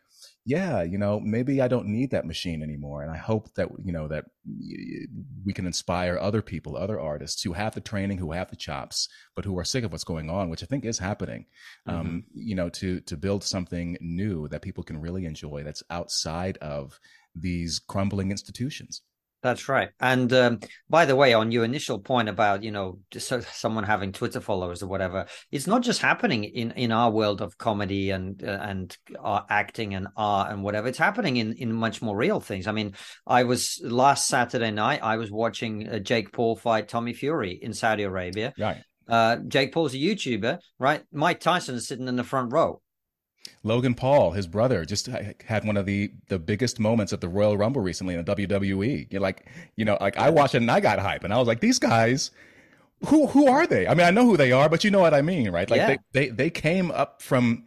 yeah, 0.47 0.81
you 0.81 0.97
know, 0.97 1.19
maybe 1.19 1.61
I 1.61 1.67
don't 1.67 1.89
need 1.89 2.11
that 2.11 2.25
machine 2.25 2.63
anymore. 2.63 3.01
And 3.01 3.11
I 3.11 3.17
hope 3.17 3.53
that, 3.55 3.67
you 3.83 3.91
know, 3.91 4.07
that 4.07 4.23
we 5.45 5.51
can 5.51 5.65
inspire 5.65 6.17
other 6.17 6.41
people, 6.41 6.77
other 6.77 7.01
artists 7.01 7.43
who 7.43 7.51
have 7.51 7.75
the 7.75 7.81
training, 7.81 8.17
who 8.17 8.31
have 8.31 8.49
the 8.49 8.55
chops, 8.55 9.09
but 9.35 9.43
who 9.43 9.59
are 9.59 9.65
sick 9.65 9.83
of 9.83 9.91
what's 9.91 10.05
going 10.05 10.29
on, 10.29 10.49
which 10.49 10.63
I 10.63 10.65
think 10.65 10.85
is 10.85 10.99
happening, 10.99 11.47
mm-hmm. 11.85 11.99
um, 11.99 12.23
you 12.33 12.55
know, 12.55 12.69
to, 12.69 13.01
to 13.01 13.17
build 13.17 13.43
something 13.43 13.97
new 13.99 14.47
that 14.47 14.61
people 14.61 14.85
can 14.85 15.01
really 15.01 15.25
enjoy 15.25 15.63
that's 15.63 15.83
outside 15.89 16.57
of 16.59 16.97
these 17.35 17.79
crumbling 17.79 18.31
institutions. 18.31 19.01
That's 19.43 19.69
right. 19.69 19.89
And 19.99 20.33
um, 20.33 20.59
by 20.89 21.05
the 21.05 21.15
way, 21.15 21.33
on 21.33 21.51
your 21.51 21.63
initial 21.63 21.99
point 21.99 22.27
about 22.27 22.63
you 22.63 22.71
know 22.71 22.99
just 23.11 23.31
someone 23.53 23.83
having 23.83 24.11
Twitter 24.11 24.41
followers 24.41 24.81
or 24.81 24.87
whatever, 24.87 25.27
it's 25.51 25.67
not 25.67 25.83
just 25.83 26.01
happening 26.01 26.43
in 26.43 26.71
in 26.71 26.91
our 26.91 27.11
world 27.11 27.41
of 27.41 27.57
comedy 27.57 28.09
and 28.09 28.43
uh, 28.43 28.59
and 28.61 28.97
uh, 29.23 29.41
acting 29.49 29.93
and 29.93 30.07
art 30.17 30.51
and 30.51 30.63
whatever. 30.63 30.87
It's 30.87 30.97
happening 30.97 31.37
in 31.37 31.53
in 31.53 31.71
much 31.71 32.01
more 32.01 32.17
real 32.17 32.39
things. 32.39 32.65
I 32.65 32.71
mean, 32.71 32.95
I 33.27 33.43
was 33.43 33.79
last 33.83 34.27
Saturday 34.27 34.71
night. 34.71 35.01
I 35.03 35.17
was 35.17 35.31
watching 35.31 35.87
uh, 35.87 35.99
Jake 35.99 36.31
Paul 36.31 36.55
fight 36.55 36.87
Tommy 36.87 37.13
Fury 37.13 37.59
in 37.61 37.73
Saudi 37.73 38.03
Arabia. 38.03 38.53
Right. 38.57 38.81
Uh, 39.07 39.37
Jake 39.47 39.71
Paul's 39.71 39.93
a 39.93 39.97
YouTuber, 39.97 40.59
right? 40.79 41.03
Mike 41.11 41.39
Tyson 41.39 41.75
is 41.75 41.87
sitting 41.87 42.07
in 42.07 42.15
the 42.15 42.23
front 42.23 42.51
row. 42.51 42.81
Logan 43.63 43.95
Paul, 43.95 44.31
his 44.31 44.47
brother, 44.47 44.85
just 44.85 45.07
had 45.07 45.65
one 45.65 45.77
of 45.77 45.85
the 45.85 46.11
the 46.29 46.39
biggest 46.39 46.79
moments 46.79 47.13
at 47.13 47.21
the 47.21 47.29
Royal 47.29 47.57
Rumble 47.57 47.81
recently 47.81 48.15
in 48.15 48.23
the 48.23 48.35
WWE. 48.35 49.07
You're 49.11 49.21
like, 49.21 49.47
you 49.75 49.85
know, 49.85 49.97
like 49.99 50.17
I 50.17 50.29
watched 50.29 50.55
it 50.55 50.59
and 50.59 50.71
I 50.71 50.79
got 50.79 50.99
hype, 50.99 51.23
and 51.23 51.33
I 51.33 51.37
was 51.37 51.47
like, 51.47 51.59
these 51.59 51.79
guys, 51.79 52.31
who 53.07 53.27
who 53.27 53.47
are 53.47 53.67
they? 53.67 53.87
I 53.87 53.93
mean, 53.93 54.05
I 54.05 54.11
know 54.11 54.25
who 54.25 54.37
they 54.37 54.51
are, 54.51 54.69
but 54.69 54.83
you 54.83 54.91
know 54.91 54.99
what 54.99 55.13
I 55.13 55.21
mean, 55.21 55.49
right? 55.51 55.69
Like 55.69 55.79
yeah. 55.79 55.87
they, 55.87 55.97
they 56.13 56.29
they 56.29 56.49
came 56.49 56.91
up 56.91 57.21
from, 57.21 57.65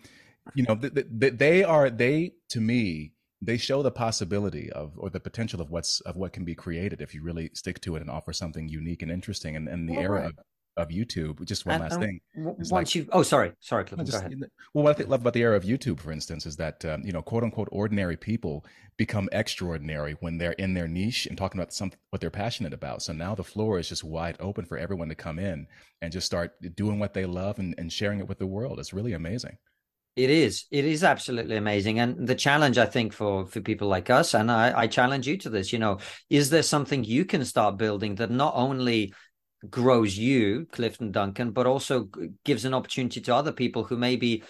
you 0.55 0.65
know, 0.65 0.75
they, 0.75 1.31
they 1.31 1.65
are 1.65 1.91
they 1.91 2.33
to 2.51 2.61
me 2.61 3.13
they 3.43 3.57
show 3.57 3.83
the 3.83 3.91
possibility 3.91 4.71
of 4.71 4.93
or 4.99 5.09
the 5.09 5.21
potential 5.21 5.61
of 5.61 5.71
what's 5.71 6.01
of 6.03 6.17
what 6.17 6.33
can 6.33 6.45
be 6.45 6.55
created 6.55 7.01
if 7.01 7.15
you 7.15 7.23
really 7.23 7.51
stick 7.55 7.81
to 7.81 7.97
it 7.97 8.03
and 8.03 8.11
offer 8.11 8.33
something 8.33 8.69
unique 8.69 9.03
and 9.03 9.11
interesting. 9.11 9.57
And, 9.57 9.69
and 9.69 9.89
the 9.89 9.95
well, 9.95 10.03
era 10.03 10.21
right. 10.21 10.27
of 10.27 10.39
of 10.77 10.89
YouTube. 10.89 11.45
Just 11.45 11.67
one 11.67 11.77
and, 11.77 11.85
last 11.85 11.99
thing. 11.99 12.21
Once 12.37 12.71
like, 12.71 12.95
you, 12.95 13.09
oh, 13.13 13.23
sorry, 13.23 13.53
sorry, 13.61 13.85
Cliff, 13.85 14.01
just, 14.01 14.13
go 14.13 14.19
ahead. 14.19 14.41
Well, 14.75 14.85
what 14.85 15.01
I 15.01 15.05
love 15.05 15.21
about 15.21 15.35
the 15.35 15.43
era 15.43 15.57
of 15.57 15.65
YouTube, 15.65 16.01
for 16.01 16.13
instance, 16.13 16.47
is 16.47 16.57
that 16.57 16.85
um, 16.85 17.03
you 17.05 17.13
know, 17.13 17.23
quote 17.23 17.43
unquote, 17.43 17.69
ordinary 17.73 18.17
people 18.17 18.65
become 18.97 19.29
extraordinary 19.33 20.17
when 20.21 20.39
they're 20.39 20.53
in 20.53 20.75
their 20.75 20.89
niche 20.89 21.27
and 21.27 21.37
talking 21.37 21.61
about 21.61 21.73
some 21.73 21.93
what 22.11 22.21
they're 22.21 22.31
passionate 22.31 22.73
about. 22.73 23.03
So 23.03 23.13
now 23.13 23.35
the 23.35 23.45
floor 23.45 23.79
is 23.79 23.89
just 23.89 24.05
wide 24.05 24.37
open 24.41 24.65
for 24.65 24.79
everyone 24.79 25.09
to 25.09 25.15
come 25.15 25.39
in 25.39 25.67
and 26.03 26.13
just 26.13 26.27
start 26.27 26.53
doing 26.75 26.99
what 26.99 27.15
they 27.15 27.27
love 27.27 27.59
and, 27.59 27.75
and 27.79 27.93
sharing 27.93 28.19
it 28.19 28.29
with 28.29 28.39
the 28.39 28.47
world. 28.47 28.79
It's 28.79 28.93
really 28.93 29.13
amazing. 29.13 29.57
It 30.17 30.29
is. 30.29 30.67
It 30.71 30.85
is 30.85 31.05
absolutely 31.05 31.57
amazing. 31.57 32.01
And 32.01 32.27
the 32.27 32.35
challenge, 32.35 32.79
I 32.79 32.87
think, 32.87 33.13
for 33.13 33.47
for 33.47 33.61
people 33.61 33.89
like 33.89 34.11
us, 34.11 34.35
and 34.35 34.51
I, 34.51 34.81
I 34.81 34.87
challenge 34.87 35.27
you 35.27 35.37
to 35.39 35.51
this, 35.51 35.73
you 35.73 35.79
know, 35.79 35.99
is 36.29 36.51
there 36.51 36.65
something 36.65 37.05
you 37.05 37.25
can 37.25 37.45
start 37.45 37.79
building 37.79 38.17
that 38.17 38.31
not 38.31 38.53
only 38.57 39.15
grows 39.69 40.17
you, 40.17 40.67
Clifton 40.73 41.13
Duncan, 41.13 41.51
but 41.51 41.67
also 41.67 42.09
gives 42.45 42.65
an 42.65 42.75
opportunity 42.75 43.21
to 43.21 43.35
other 43.35 43.53
people 43.53 43.85
who 43.85 43.97
may 43.97 44.17
be 44.17 44.43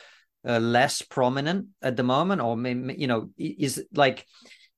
uh, 0.47 0.59
less 0.59 1.03
prominent 1.03 1.67
at 1.83 1.97
the 1.97 2.03
moment, 2.03 2.41
or 2.41 2.57
may, 2.57 2.95
you 2.97 3.07
know, 3.07 3.31
is 3.37 3.85
like 3.93 4.27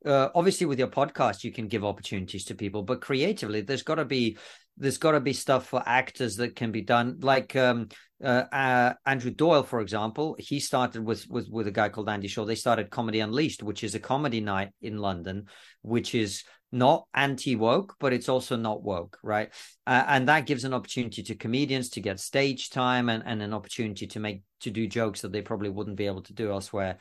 uh, 0.04 0.28
obviously 0.34 0.66
with 0.66 0.78
your 0.78 0.88
podcast 0.88 1.44
you 1.44 1.52
can 1.52 1.68
give 1.68 1.84
opportunities 1.84 2.44
to 2.46 2.54
people, 2.54 2.82
but 2.82 3.00
creatively 3.00 3.60
there's 3.60 3.82
got 3.82 3.96
to 3.96 4.04
be 4.04 4.36
there's 4.76 4.98
got 4.98 5.12
to 5.12 5.20
be 5.20 5.32
stuff 5.32 5.66
for 5.66 5.82
actors 5.84 6.36
that 6.36 6.56
can 6.56 6.72
be 6.72 6.80
done 6.80 7.18
like 7.20 7.54
um, 7.56 7.88
uh, 8.22 8.44
uh, 8.52 8.94
Andrew 9.04 9.30
Doyle, 9.30 9.64
for 9.64 9.80
example, 9.80 10.36
he 10.38 10.60
started 10.60 11.04
with, 11.04 11.28
with 11.28 11.48
with 11.50 11.66
a 11.66 11.72
guy 11.72 11.88
called 11.88 12.08
Andy 12.08 12.28
Shaw. 12.28 12.44
They 12.44 12.54
started 12.54 12.90
Comedy 12.90 13.20
Unleashed, 13.20 13.62
which 13.62 13.82
is 13.82 13.94
a 13.94 14.00
comedy 14.00 14.40
night 14.40 14.70
in 14.80 14.98
London, 14.98 15.46
which 15.82 16.14
is 16.14 16.44
not 16.70 17.04
anti 17.12 17.56
woke, 17.56 17.96
but 18.00 18.12
it's 18.12 18.28
also 18.28 18.56
not 18.56 18.82
woke, 18.82 19.18
right? 19.22 19.50
Uh, 19.86 20.04
and 20.06 20.28
that 20.28 20.46
gives 20.46 20.64
an 20.64 20.72
opportunity 20.72 21.22
to 21.24 21.34
comedians 21.34 21.90
to 21.90 22.00
get 22.00 22.20
stage 22.20 22.70
time 22.70 23.08
and, 23.08 23.22
and 23.26 23.42
an 23.42 23.52
opportunity 23.52 24.06
to 24.06 24.20
make 24.20 24.42
to 24.60 24.70
do 24.70 24.86
jokes 24.86 25.20
that 25.20 25.32
they 25.32 25.42
probably 25.42 25.68
wouldn't 25.68 25.96
be 25.96 26.06
able 26.06 26.22
to 26.22 26.32
do 26.32 26.50
elsewhere. 26.50 26.98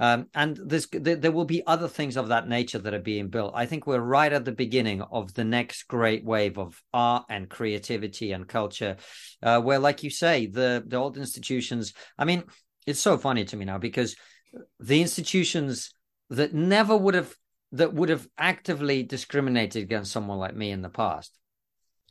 Um, 0.00 0.28
and 0.34 0.56
there 0.56 1.30
will 1.30 1.44
be 1.44 1.64
other 1.66 1.86
things 1.86 2.16
of 2.16 2.28
that 2.28 2.48
nature 2.48 2.78
that 2.78 2.94
are 2.94 2.98
being 2.98 3.28
built. 3.28 3.52
I 3.54 3.66
think 3.66 3.86
we're 3.86 4.00
right 4.00 4.32
at 4.32 4.46
the 4.46 4.52
beginning 4.52 5.02
of 5.02 5.34
the 5.34 5.44
next 5.44 5.88
great 5.88 6.24
wave 6.24 6.58
of 6.58 6.82
art 6.94 7.26
and 7.28 7.50
creativity 7.50 8.32
and 8.32 8.48
culture, 8.48 8.96
uh, 9.42 9.60
where, 9.60 9.78
like 9.78 10.02
you 10.02 10.08
say, 10.08 10.46
the 10.46 10.82
the 10.86 10.96
old 10.96 11.18
institutions. 11.18 11.92
I 12.18 12.24
mean, 12.24 12.44
it's 12.86 12.98
so 12.98 13.18
funny 13.18 13.44
to 13.44 13.56
me 13.58 13.66
now 13.66 13.76
because 13.76 14.16
the 14.80 15.02
institutions 15.02 15.92
that 16.30 16.54
never 16.54 16.96
would 16.96 17.14
have 17.14 17.34
that 17.72 17.92
would 17.92 18.08
have 18.08 18.26
actively 18.38 19.02
discriminated 19.02 19.82
against 19.82 20.12
someone 20.12 20.38
like 20.38 20.56
me 20.56 20.70
in 20.70 20.80
the 20.80 20.88
past. 20.88 21.36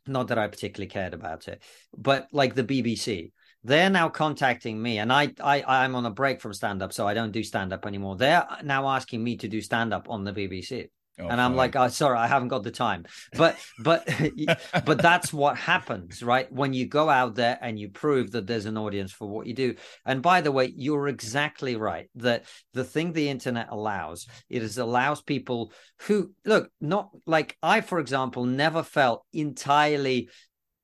Not 0.06 0.28
that 0.28 0.38
I 0.38 0.48
particularly 0.48 0.90
cared 0.90 1.16
about 1.16 1.48
it, 1.48 1.64
but 1.98 2.28
like 2.32 2.54
the 2.54 2.64
BBC, 2.64 3.32
they're 3.64 3.90
now 3.90 4.10
contacting 4.10 4.82
me, 4.82 5.00
and 5.00 5.12
I, 5.12 5.34
I, 5.42 5.64
I'm 5.64 5.96
on 5.96 6.06
a 6.06 6.12
break 6.12 6.42
from 6.42 6.54
stand 6.54 6.82
up, 6.82 6.94
so 6.94 7.08
I 7.08 7.14
don't 7.14 7.32
do 7.32 7.44
stand 7.44 7.74
up 7.74 7.86
anymore. 7.86 8.16
They're 8.16 8.46
now 8.64 8.88
asking 8.88 9.24
me 9.24 9.38
to 9.38 9.48
do 9.48 9.62
stand 9.62 9.94
up 9.94 10.10
on 10.10 10.24
the 10.24 10.32
BBC. 10.32 10.90
Oh, 11.20 11.28
and 11.28 11.42
I'm 11.42 11.56
like, 11.56 11.76
oh, 11.76 11.90
sorry, 11.90 12.18
I 12.18 12.28
haven't 12.28 12.48
got 12.48 12.64
the 12.64 12.72
time. 12.72 13.06
But 13.34 13.58
but 13.80 14.08
but 14.86 15.02
that's 15.02 15.34
what 15.34 15.58
happens, 15.58 16.24
right? 16.24 16.52
When 16.52 16.74
you 16.74 16.88
go 16.88 17.10
out 17.10 17.36
there 17.36 17.58
and 17.62 17.78
you 17.78 17.90
prove 17.90 18.32
that 18.32 18.48
there's 18.48 18.66
an 18.66 18.78
audience 18.78 19.12
for 19.12 19.28
what 19.28 19.46
you 19.46 19.54
do. 19.54 19.76
And 20.06 20.22
by 20.22 20.42
the 20.42 20.52
way, 20.52 20.72
you're 20.76 21.08
exactly 21.10 21.76
right 21.76 22.10
that 22.16 22.46
the 22.74 22.86
thing 22.86 23.12
the 23.12 23.28
internet 23.28 23.68
allows 23.70 24.28
it 24.50 24.64
is 24.64 24.78
allows 24.78 25.22
people 25.22 25.74
who 26.04 26.32
look 26.46 26.72
not 26.80 27.10
like 27.26 27.58
I, 27.62 27.82
for 27.82 28.00
example, 28.00 28.46
never 28.46 28.84
felt 28.84 29.26
entirely 29.34 30.30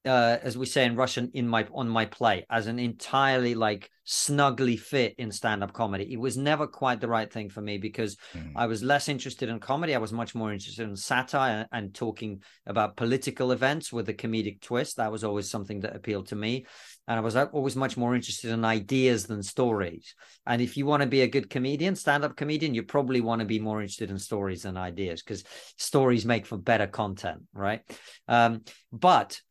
uh, 0.05 0.37
as 0.41 0.57
we 0.57 0.65
say 0.65 0.85
in 0.85 0.95
Russian, 0.95 1.31
in 1.33 1.47
my 1.47 1.67
on 1.73 1.89
my 1.89 2.05
play 2.05 2.45
as 2.49 2.67
an 2.67 2.79
entirely 2.79 3.55
like 3.55 3.89
snugly 4.05 4.77
fit 4.77 5.15
in 5.17 5.31
stand-up 5.31 5.73
comedy. 5.73 6.13
It 6.13 6.19
was 6.19 6.37
never 6.37 6.67
quite 6.67 7.01
the 7.01 7.07
right 7.07 7.31
thing 7.31 7.49
for 7.49 7.61
me 7.61 7.79
because 7.79 8.15
mm. 8.33 8.51
I 8.55 8.67
was 8.67 8.83
less 8.83 9.09
interested 9.09 9.49
in 9.49 9.59
comedy. 9.59 9.95
I 9.95 9.99
was 9.99 10.13
much 10.13 10.35
more 10.35 10.53
interested 10.53 10.87
in 10.87 10.95
satire 10.95 11.67
and, 11.71 11.85
and, 11.85 11.93
talking 11.95 12.43
about 12.67 12.97
political 12.97 13.51
events 13.51 13.91
with 13.91 14.07
a 14.09 14.13
comedic 14.13 14.61
twist. 14.61 14.97
That 14.97 15.11
was 15.11 15.23
always 15.23 15.49
something 15.49 15.79
that 15.79 15.95
appealed 15.95 16.27
to 16.27 16.35
me. 16.35 16.65
And 17.07 17.17
I 17.17 17.21
was 17.21 17.35
always 17.35 17.75
much 17.75 17.97
more 17.97 18.15
interested 18.15 18.51
in 18.51 18.63
ideas 18.63 19.25
than 19.25 19.41
stories. 19.41 20.13
And 20.45 20.61
if 20.61 20.77
you 20.77 20.85
want 20.85 21.01
to 21.01 21.09
be 21.09 21.21
a 21.21 21.27
good 21.27 21.49
comedian, 21.49 21.95
stand-up 21.95 22.35
comedian, 22.35 22.75
you 22.75 22.83
probably 22.83 23.21
want 23.21 23.39
to 23.39 23.45
be 23.45 23.59
more 23.59 23.81
interested 23.81 24.11
in 24.11 24.19
stories 24.19 24.63
than 24.63 24.77
ideas 24.77 25.23
because 25.23 25.43
stories 25.77 26.25
make 26.25 26.45
for 26.45 26.57
better 26.57 26.87
content, 26.87 27.41
right? 27.53 27.81
Um, 28.27 28.63
but 28.91 29.41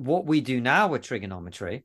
what 0.00 0.26
we 0.26 0.40
do 0.40 0.60
now 0.60 0.88
with 0.88 1.02
Triggernometry, 1.02 1.82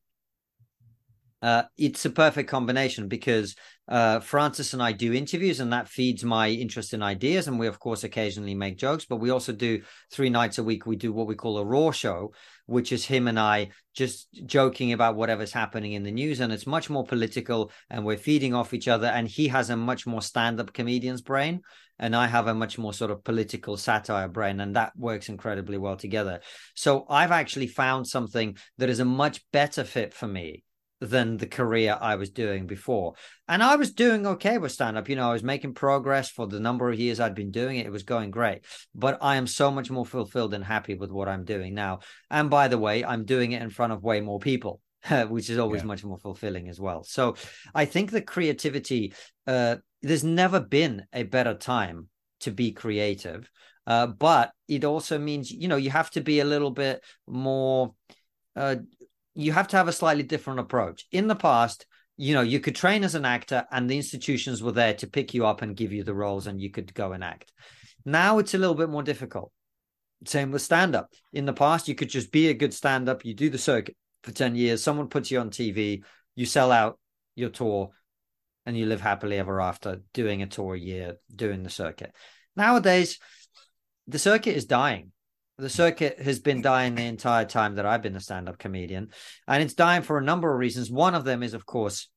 uh, 1.42 1.64
it's 1.78 2.06
a 2.06 2.10
perfect 2.10 2.50
combination 2.50 3.08
because 3.08 3.56
uh, 3.88 4.20
Francis 4.20 4.74
and 4.74 4.82
I 4.82 4.94
do 4.94 5.14
interviews, 5.14 5.60
and 5.60 5.74
that 5.74 5.88
feeds 5.88 6.24
my 6.24 6.50
interest 6.50 6.94
in 6.94 7.04
ideas. 7.04 7.48
And 7.48 7.60
we, 7.60 7.68
of 7.68 7.78
course, 7.78 8.04
occasionally 8.04 8.56
make 8.56 8.78
jokes, 8.78 9.06
but 9.06 9.18
we 9.18 9.30
also 9.30 9.52
do 9.52 9.82
three 10.12 10.30
nights 10.30 10.58
a 10.58 10.64
week. 10.64 10.86
We 10.86 10.96
do 10.96 11.14
what 11.14 11.28
we 11.28 11.36
call 11.36 11.58
a 11.58 11.66
raw 11.66 11.92
show, 11.92 12.34
which 12.66 12.92
is 12.92 13.06
him 13.06 13.28
and 13.28 13.40
I 13.40 13.70
just 13.94 14.28
joking 14.46 14.94
about 14.94 15.18
whatever's 15.18 15.54
happening 15.54 15.92
in 15.92 16.04
the 16.04 16.12
news. 16.12 16.40
And 16.40 16.52
it's 16.52 16.66
much 16.66 16.90
more 16.90 17.06
political, 17.06 17.70
and 17.90 18.04
we're 18.06 18.18
feeding 18.18 18.56
off 18.56 18.74
each 18.74 18.88
other. 18.88 19.08
And 19.08 19.28
he 19.28 19.50
has 19.50 19.70
a 19.70 19.78
much 19.78 20.08
more 20.08 20.22
stand 20.22 20.60
up 20.60 20.74
comedian's 20.74 21.22
brain, 21.22 21.62
and 22.00 22.16
I 22.16 22.28
have 22.28 22.48
a 22.48 22.54
much 22.54 22.78
more 22.78 22.94
sort 22.94 23.12
of 23.12 23.24
political 23.24 23.78
satire 23.78 24.28
brain, 24.28 24.60
and 24.60 24.76
that 24.76 24.94
works 24.98 25.30
incredibly 25.30 25.78
well 25.78 25.98
together. 25.98 26.42
So 26.76 27.06
I've 27.10 27.32
actually 27.32 27.68
found 27.68 28.08
something 28.08 28.58
that 28.78 28.90
is 28.90 29.00
a 29.00 29.06
much 29.06 29.44
better 29.52 29.84
fit 29.84 30.14
for 30.14 30.28
me 30.28 30.64
than 31.02 31.38
the 31.38 31.48
career 31.48 31.98
I 32.00 32.16
was 32.16 32.30
doing 32.30 32.68
before. 32.68 33.14
And 33.48 33.62
I 33.62 33.76
was 33.76 33.92
doing 33.92 34.26
okay 34.26 34.58
with 34.58 34.72
stand 34.72 34.98
up. 34.98 35.10
You 35.10 35.16
know, 35.16 35.30
I 35.30 35.34
was 35.34 35.44
making 35.44 35.74
progress 35.74 36.30
for 36.30 36.48
the 36.48 36.60
number 36.60 36.90
of 36.90 37.00
years 37.00 37.20
I'd 37.20 37.36
been 37.36 37.52
doing 37.52 37.78
it. 37.78 37.86
It 37.86 37.92
was 37.92 38.04
going 38.04 38.32
great. 38.32 38.66
But 38.94 39.18
I 39.22 39.36
am 39.36 39.48
so 39.48 39.72
much 39.72 39.92
more 39.92 40.06
fulfilled 40.06 40.54
and 40.54 40.64
happy 40.64 40.96
with 40.96 41.12
what 41.12 41.28
I'm 41.28 41.44
doing 41.44 41.74
now. 41.74 42.00
And 42.32 42.50
by 42.50 42.68
the 42.70 42.78
way, 42.78 43.04
I'm 43.04 43.26
doing 43.26 43.52
it 43.52 43.62
in 43.62 43.70
front 43.70 43.94
of 43.94 44.04
way 44.04 44.22
more 44.22 44.40
people. 44.40 44.82
which 45.28 45.52
is 45.52 45.60
always 45.60 45.82
yeah. 45.82 45.88
much 45.88 46.04
more 46.04 46.18
fulfilling 46.18 46.68
as 46.68 46.80
well. 46.80 47.04
So 47.04 47.36
I 47.76 47.86
think 47.86 48.10
the 48.10 48.22
creativity, 48.22 49.14
uh, 49.46 49.76
there's 50.08 50.24
never 50.24 50.60
been 50.60 51.06
a 51.14 51.24
better 51.24 51.54
time 51.54 52.10
to 52.42 52.52
be 52.52 52.72
creative. 52.72 53.50
Uh, 53.88 54.08
but 54.08 54.52
it 54.68 54.84
also 54.84 55.18
means, 55.18 55.52
you 55.52 55.68
know, 55.68 55.76
you 55.76 55.90
have 55.92 56.10
to 56.12 56.22
be 56.22 56.40
a 56.40 56.46
little 56.46 56.72
bit 56.72 57.04
more 57.28 57.94
uh, 58.56 58.78
you 59.36 59.52
have 59.52 59.68
to 59.68 59.78
have 59.78 59.88
a 59.88 59.94
slightly 59.94 60.24
different 60.24 60.60
approach. 60.60 61.06
In 61.12 61.28
the 61.28 61.36
past, 61.36 61.86
you 62.18 62.34
know, 62.34 62.42
you 62.42 62.62
could 62.62 62.76
train 62.76 63.04
as 63.04 63.16
an 63.16 63.26
actor 63.26 63.66
and 63.72 63.90
the 63.90 63.98
institutions 63.98 64.64
were 64.64 64.72
there 64.72 64.94
to 64.96 65.08
pick 65.08 65.34
you 65.34 65.46
up 65.46 65.62
and 65.62 65.76
give 65.76 65.92
you 65.92 66.04
the 66.04 66.14
roles 66.14 66.48
and 66.48 66.62
you 66.62 66.72
could 66.72 66.94
go 66.94 67.12
and 67.12 67.24
act. 67.24 67.52
Now 68.06 68.40
it's 68.40 68.54
a 68.54 68.58
little 68.58 68.76
bit 68.76 68.90
more 68.90 69.04
difficult. 69.04 69.52
Same 70.26 70.52
with 70.52 70.62
stand 70.62 70.96
up. 70.96 71.12
In 71.34 71.46
the 71.46 71.54
past, 71.54 71.90
you 71.90 71.96
could 71.96 72.10
just 72.10 72.32
be 72.32 72.48
a 72.48 72.54
good 72.54 72.74
stand 72.74 73.10
up, 73.10 73.26
you 73.26 73.34
do 73.34 73.50
the 73.50 73.58
circuit 73.58 73.98
for 74.24 74.32
10 74.32 74.56
years, 74.56 74.82
someone 74.82 75.10
puts 75.10 75.30
you 75.30 75.40
on 75.40 75.50
TV, 75.50 76.04
you 76.36 76.46
sell 76.46 76.72
out 76.72 76.98
your 77.36 77.50
tour, 77.50 77.92
and 78.66 78.78
you 78.78 78.86
live 78.86 79.02
happily 79.02 79.38
ever 79.38 79.62
after 79.62 80.02
doing 80.14 80.42
a 80.42 80.48
tour 80.48 80.76
a 80.76 80.80
year, 80.80 81.18
doing 81.34 81.64
the 81.64 81.70
circuit. 81.70 82.14
Nowadays, 82.56 83.20
the 84.08 84.20
circuit 84.20 84.56
is 84.56 84.66
dying 84.66 85.12
the 85.58 85.70
circuit 85.70 86.20
has 86.20 86.40
been 86.40 86.62
dying 86.62 86.96
the 86.96 87.04
entire 87.04 87.46
time 87.46 87.76
that 87.76 87.86
I've 87.86 88.02
been 88.02 88.16
a 88.16 88.20
stand 88.20 88.50
up 88.50 88.58
comedian. 88.58 89.10
And 89.48 89.64
it's 89.64 89.74
dying 89.74 90.02
for 90.02 90.18
a 90.18 90.24
number 90.24 90.52
of 90.52 90.60
reasons. 90.60 90.92
One 90.92 91.16
of 91.16 91.24
them 91.24 91.44
is, 91.44 91.54
of 91.54 91.66
course, 91.66 92.10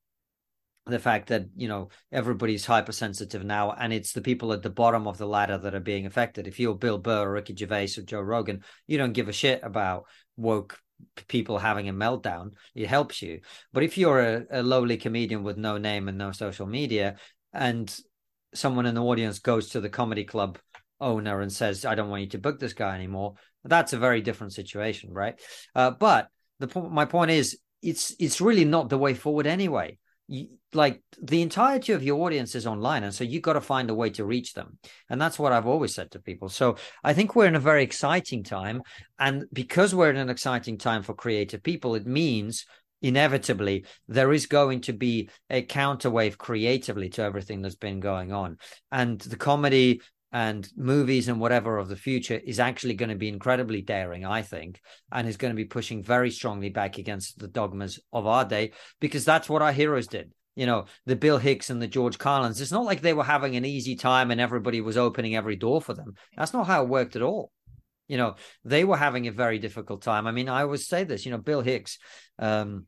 the 0.85 0.99
fact 0.99 1.29
that, 1.29 1.45
you 1.55 1.67
know, 1.67 1.89
everybody's 2.11 2.65
hypersensitive 2.65 3.43
now, 3.45 3.71
and 3.71 3.93
it's 3.93 4.11
the 4.11 4.21
people 4.21 4.51
at 4.51 4.61
the 4.61 4.69
bottom 4.69 5.07
of 5.07 5.17
the 5.17 5.27
ladder 5.27 5.57
that 5.57 5.75
are 5.75 5.79
being 5.79 6.05
affected. 6.05 6.47
If 6.47 6.59
you're 6.59 6.75
Bill 6.75 6.97
Burr 6.97 7.27
or 7.27 7.31
Ricky 7.31 7.55
Gervais 7.55 7.89
or 7.97 8.01
Joe 8.01 8.21
Rogan, 8.21 8.63
you 8.87 8.97
don't 8.97 9.13
give 9.13 9.29
a 9.29 9.33
shit 9.33 9.61
about 9.63 10.05
woke 10.35 10.77
people 11.27 11.57
having 11.57 11.89
a 11.89 11.93
meltdown. 11.93 12.51
It 12.75 12.87
helps 12.87 13.21
you. 13.21 13.41
But 13.73 13.83
if 13.83 13.97
you're 13.97 14.19
a, 14.19 14.43
a 14.51 14.63
lowly 14.63 14.97
comedian 14.97 15.43
with 15.43 15.57
no 15.57 15.77
name 15.77 16.07
and 16.07 16.17
no 16.17 16.31
social 16.31 16.65
media, 16.65 17.15
and 17.53 17.93
someone 18.53 18.85
in 18.85 18.95
the 18.95 19.03
audience 19.03 19.39
goes 19.39 19.69
to 19.69 19.81
the 19.81 19.89
comedy 19.89 20.23
club 20.23 20.57
owner 20.99 21.41
and 21.41 21.51
says, 21.51 21.85
I 21.85 21.95
don't 21.95 22.09
want 22.09 22.23
you 22.23 22.29
to 22.29 22.37
book 22.37 22.59
this 22.59 22.73
guy 22.73 22.95
anymore, 22.95 23.35
that's 23.63 23.93
a 23.93 23.97
very 23.97 24.21
different 24.21 24.53
situation, 24.53 25.13
right? 25.13 25.39
Uh, 25.75 25.91
but 25.91 26.29
the 26.59 26.81
my 26.81 27.05
point 27.05 27.31
is, 27.31 27.59
it's 27.81 28.13
it's 28.19 28.41
really 28.41 28.65
not 28.65 28.89
the 28.89 28.97
way 28.97 29.13
forward 29.13 29.47
anyway. 29.47 29.97
You, 30.29 30.47
like 30.73 31.01
the 31.21 31.41
entirety 31.41 31.93
of 31.93 32.03
your 32.03 32.23
audience 32.25 32.53
is 32.53 32.67
online 32.67 33.03
and 33.03 33.13
so 33.13 33.23
you've 33.23 33.41
got 33.41 33.53
to 33.53 33.61
find 33.61 33.89
a 33.89 33.95
way 33.95 34.09
to 34.11 34.23
reach 34.23 34.53
them. 34.53 34.77
And 35.09 35.19
that's 35.19 35.39
what 35.39 35.51
i've 35.51 35.67
always 35.67 35.93
said 35.93 36.11
to 36.11 36.19
people. 36.19 36.49
So 36.49 36.75
i 37.03 37.13
think 37.13 37.35
we're 37.35 37.47
in 37.47 37.55
a 37.55 37.59
very 37.59 37.83
exciting 37.83 38.43
time 38.43 38.81
and 39.17 39.45
because 39.51 39.93
we're 39.93 40.11
in 40.11 40.17
an 40.17 40.29
exciting 40.29 40.77
time 40.77 41.03
for 41.03 41.13
creative 41.13 41.63
people 41.63 41.95
it 41.95 42.05
means 42.05 42.65
inevitably 43.01 43.85
there 44.07 44.31
is 44.33 44.45
going 44.45 44.81
to 44.81 44.93
be 44.93 45.29
a 45.49 45.63
counterwave 45.63 46.37
creatively 46.37 47.09
to 47.09 47.23
everything 47.23 47.61
that's 47.61 47.75
been 47.75 47.99
going 47.99 48.31
on. 48.31 48.57
And 48.91 49.19
the 49.21 49.37
comedy 49.37 50.01
and 50.31 50.67
movies 50.75 51.27
and 51.27 51.39
whatever 51.39 51.77
of 51.77 51.87
the 51.87 51.95
future 51.95 52.39
is 52.43 52.59
actually 52.59 52.93
going 52.93 53.09
to 53.09 53.15
be 53.15 53.27
incredibly 53.27 53.81
daring, 53.81 54.25
I 54.25 54.43
think, 54.43 54.79
and 55.11 55.27
is 55.27 55.37
going 55.37 55.51
to 55.51 55.55
be 55.57 55.65
pushing 55.65 56.03
very 56.03 56.29
strongly 56.29 56.69
back 56.69 56.97
against 56.97 57.39
the 57.39 57.47
dogmas 57.47 57.99
of 58.13 58.27
our 58.27 58.45
day 58.45 58.71
because 58.99 59.25
that's 59.25 59.49
what 59.49 59.61
our 59.61 59.71
heroes 59.71 60.07
did. 60.07 60.31
You 60.55 60.65
know, 60.65 60.85
the 61.05 61.15
Bill 61.15 61.37
Hicks 61.37 61.69
and 61.69 61.81
the 61.81 61.87
George 61.87 62.17
Carlins. 62.17 62.59
It's 62.59 62.71
not 62.71 62.85
like 62.85 63.01
they 63.01 63.13
were 63.13 63.23
having 63.23 63.55
an 63.55 63.65
easy 63.65 63.95
time 63.95 64.29
and 64.29 64.41
everybody 64.41 64.81
was 64.81 64.97
opening 64.97 65.35
every 65.35 65.55
door 65.55 65.81
for 65.81 65.93
them. 65.93 66.13
That's 66.37 66.53
not 66.53 66.67
how 66.67 66.83
it 66.83 66.89
worked 66.89 67.15
at 67.15 67.21
all. 67.21 67.51
You 68.07 68.17
know, 68.17 68.35
they 68.65 68.83
were 68.83 68.97
having 68.97 69.27
a 69.27 69.31
very 69.31 69.59
difficult 69.59 70.01
time. 70.01 70.27
I 70.27 70.31
mean, 70.31 70.49
I 70.49 70.61
always 70.63 70.87
say 70.87 71.03
this, 71.05 71.25
you 71.25 71.31
know, 71.31 71.37
Bill 71.37 71.61
Hicks, 71.61 71.97
um, 72.37 72.87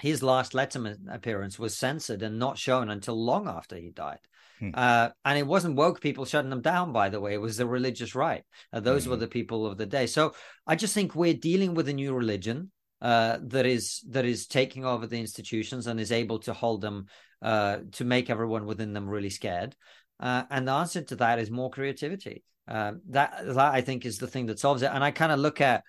his 0.00 0.22
last 0.22 0.52
Letterman 0.52 1.12
appearance 1.12 1.58
was 1.58 1.78
censored 1.78 2.22
and 2.22 2.38
not 2.38 2.58
shown 2.58 2.90
until 2.90 3.24
long 3.24 3.48
after 3.48 3.76
he 3.76 3.90
died. 3.90 4.18
Hmm. 4.62 4.70
Uh, 4.74 5.08
and 5.24 5.36
it 5.36 5.46
wasn't 5.46 5.74
woke 5.74 6.00
people 6.00 6.24
shutting 6.24 6.50
them 6.50 6.60
down, 6.60 6.92
by 6.92 7.08
the 7.08 7.20
way. 7.20 7.34
It 7.34 7.40
was 7.40 7.56
the 7.56 7.66
religious 7.66 8.14
right. 8.14 8.44
Uh, 8.72 8.78
those 8.78 9.08
were 9.08 9.16
hmm. 9.16 9.22
the 9.22 9.26
people 9.28 9.66
of 9.66 9.76
the 9.76 9.86
day. 9.86 10.06
So 10.06 10.34
I 10.68 10.76
just 10.76 10.94
think 10.94 11.16
we're 11.16 11.34
dealing 11.34 11.74
with 11.74 11.88
a 11.88 11.92
new 11.92 12.14
religion 12.14 12.70
uh, 13.00 13.38
that 13.42 13.66
is 13.66 14.04
that 14.10 14.24
is 14.24 14.46
taking 14.46 14.84
over 14.84 15.08
the 15.08 15.18
institutions 15.18 15.88
and 15.88 15.98
is 15.98 16.12
able 16.12 16.38
to 16.40 16.52
hold 16.52 16.80
them 16.80 17.06
uh, 17.42 17.78
to 17.92 18.04
make 18.04 18.30
everyone 18.30 18.64
within 18.64 18.92
them 18.92 19.08
really 19.08 19.30
scared. 19.30 19.74
Uh, 20.20 20.44
and 20.48 20.68
the 20.68 20.72
answer 20.72 21.02
to 21.02 21.16
that 21.16 21.40
is 21.40 21.50
more 21.50 21.70
creativity. 21.70 22.44
Uh, 22.68 22.92
that 23.08 23.44
that 23.44 23.74
I 23.74 23.80
think 23.80 24.06
is 24.06 24.18
the 24.18 24.28
thing 24.28 24.46
that 24.46 24.60
solves 24.60 24.82
it. 24.82 24.92
And 24.92 25.02
I 25.02 25.10
kind 25.10 25.32
of 25.32 25.40
look 25.40 25.60
at, 25.60 25.82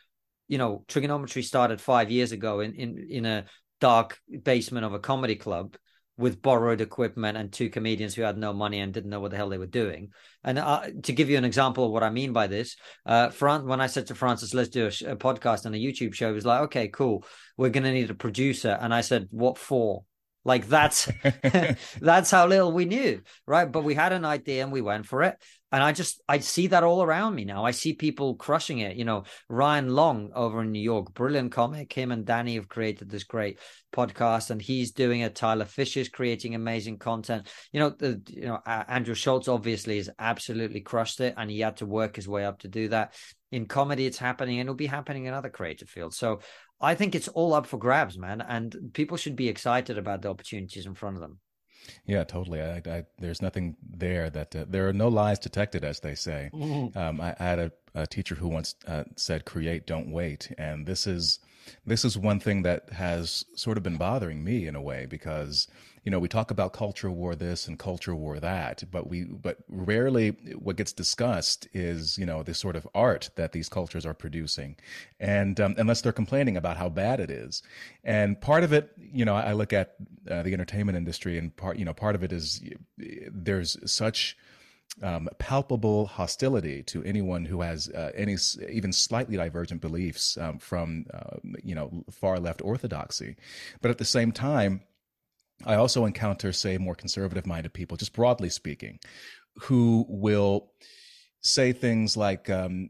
you 0.47 0.57
know, 0.57 0.83
Triggernometry 0.87 1.43
started 1.43 1.79
five 1.79 2.09
years 2.09 2.31
ago 2.31 2.61
in 2.61 2.73
in 2.73 3.07
in 3.07 3.25
a 3.27 3.45
dark 3.79 4.17
basement 4.41 4.85
of 4.85 4.93
a 4.93 4.99
comedy 4.99 5.35
club 5.35 5.75
with 6.17 6.41
borrowed 6.41 6.81
equipment 6.81 7.37
and 7.37 7.51
two 7.51 7.69
comedians 7.69 8.13
who 8.13 8.21
had 8.21 8.37
no 8.37 8.53
money 8.53 8.79
and 8.79 8.93
didn't 8.93 9.09
know 9.09 9.19
what 9.19 9.31
the 9.31 9.37
hell 9.37 9.49
they 9.49 9.57
were 9.57 9.65
doing. 9.65 10.11
And 10.43 10.59
uh, 10.59 10.83
to 11.03 11.13
give 11.13 11.29
you 11.29 11.37
an 11.37 11.45
example 11.45 11.85
of 11.85 11.91
what 11.91 12.03
I 12.03 12.11
mean 12.11 12.33
by 12.33 12.47
this, 12.47 12.75
uh, 13.05 13.29
Fran- 13.29 13.65
when 13.65 13.81
I 13.81 13.87
said 13.87 14.07
to 14.07 14.15
Francis, 14.15 14.53
let's 14.53 14.69
do 14.69 14.85
a, 14.87 14.91
sh- 14.91 15.01
a 15.01 15.15
podcast 15.15 15.65
and 15.65 15.73
a 15.73 15.79
YouTube 15.79 16.13
show, 16.13 16.27
he 16.27 16.35
was 16.35 16.45
like, 16.45 16.61
okay, 16.61 16.87
cool. 16.87 17.25
We're 17.57 17.69
going 17.69 17.83
to 17.83 17.91
need 17.91 18.11
a 18.11 18.15
producer. 18.15 18.77
And 18.79 18.93
I 18.93 19.01
said, 19.01 19.27
what 19.31 19.57
for? 19.57 20.03
Like 20.45 20.67
that's 20.67 21.09
that's 22.01 22.31
how 22.31 22.47
little 22.47 22.71
we 22.71 22.85
knew, 22.85 23.21
right? 23.47 23.71
But 23.71 23.83
we 23.83 23.93
had 23.93 24.11
an 24.11 24.25
idea 24.25 24.63
and 24.63 24.71
we 24.71 24.81
went 24.81 25.05
for 25.05 25.23
it. 25.23 25.37
And 25.73 25.81
I 25.81 25.91
just 25.91 26.21
I 26.29 26.37
see 26.37 26.67
that 26.67 26.83
all 26.83 27.01
around 27.01 27.33
me 27.33 27.45
now. 27.45 27.65
I 27.65 27.71
see 27.71 27.93
people 27.93 28.35
crushing 28.35 28.77
it. 28.77 28.95
You 28.95 29.05
know, 29.05 29.23
Ryan 29.49 29.89
Long 29.89 30.29
over 30.35 30.61
in 30.61 30.71
New 30.71 30.81
York, 30.81 31.15
brilliant 31.15 31.51
comic. 31.51 31.91
Him 31.91 32.11
and 32.11 32.25
Danny 32.25 32.55
have 32.55 32.69
created 32.69 33.09
this 33.09 33.23
great 33.23 33.57
podcast, 33.91 34.51
and 34.51 34.61
he's 34.61 34.91
doing 34.91 35.21
it. 35.21 35.33
Tyler 35.33 35.65
Fischer's 35.65 36.09
creating 36.09 36.53
amazing 36.53 36.99
content. 36.99 37.47
You 37.71 37.79
know, 37.79 37.89
the 37.89 38.21
you 38.27 38.45
know 38.45 38.59
Andrew 38.67 39.15
Schulz 39.15 39.47
obviously 39.47 39.97
has 39.97 40.11
absolutely 40.19 40.81
crushed 40.81 41.19
it, 41.21 41.33
and 41.37 41.49
he 41.49 41.61
had 41.61 41.77
to 41.77 41.87
work 41.87 42.17
his 42.17 42.27
way 42.27 42.45
up 42.45 42.59
to 42.59 42.67
do 42.67 42.89
that. 42.89 43.15
In 43.51 43.65
comedy, 43.65 44.05
it's 44.05 44.19
happening, 44.19 44.59
and 44.59 44.67
it'll 44.67 44.75
be 44.75 44.85
happening 44.85 45.25
in 45.25 45.33
other 45.33 45.49
creative 45.49 45.89
fields. 45.89 46.17
So 46.17 46.41
I 46.83 46.95
think 46.95 47.15
it's 47.15 47.29
all 47.29 47.53
up 47.53 47.65
for 47.65 47.77
grabs, 47.77 48.17
man, 48.17 48.41
and 48.41 48.91
people 48.93 49.17
should 49.17 49.35
be 49.35 49.47
excited 49.47 49.97
about 49.97 50.21
the 50.21 50.29
opportunities 50.29 50.85
in 50.85 50.93
front 50.93 51.15
of 51.15 51.21
them. 51.21 51.39
Yeah, 52.05 52.23
totally. 52.23 52.61
I, 52.61 52.81
I, 52.85 53.03
there's 53.19 53.41
nothing 53.41 53.75
there 53.81 54.29
that 54.29 54.55
uh, 54.55 54.65
there 54.67 54.87
are 54.87 54.93
no 54.93 55.07
lies 55.07 55.39
detected, 55.39 55.83
as 55.83 55.99
they 55.99 56.15
say. 56.15 56.49
Mm-hmm. 56.53 56.97
Um, 56.97 57.21
I, 57.21 57.35
I, 57.39 57.43
had 57.43 57.59
a, 57.59 57.71
a, 57.95 58.07
teacher 58.07 58.35
who 58.35 58.47
once 58.47 58.75
uh, 58.87 59.03
said, 59.15 59.45
"Create, 59.45 59.85
don't 59.87 60.11
wait," 60.11 60.51
and 60.57 60.85
this 60.85 61.07
is 61.07 61.39
this 61.85 62.05
is 62.05 62.17
one 62.17 62.39
thing 62.39 62.63
that 62.63 62.91
has 62.91 63.45
sort 63.55 63.77
of 63.77 63.83
been 63.83 63.97
bothering 63.97 64.43
me 64.43 64.67
in 64.67 64.75
a 64.75 64.81
way 64.81 65.05
because 65.05 65.67
you 66.03 66.11
know 66.11 66.19
we 66.19 66.27
talk 66.27 66.51
about 66.51 66.73
culture 66.73 67.09
war 67.09 67.35
this 67.35 67.67
and 67.67 67.79
culture 67.79 68.15
war 68.15 68.39
that 68.39 68.83
but 68.91 69.09
we 69.09 69.23
but 69.23 69.57
rarely 69.69 70.29
what 70.59 70.75
gets 70.75 70.93
discussed 70.93 71.67
is 71.73 72.17
you 72.17 72.25
know 72.25 72.43
the 72.43 72.53
sort 72.53 72.75
of 72.75 72.87
art 72.93 73.29
that 73.35 73.51
these 73.51 73.69
cultures 73.69 74.05
are 74.05 74.13
producing. 74.13 74.75
And 75.19 75.59
um, 75.59 75.75
unless 75.77 76.01
they're 76.01 76.11
complaining 76.11 76.57
about 76.57 76.77
how 76.77 76.89
bad 76.89 77.19
it 77.19 77.29
is. 77.29 77.63
And 78.03 78.39
part 78.39 78.63
of 78.63 78.73
it 78.73 78.91
you 78.97 79.25
know 79.25 79.35
i 79.35 79.53
look 79.53 79.73
at 79.73 79.95
uh, 80.29 80.43
the 80.43 80.53
entertainment 80.53 80.97
industry 80.97 81.37
and 81.37 81.55
part 81.55 81.77
you 81.77 81.85
know 81.85 81.93
part 81.93 82.15
of 82.15 82.23
it 82.23 82.31
is 82.31 82.61
there's 82.97 83.77
such 83.91 84.37
um, 85.01 85.27
palpable 85.39 86.05
hostility 86.05 86.83
to 86.83 87.03
anyone 87.03 87.45
who 87.45 87.61
has 87.61 87.89
uh, 87.89 88.11
any 88.15 88.37
even 88.69 88.93
slightly 88.93 89.37
divergent 89.37 89.81
beliefs 89.81 90.37
um, 90.37 90.59
from 90.59 91.05
uh, 91.13 91.37
you 91.63 91.73
know 91.73 92.03
far 92.11 92.39
left 92.39 92.61
orthodoxy, 92.61 93.35
but 93.81 93.89
at 93.89 93.97
the 93.97 94.05
same 94.05 94.31
time, 94.31 94.81
I 95.65 95.75
also 95.75 96.05
encounter 96.05 96.51
say 96.51 96.77
more 96.77 96.95
conservative 96.95 97.45
minded 97.45 97.73
people, 97.73 97.97
just 97.97 98.13
broadly 98.13 98.49
speaking, 98.49 98.99
who 99.61 100.05
will 100.09 100.71
say 101.41 101.73
things 101.73 102.17
like 102.17 102.49
um, 102.49 102.89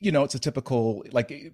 you 0.00 0.12
know, 0.12 0.24
it's 0.24 0.34
a 0.34 0.38
typical 0.38 1.04
like 1.12 1.52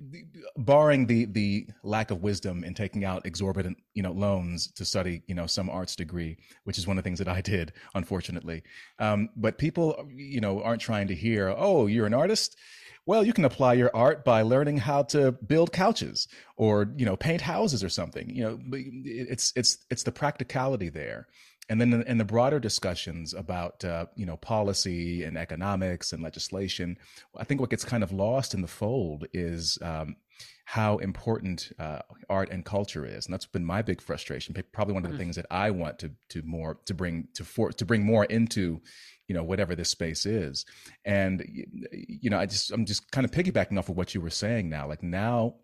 barring 0.56 1.06
the 1.06 1.26
the 1.26 1.66
lack 1.82 2.10
of 2.10 2.22
wisdom 2.22 2.64
in 2.64 2.74
taking 2.74 3.04
out 3.04 3.26
exorbitant, 3.26 3.76
you 3.94 4.02
know, 4.02 4.12
loans 4.12 4.70
to 4.72 4.84
study, 4.84 5.22
you 5.26 5.34
know, 5.34 5.46
some 5.46 5.70
arts 5.70 5.96
degree, 5.96 6.36
which 6.64 6.78
is 6.78 6.86
one 6.86 6.98
of 6.98 7.04
the 7.04 7.06
things 7.06 7.18
that 7.18 7.28
I 7.28 7.40
did, 7.40 7.72
unfortunately. 7.94 8.62
Um, 8.98 9.28
but 9.36 9.58
people, 9.58 10.08
you 10.14 10.40
know, 10.40 10.62
aren't 10.62 10.80
trying 10.80 11.08
to 11.08 11.14
hear, 11.14 11.54
oh, 11.56 11.86
you're 11.86 12.06
an 12.06 12.14
artist. 12.14 12.56
Well, 13.04 13.24
you 13.26 13.32
can 13.32 13.44
apply 13.44 13.74
your 13.74 13.90
art 13.94 14.24
by 14.24 14.42
learning 14.42 14.78
how 14.78 15.02
to 15.04 15.32
build 15.32 15.72
couches 15.72 16.28
or 16.56 16.92
you 16.96 17.04
know 17.04 17.16
paint 17.16 17.40
houses 17.40 17.82
or 17.82 17.88
something. 17.88 18.30
You 18.30 18.44
know, 18.44 18.58
it's 19.04 19.52
it's 19.56 19.78
it's 19.90 20.04
the 20.04 20.12
practicality 20.12 20.88
there 20.88 21.26
and 21.68 21.80
then 21.80 22.02
in, 22.06 22.18
the 22.18 22.24
broader 22.24 22.58
discussions 22.58 23.34
about 23.34 23.84
uh, 23.84 24.06
you 24.16 24.26
know 24.26 24.36
policy 24.36 25.24
and 25.24 25.38
economics 25.38 26.12
and 26.12 26.22
legislation, 26.22 26.98
I 27.36 27.44
think 27.44 27.60
what 27.60 27.70
gets 27.70 27.84
kind 27.84 28.02
of 28.02 28.12
lost 28.12 28.54
in 28.54 28.62
the 28.62 28.68
fold 28.68 29.26
is 29.32 29.78
um, 29.80 30.16
how 30.64 30.98
important 30.98 31.72
uh, 31.78 32.00
art 32.28 32.50
and 32.50 32.64
culture 32.64 33.06
is, 33.06 33.26
and 33.26 33.32
that's 33.32 33.46
been 33.46 33.64
my 33.64 33.80
big 33.80 34.00
frustration. 34.00 34.54
Probably 34.72 34.94
one 34.94 35.04
of 35.04 35.10
the 35.10 35.14
mm-hmm. 35.14 35.22
things 35.22 35.36
that 35.36 35.46
I 35.50 35.70
want 35.70 35.98
to 36.00 36.10
to 36.30 36.42
more 36.42 36.78
to 36.86 36.94
bring 36.94 37.28
to 37.34 37.44
for 37.44 37.70
to 37.72 37.84
bring 37.84 38.04
more 38.04 38.24
into 38.24 38.80
you 39.28 39.34
know 39.34 39.44
whatever 39.44 39.74
this 39.74 39.90
space 39.90 40.26
is. 40.26 40.64
And 41.04 41.44
you 41.92 42.30
know 42.30 42.38
i 42.38 42.46
just 42.46 42.70
i'm 42.72 42.84
just 42.84 43.10
kind 43.10 43.24
of 43.24 43.30
piggybacking 43.30 43.78
off 43.78 43.88
of 43.88 43.96
what 43.96 44.14
you 44.14 44.20
were 44.20 44.30
saying 44.30 44.68
now 44.68 44.88
like 44.88 45.02
now 45.02 45.54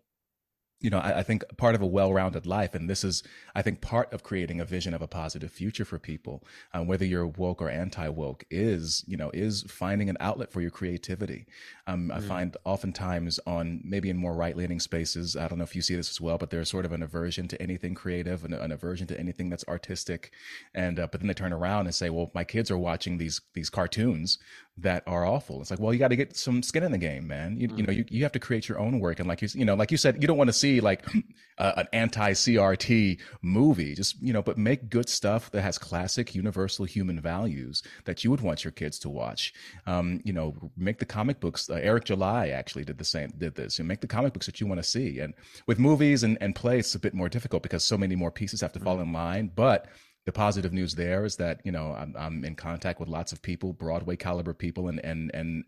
you 0.81 0.89
know, 0.89 0.99
I, 0.99 1.19
I, 1.19 1.23
think 1.23 1.43
part 1.57 1.75
of 1.75 1.81
a 1.81 1.85
well-rounded 1.85 2.45
life, 2.45 2.73
and 2.73 2.89
this 2.89 3.03
is, 3.03 3.21
I 3.53 3.61
think, 3.61 3.81
part 3.81 4.13
of 4.13 4.23
creating 4.23 4.61
a 4.61 4.65
vision 4.65 4.93
of 4.93 5.01
a 5.01 5.07
positive 5.07 5.51
future 5.51 5.83
for 5.83 5.99
people, 5.99 6.43
um, 6.73 6.87
whether 6.87 7.05
you're 7.05 7.27
woke 7.27 7.61
or 7.61 7.69
anti-woke, 7.69 8.45
is 8.49 9.03
you 9.07 9.17
know, 9.17 9.29
is 9.33 9.63
finding 9.63 10.09
an 10.09 10.17
outlet 10.19 10.51
for 10.51 10.61
your 10.61 10.71
creativity. 10.71 11.47
Um, 11.87 12.09
mm. 12.09 12.15
I 12.15 12.21
find 12.21 12.55
oftentimes 12.63 13.39
on 13.45 13.81
maybe 13.83 14.09
in 14.09 14.17
more 14.17 14.33
right-leaning 14.33 14.79
spaces, 14.79 15.35
I 15.35 15.47
don't 15.47 15.57
know 15.57 15.65
if 15.65 15.75
you 15.75 15.81
see 15.81 15.95
this 15.95 16.09
as 16.09 16.21
well, 16.21 16.37
but 16.37 16.49
there's 16.49 16.69
sort 16.69 16.85
of 16.85 16.93
an 16.93 17.03
aversion 17.03 17.47
to 17.49 17.61
anything 17.61 17.93
creative, 17.93 18.45
and 18.45 18.53
an 18.53 18.71
aversion 18.71 19.07
to 19.07 19.19
anything 19.19 19.49
that's 19.49 19.65
artistic, 19.67 20.31
and 20.73 20.99
uh, 20.99 21.07
but 21.11 21.19
then 21.19 21.27
they 21.27 21.33
turn 21.33 21.51
around 21.51 21.87
and 21.87 21.95
say, 21.95 22.09
well, 22.09 22.31
my 22.33 22.45
kids 22.45 22.71
are 22.71 22.77
watching 22.77 23.17
these 23.17 23.41
these 23.53 23.69
cartoons 23.69 24.37
that 24.81 25.03
are 25.07 25.25
awful. 25.25 25.61
It's 25.61 25.71
like, 25.71 25.79
well, 25.79 25.93
you 25.93 25.99
got 25.99 26.09
to 26.09 26.15
get 26.15 26.35
some 26.35 26.63
skin 26.63 26.83
in 26.83 26.91
the 26.91 26.97
game, 26.97 27.27
man. 27.27 27.57
You, 27.57 27.67
mm. 27.67 27.77
you 27.77 27.83
know, 27.83 27.91
you, 27.91 28.05
you 28.09 28.23
have 28.23 28.31
to 28.33 28.39
create 28.39 28.69
your 28.69 28.79
own 28.79 28.99
work. 28.99 29.19
And 29.19 29.27
like 29.27 29.41
you, 29.41 29.47
you 29.53 29.65
know, 29.65 29.75
like 29.75 29.91
you 29.91 29.97
said, 29.97 30.21
you 30.21 30.27
don't 30.27 30.37
want 30.37 30.49
to 30.49 30.53
see 30.53 30.79
like 30.79 31.05
uh, 31.57 31.73
an 31.77 31.87
anti 31.93 32.31
CRT 32.31 33.19
movie, 33.41 33.95
just, 33.95 34.21
you 34.21 34.33
know, 34.33 34.41
but 34.41 34.57
make 34.57 34.89
good 34.89 35.09
stuff 35.09 35.51
that 35.51 35.61
has 35.61 35.77
classic 35.77 36.35
universal 36.35 36.85
human 36.85 37.19
values 37.19 37.83
that 38.05 38.23
you 38.23 38.31
would 38.31 38.41
want 38.41 38.63
your 38.63 38.71
kids 38.71 38.99
to 38.99 39.09
watch. 39.09 39.53
Um, 39.85 40.21
you 40.23 40.33
know, 40.33 40.55
make 40.77 40.99
the 40.99 41.05
comic 41.05 41.39
books. 41.39 41.69
Uh, 41.69 41.75
Eric 41.75 42.05
July 42.05 42.49
actually 42.49 42.85
did 42.85 42.97
the 42.97 43.05
same, 43.05 43.31
did 43.37 43.55
this 43.55 43.79
and 43.79 43.87
make 43.87 44.01
the 44.01 44.07
comic 44.07 44.33
books 44.33 44.45
that 44.45 44.61
you 44.61 44.67
want 44.67 44.79
to 44.79 44.87
see. 44.87 45.19
And 45.19 45.33
with 45.67 45.79
movies 45.79 46.23
and, 46.23 46.37
and 46.41 46.55
plays, 46.55 46.85
it's 46.85 46.95
a 46.95 46.99
bit 46.99 47.13
more 47.13 47.29
difficult 47.29 47.63
because 47.63 47.83
so 47.83 47.97
many 47.97 48.15
more 48.15 48.31
pieces 48.31 48.61
have 48.61 48.73
to 48.73 48.79
mm. 48.79 48.83
fall 48.83 48.99
in 48.99 49.11
line, 49.11 49.51
but 49.53 49.87
the 50.25 50.31
positive 50.31 50.73
news 50.73 50.95
there 50.95 51.25
is 51.25 51.37
that 51.37 51.61
you 51.63 51.71
know 51.71 51.95
I'm, 51.97 52.13
I'm 52.17 52.45
in 52.45 52.55
contact 52.55 52.99
with 52.99 53.09
lots 53.09 53.31
of 53.31 53.41
people, 53.41 53.73
Broadway 53.73 54.15
caliber 54.15 54.53
people, 54.53 54.87
and 54.89 54.99
and 55.03 55.31
and 55.33 55.63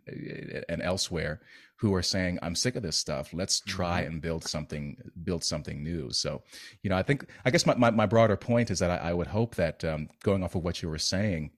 and 0.70 0.82
elsewhere 0.82 1.42
who 1.78 1.96
are 1.96 2.04
saying 2.04 2.38
I'm 2.42 2.56
sick 2.56 2.76
of 2.76 2.84
this 2.84 2.98
stuff. 2.98 3.34
Let's 3.34 3.60
try 3.62 4.02
mm-hmm. 4.02 4.14
and 4.14 4.22
build 4.22 4.44
something 4.44 4.98
build 5.24 5.44
something 5.44 5.84
new. 5.84 6.12
So, 6.12 6.44
you 6.84 6.90
know, 6.90 6.98
I 6.98 7.04
think 7.04 7.26
I 7.44 7.50
guess 7.50 7.66
my 7.66 7.76
my, 7.76 7.90
my 7.90 8.06
broader 8.06 8.38
point 8.38 8.70
is 8.70 8.80
that 8.80 8.92
I, 8.92 9.10
I 9.10 9.14
would 9.14 9.28
hope 9.28 9.56
that 9.56 9.84
um, 9.84 10.10
going 10.24 10.44
off 10.44 10.56
of 10.56 10.64
what 10.64 10.82
you 10.84 10.90
were 10.90 11.00
saying, 11.00 11.52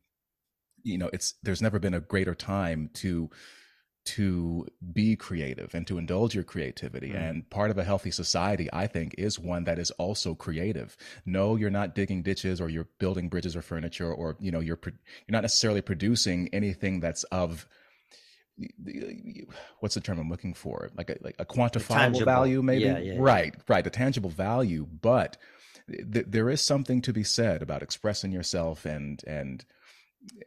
you 0.83 0.97
know, 0.97 1.09
it's 1.11 1.33
there's 1.43 1.61
never 1.61 1.79
been 1.79 1.93
a 1.93 1.99
greater 1.99 2.35
time 2.35 2.89
to 2.95 3.29
to 4.05 4.67
be 4.91 5.15
creative 5.15 5.73
and 5.73 5.87
to 5.87 5.97
indulge 5.97 6.35
your 6.35 6.43
creativity. 6.43 7.11
Mm. 7.11 7.29
And 7.29 7.49
part 7.49 7.71
of 7.71 7.77
a 7.77 7.85
healthy 7.85 8.11
society, 8.11 8.67
I 8.73 8.85
think, 8.87 9.15
is 9.17 9.39
one 9.39 9.63
that 9.63 9.79
is 9.79 9.91
also 9.91 10.35
creative. 10.35 10.97
No, 11.25 11.55
you're 11.55 11.69
not 11.69 11.95
digging 11.95 12.21
ditches 12.21 12.59
or 12.59 12.69
you're 12.69 12.89
building 12.99 13.29
bridges 13.29 13.55
or 13.55 13.61
furniture 13.61 14.13
or, 14.13 14.35
you 14.39 14.51
know, 14.51 14.59
you're, 14.59 14.79
you're 14.83 14.93
not 15.29 15.43
necessarily 15.43 15.81
producing 15.81 16.49
anything 16.51 16.99
that's 16.99 17.23
of, 17.25 17.65
what's 19.79 19.95
the 19.95 20.01
term 20.01 20.19
I'm 20.19 20.29
looking 20.29 20.53
for? 20.53 20.89
Like 20.97 21.09
a, 21.09 21.17
like 21.21 21.35
a 21.39 21.45
quantifiable 21.45 22.25
value, 22.25 22.61
maybe? 22.61 22.83
Yeah, 22.83 22.97
yeah, 22.97 23.15
right, 23.19 23.55
right. 23.69 23.87
A 23.87 23.89
tangible 23.89 24.29
value. 24.29 24.85
But 25.01 25.37
th- 25.89 26.25
there 26.27 26.49
is 26.49 26.61
something 26.61 27.01
to 27.03 27.13
be 27.13 27.23
said 27.23 27.61
about 27.61 27.81
expressing 27.81 28.33
yourself 28.33 28.85
and, 28.85 29.23
and, 29.25 29.63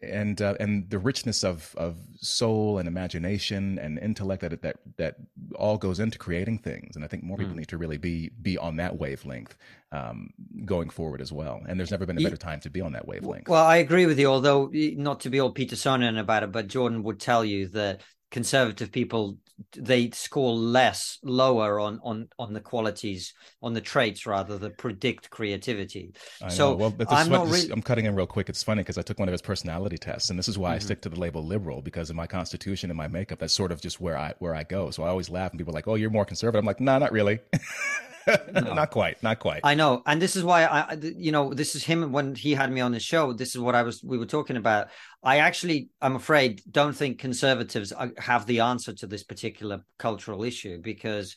and 0.02 0.40
uh, 0.40 0.54
and 0.60 0.88
the 0.90 0.98
richness 0.98 1.44
of 1.44 1.74
of 1.76 1.96
soul 2.20 2.78
and 2.78 2.88
imagination 2.88 3.78
and 3.78 3.98
intellect 3.98 4.42
that 4.42 4.62
that 4.62 4.76
that 4.96 5.16
all 5.54 5.78
goes 5.78 6.00
into 6.00 6.18
creating 6.18 6.58
things. 6.58 6.96
And 6.96 7.04
i 7.04 7.08
think 7.08 7.22
more 7.22 7.36
people 7.36 7.54
mm. 7.54 7.58
need 7.58 7.68
to 7.68 7.78
really 7.78 7.98
be 7.98 8.30
be 8.40 8.58
on 8.58 8.76
that 8.76 8.98
wavelength 8.98 9.56
um, 9.92 10.30
going 10.64 10.90
forward 10.90 11.20
as 11.20 11.32
well. 11.32 11.62
And 11.66 11.78
there's 11.78 11.90
never 11.90 12.06
been 12.06 12.18
a 12.18 12.22
better 12.22 12.36
time 12.36 12.60
to 12.60 12.70
be 12.70 12.80
on 12.80 12.92
that 12.92 13.06
wavelength. 13.06 13.48
well 13.48 13.64
i 13.64 13.76
agree 13.76 14.06
with 14.06 14.18
you 14.18 14.26
although 14.26 14.70
not 14.72 15.20
to 15.20 15.30
be 15.30 15.40
all 15.40 15.50
peter 15.50 15.76
petersonian 15.76 16.18
about 16.18 16.42
it 16.42 16.52
but 16.52 16.68
jordan 16.68 17.02
would 17.02 17.20
tell 17.20 17.44
you 17.44 17.68
that 17.68 18.00
conservative 18.30 18.90
people 18.92 19.38
they 19.74 20.10
score 20.10 20.52
less 20.52 21.18
lower 21.22 21.80
on 21.80 21.98
on 22.02 22.28
on 22.38 22.52
the 22.52 22.60
qualities 22.60 23.32
on 23.62 23.72
the 23.72 23.80
traits 23.80 24.26
rather 24.26 24.58
that 24.58 24.76
predict 24.76 25.30
creativity. 25.30 26.12
I 26.42 26.48
so 26.48 26.70
know. 26.70 26.76
well 26.76 26.94
I'm, 27.08 27.30
not 27.30 27.46
really... 27.46 27.70
I'm 27.70 27.80
cutting 27.80 28.04
in 28.04 28.14
real 28.14 28.26
quick. 28.26 28.48
It's 28.48 28.62
funny 28.62 28.82
because 28.82 28.98
i 28.98 29.02
took 29.02 29.18
one 29.18 29.28
of 29.28 29.32
his 29.32 29.42
personality 29.42 29.96
tests 29.96 30.28
and 30.30 30.38
this 30.38 30.48
is 30.48 30.58
why 30.58 30.70
mm-hmm. 30.70 30.76
i 30.76 30.78
stick 30.80 31.00
to 31.02 31.08
the 31.08 31.18
label 31.18 31.44
liberal 31.44 31.80
because 31.80 32.10
of 32.10 32.16
my 32.16 32.26
constitution 32.26 32.90
and 32.90 32.96
my 32.96 33.08
makeup 33.08 33.38
that's 33.38 33.54
sort 33.54 33.72
of 33.72 33.80
just 33.80 34.00
where 34.00 34.18
i 34.18 34.34
where 34.40 34.54
i 34.54 34.62
go. 34.62 34.90
So 34.90 35.04
i 35.04 35.08
always 35.08 35.30
laugh 35.30 35.52
and 35.52 35.58
people 35.58 35.72
are 35.72 35.78
like 35.78 35.88
oh 35.88 35.94
you're 35.94 36.10
more 36.10 36.26
conservative. 36.26 36.58
I'm 36.58 36.66
like 36.66 36.80
no 36.80 36.92
nah, 36.92 36.98
not 36.98 37.12
really 37.12 37.38
no. 38.52 38.74
not 38.74 38.90
quite 38.90 39.22
not 39.22 39.38
quite. 39.38 39.60
I 39.64 39.74
know 39.74 40.02
and 40.06 40.20
this 40.20 40.36
is 40.36 40.44
why 40.44 40.64
i 40.64 40.96
you 41.00 41.32
know 41.32 41.52
this 41.52 41.74
is 41.74 41.84
him 41.84 42.12
when 42.12 42.34
he 42.34 42.52
had 42.52 42.72
me 42.72 42.80
on 42.80 42.92
the 42.92 43.00
show 43.00 43.32
this 43.32 43.54
is 43.54 43.60
what 43.60 43.74
i 43.74 43.82
was 43.82 44.02
we 44.02 44.18
were 44.18 44.26
talking 44.26 44.56
about. 44.56 44.88
I 45.22 45.38
actually 45.38 45.90
i'm 46.00 46.16
afraid 46.16 46.62
don't 46.70 46.94
think 46.94 47.18
conservatives 47.18 47.92
have 48.18 48.46
the 48.46 48.60
answer 48.60 48.92
to 48.94 49.06
this 49.06 49.24
particular 49.24 49.80
cultural 49.98 50.44
issue 50.44 50.80
because 50.80 51.36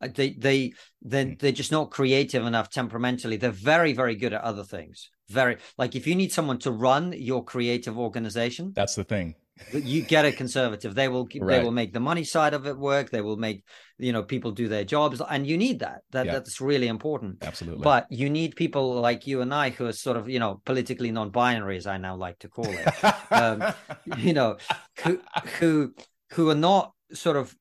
they 0.00 0.30
they 0.30 0.72
they 1.02 1.24
hmm. 1.24 1.32
they're 1.38 1.52
just 1.52 1.72
not 1.72 1.90
creative 1.90 2.44
enough 2.44 2.70
temperamentally. 2.70 3.36
They're 3.36 3.50
very 3.50 3.92
very 3.92 4.16
good 4.16 4.32
at 4.32 4.42
other 4.42 4.64
things. 4.64 5.10
Very 5.28 5.56
like 5.78 5.96
if 5.96 6.06
you 6.06 6.14
need 6.14 6.32
someone 6.32 6.58
to 6.60 6.70
run 6.70 7.12
your 7.12 7.44
creative 7.44 7.98
organization 7.98 8.72
that's 8.74 8.94
the 8.94 9.04
thing 9.04 9.34
you 9.72 10.02
get 10.02 10.24
a 10.24 10.32
conservative. 10.32 10.94
They 10.94 11.08
will 11.08 11.28
right. 11.40 11.58
they 11.58 11.64
will 11.64 11.72
make 11.72 11.92
the 11.92 12.00
money 12.00 12.24
side 12.24 12.54
of 12.54 12.66
it 12.66 12.76
work. 12.76 13.10
They 13.10 13.20
will 13.20 13.36
make 13.36 13.64
you 13.98 14.12
know 14.12 14.22
people 14.22 14.52
do 14.52 14.68
their 14.68 14.84
jobs 14.84 15.20
and 15.20 15.46
you 15.46 15.56
need 15.56 15.80
that. 15.80 16.02
That 16.10 16.26
yeah. 16.26 16.32
that's 16.32 16.60
really 16.60 16.88
important. 16.88 17.42
Absolutely. 17.42 17.82
But 17.82 18.06
you 18.10 18.28
need 18.28 18.56
people 18.56 19.00
like 19.00 19.26
you 19.26 19.40
and 19.40 19.54
i 19.54 19.70
who 19.70 19.86
are 19.86 19.92
sort 19.92 20.16
of 20.16 20.28
you 20.28 20.38
know 20.38 20.60
politically 20.64 21.10
non-binary 21.10 21.76
as 21.76 21.86
i 21.86 21.96
now 21.96 22.16
like 22.16 22.38
to 22.40 22.48
call 22.48 22.68
it. 22.68 23.32
Um, 23.32 23.62
you 24.18 24.34
know 24.34 24.58
who 25.02 25.20
who 25.58 25.94
who 26.32 26.50
are 26.50 26.54
not 26.54 26.92
sort 27.12 27.36
of 27.36 27.54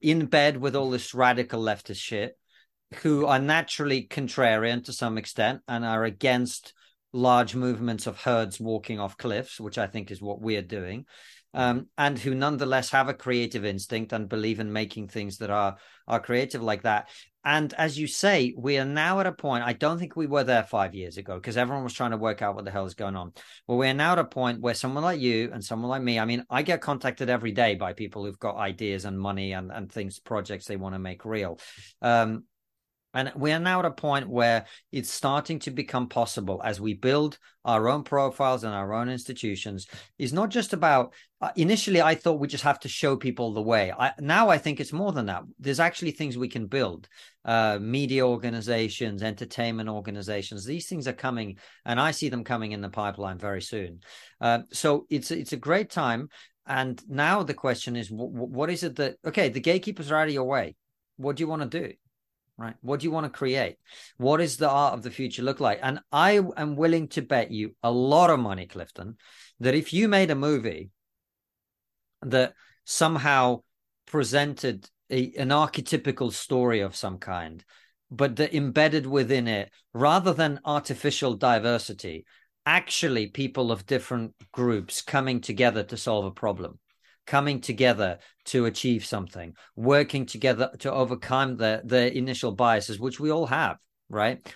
in 0.00 0.26
bed 0.26 0.56
with 0.56 0.74
all 0.76 0.90
this 0.90 1.12
radical 1.12 1.62
leftist 1.62 1.98
shit 1.98 2.36
who 3.02 3.26
are 3.26 3.40
naturally 3.40 4.06
contrarian 4.06 4.84
to 4.84 4.92
some 4.92 5.18
extent 5.18 5.60
and 5.66 5.84
are 5.84 6.04
against 6.04 6.72
large 7.16 7.54
movements 7.54 8.06
of 8.06 8.20
herds 8.20 8.60
walking 8.60 9.00
off 9.00 9.16
cliffs, 9.16 9.58
which 9.58 9.78
I 9.78 9.86
think 9.86 10.10
is 10.10 10.20
what 10.20 10.40
we're 10.40 10.62
doing, 10.62 11.06
um, 11.54 11.88
and 11.96 12.18
who 12.18 12.34
nonetheless 12.34 12.90
have 12.90 13.08
a 13.08 13.14
creative 13.14 13.64
instinct 13.64 14.12
and 14.12 14.28
believe 14.28 14.60
in 14.60 14.72
making 14.72 15.08
things 15.08 15.38
that 15.38 15.50
are 15.50 15.76
are 16.06 16.20
creative 16.20 16.62
like 16.62 16.82
that. 16.82 17.08
And 17.42 17.72
as 17.74 17.96
you 17.96 18.08
say, 18.08 18.52
we 18.56 18.76
are 18.76 18.84
now 18.84 19.20
at 19.20 19.26
a 19.26 19.32
point. 19.32 19.64
I 19.64 19.72
don't 19.72 19.98
think 19.98 20.16
we 20.16 20.26
were 20.26 20.42
there 20.42 20.64
five 20.64 20.96
years 20.96 21.16
ago 21.16 21.36
because 21.36 21.56
everyone 21.56 21.84
was 21.84 21.92
trying 21.92 22.10
to 22.10 22.16
work 22.16 22.42
out 22.42 22.56
what 22.56 22.64
the 22.64 22.72
hell 22.72 22.86
is 22.86 22.94
going 22.94 23.14
on. 23.14 23.32
Well, 23.66 23.78
we're 23.78 23.94
now 23.94 24.12
at 24.12 24.18
a 24.18 24.24
point 24.24 24.60
where 24.60 24.74
someone 24.74 25.04
like 25.04 25.20
you 25.20 25.50
and 25.52 25.64
someone 25.64 25.88
like 25.88 26.02
me. 26.02 26.18
I 26.18 26.24
mean, 26.24 26.44
I 26.50 26.62
get 26.62 26.80
contacted 26.80 27.30
every 27.30 27.52
day 27.52 27.76
by 27.76 27.92
people 27.92 28.24
who've 28.24 28.38
got 28.38 28.56
ideas 28.56 29.04
and 29.04 29.18
money 29.18 29.52
and 29.52 29.70
and 29.70 29.90
things, 29.90 30.18
projects 30.18 30.66
they 30.66 30.76
want 30.76 30.96
to 30.96 30.98
make 30.98 31.24
real. 31.24 31.58
Um, 32.02 32.44
and 33.16 33.32
we 33.34 33.50
are 33.50 33.58
now 33.58 33.78
at 33.78 33.86
a 33.86 33.90
point 33.90 34.28
where 34.28 34.66
it's 34.92 35.10
starting 35.10 35.58
to 35.60 35.70
become 35.70 36.06
possible 36.06 36.60
as 36.62 36.82
we 36.82 36.92
build 36.92 37.38
our 37.64 37.88
own 37.88 38.02
profiles 38.02 38.62
and 38.62 38.74
our 38.74 38.92
own 38.92 39.08
institutions. 39.08 39.86
Is 40.18 40.34
not 40.34 40.50
just 40.50 40.74
about. 40.74 41.14
Uh, 41.40 41.50
initially, 41.56 42.02
I 42.02 42.14
thought 42.14 42.40
we 42.40 42.46
just 42.46 42.64
have 42.64 42.78
to 42.80 42.88
show 42.88 43.16
people 43.16 43.54
the 43.54 43.62
way. 43.62 43.90
I, 43.90 44.12
now 44.20 44.50
I 44.50 44.58
think 44.58 44.80
it's 44.80 44.92
more 44.92 45.12
than 45.12 45.26
that. 45.26 45.44
There's 45.58 45.80
actually 45.80 46.10
things 46.10 46.36
we 46.36 46.48
can 46.48 46.66
build. 46.66 47.08
Uh, 47.42 47.78
media 47.80 48.26
organizations, 48.26 49.22
entertainment 49.22 49.88
organizations. 49.88 50.66
These 50.66 50.86
things 50.86 51.08
are 51.08 51.14
coming, 51.14 51.58
and 51.86 51.98
I 51.98 52.10
see 52.10 52.28
them 52.28 52.44
coming 52.44 52.72
in 52.72 52.82
the 52.82 52.90
pipeline 52.90 53.38
very 53.38 53.62
soon. 53.62 54.00
Uh, 54.42 54.60
so 54.72 55.06
it's 55.08 55.30
it's 55.30 55.54
a 55.54 55.56
great 55.68 55.88
time. 55.88 56.28
And 56.66 57.02
now 57.08 57.44
the 57.44 57.54
question 57.54 57.96
is, 57.96 58.08
w- 58.08 58.30
what 58.30 58.68
is 58.68 58.82
it 58.82 58.96
that? 58.96 59.16
Okay, 59.24 59.48
the 59.48 59.60
gatekeepers 59.60 60.10
are 60.10 60.16
out 60.16 60.28
of 60.28 60.34
your 60.34 60.44
way. 60.44 60.76
What 61.16 61.36
do 61.36 61.42
you 61.42 61.48
want 61.48 61.62
to 61.62 61.80
do? 61.80 61.94
Right? 62.58 62.74
What 62.80 63.00
do 63.00 63.04
you 63.04 63.10
want 63.10 63.24
to 63.24 63.38
create? 63.38 63.76
What 64.16 64.38
does 64.38 64.56
the 64.56 64.68
art 64.68 64.94
of 64.94 65.02
the 65.02 65.10
future 65.10 65.42
look 65.42 65.60
like? 65.60 65.78
And 65.82 66.00
I 66.10 66.40
am 66.56 66.76
willing 66.76 67.08
to 67.08 67.22
bet 67.22 67.50
you 67.50 67.74
a 67.82 67.90
lot 67.90 68.30
of 68.30 68.40
money, 68.40 68.66
Clifton, 68.66 69.16
that 69.60 69.74
if 69.74 69.92
you 69.92 70.08
made 70.08 70.30
a 70.30 70.34
movie 70.34 70.90
that 72.22 72.54
somehow 72.84 73.62
presented 74.06 74.88
a, 75.10 75.32
an 75.38 75.48
archetypical 75.48 76.32
story 76.32 76.80
of 76.80 76.96
some 76.96 77.18
kind, 77.18 77.64
but 78.10 78.36
that 78.36 78.54
embedded 78.54 79.06
within 79.06 79.48
it, 79.48 79.70
rather 79.92 80.32
than 80.32 80.60
artificial 80.64 81.34
diversity, 81.34 82.24
actually 82.64 83.28
people 83.28 83.70
of 83.70 83.86
different 83.86 84.34
groups 84.52 85.02
coming 85.02 85.40
together 85.40 85.82
to 85.84 85.96
solve 85.96 86.24
a 86.24 86.30
problem 86.30 86.78
coming 87.26 87.60
together 87.60 88.18
to 88.46 88.66
achieve 88.66 89.04
something, 89.04 89.54
working 89.74 90.26
together 90.26 90.70
to 90.80 90.92
overcome 90.92 91.56
the 91.56 91.82
the 91.84 92.16
initial 92.16 92.52
biases, 92.52 92.98
which 92.98 93.20
we 93.20 93.30
all 93.30 93.46
have, 93.46 93.78
right? 94.08 94.46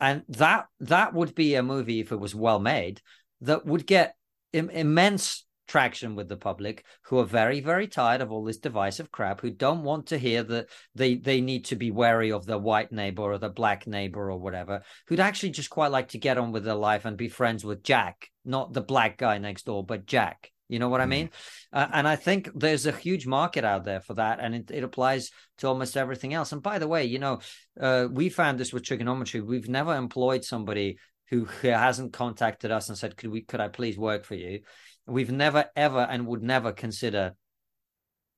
And 0.00 0.22
that 0.28 0.66
that 0.80 1.14
would 1.14 1.34
be 1.34 1.54
a 1.54 1.62
movie 1.62 2.00
if 2.00 2.12
it 2.12 2.20
was 2.20 2.34
well 2.34 2.58
made 2.58 3.00
that 3.40 3.66
would 3.66 3.86
get 3.86 4.14
Im- 4.52 4.70
immense 4.70 5.44
traction 5.66 6.14
with 6.14 6.28
the 6.28 6.36
public 6.36 6.84
who 7.02 7.18
are 7.18 7.24
very 7.24 7.60
very 7.60 7.88
tired 7.88 8.20
of 8.20 8.30
all 8.30 8.44
this 8.44 8.58
divisive 8.58 9.10
crap 9.10 9.40
who 9.40 9.50
don't 9.50 9.82
want 9.82 10.06
to 10.06 10.18
hear 10.18 10.42
that 10.42 10.68
they 10.94 11.16
they 11.16 11.40
need 11.40 11.64
to 11.64 11.76
be 11.76 11.90
wary 11.90 12.30
of 12.30 12.46
the 12.46 12.56
white 12.56 12.92
neighbor 12.92 13.22
or 13.22 13.38
the 13.38 13.48
black 13.48 13.86
neighbor 13.86 14.30
or 14.30 14.38
whatever 14.38 14.82
who'd 15.08 15.20
actually 15.20 15.50
just 15.50 15.68
quite 15.68 15.90
like 15.90 16.08
to 16.08 16.18
get 16.18 16.38
on 16.38 16.52
with 16.52 16.64
their 16.64 16.74
life 16.74 17.04
and 17.04 17.16
be 17.16 17.28
friends 17.28 17.64
with 17.64 17.82
jack 17.82 18.30
not 18.44 18.72
the 18.72 18.80
black 18.80 19.18
guy 19.18 19.38
next 19.38 19.66
door 19.66 19.84
but 19.84 20.06
jack 20.06 20.52
you 20.68 20.78
know 20.78 20.88
what 20.88 21.00
I 21.00 21.06
mean? 21.06 21.30
Uh, 21.72 21.86
and 21.92 22.08
I 22.08 22.16
think 22.16 22.50
there's 22.54 22.86
a 22.86 22.92
huge 22.92 23.26
market 23.26 23.64
out 23.64 23.84
there 23.84 24.00
for 24.00 24.14
that, 24.14 24.40
and 24.40 24.54
it, 24.54 24.70
it 24.70 24.84
applies 24.84 25.30
to 25.58 25.68
almost 25.68 25.96
everything 25.96 26.34
else. 26.34 26.52
And 26.52 26.62
by 26.62 26.78
the 26.78 26.88
way, 26.88 27.04
you 27.04 27.18
know, 27.18 27.40
uh, 27.80 28.08
we 28.10 28.28
found 28.28 28.58
this 28.58 28.72
with 28.72 28.82
Triggernometry. 28.82 29.44
We've 29.44 29.68
never 29.68 29.94
employed 29.94 30.44
somebody 30.44 30.98
who, 31.30 31.44
who 31.44 31.68
hasn't 31.68 32.12
contacted 32.12 32.70
us 32.70 32.88
and 32.88 32.98
said, 32.98 33.16
"Could 33.16 33.30
we? 33.30 33.42
Could 33.42 33.60
I 33.60 33.68
please 33.68 33.96
work 33.96 34.24
for 34.24 34.34
you?" 34.34 34.60
We've 35.06 35.30
never, 35.30 35.66
ever, 35.76 36.00
and 36.00 36.26
would 36.26 36.42
never 36.42 36.72
consider 36.72 37.34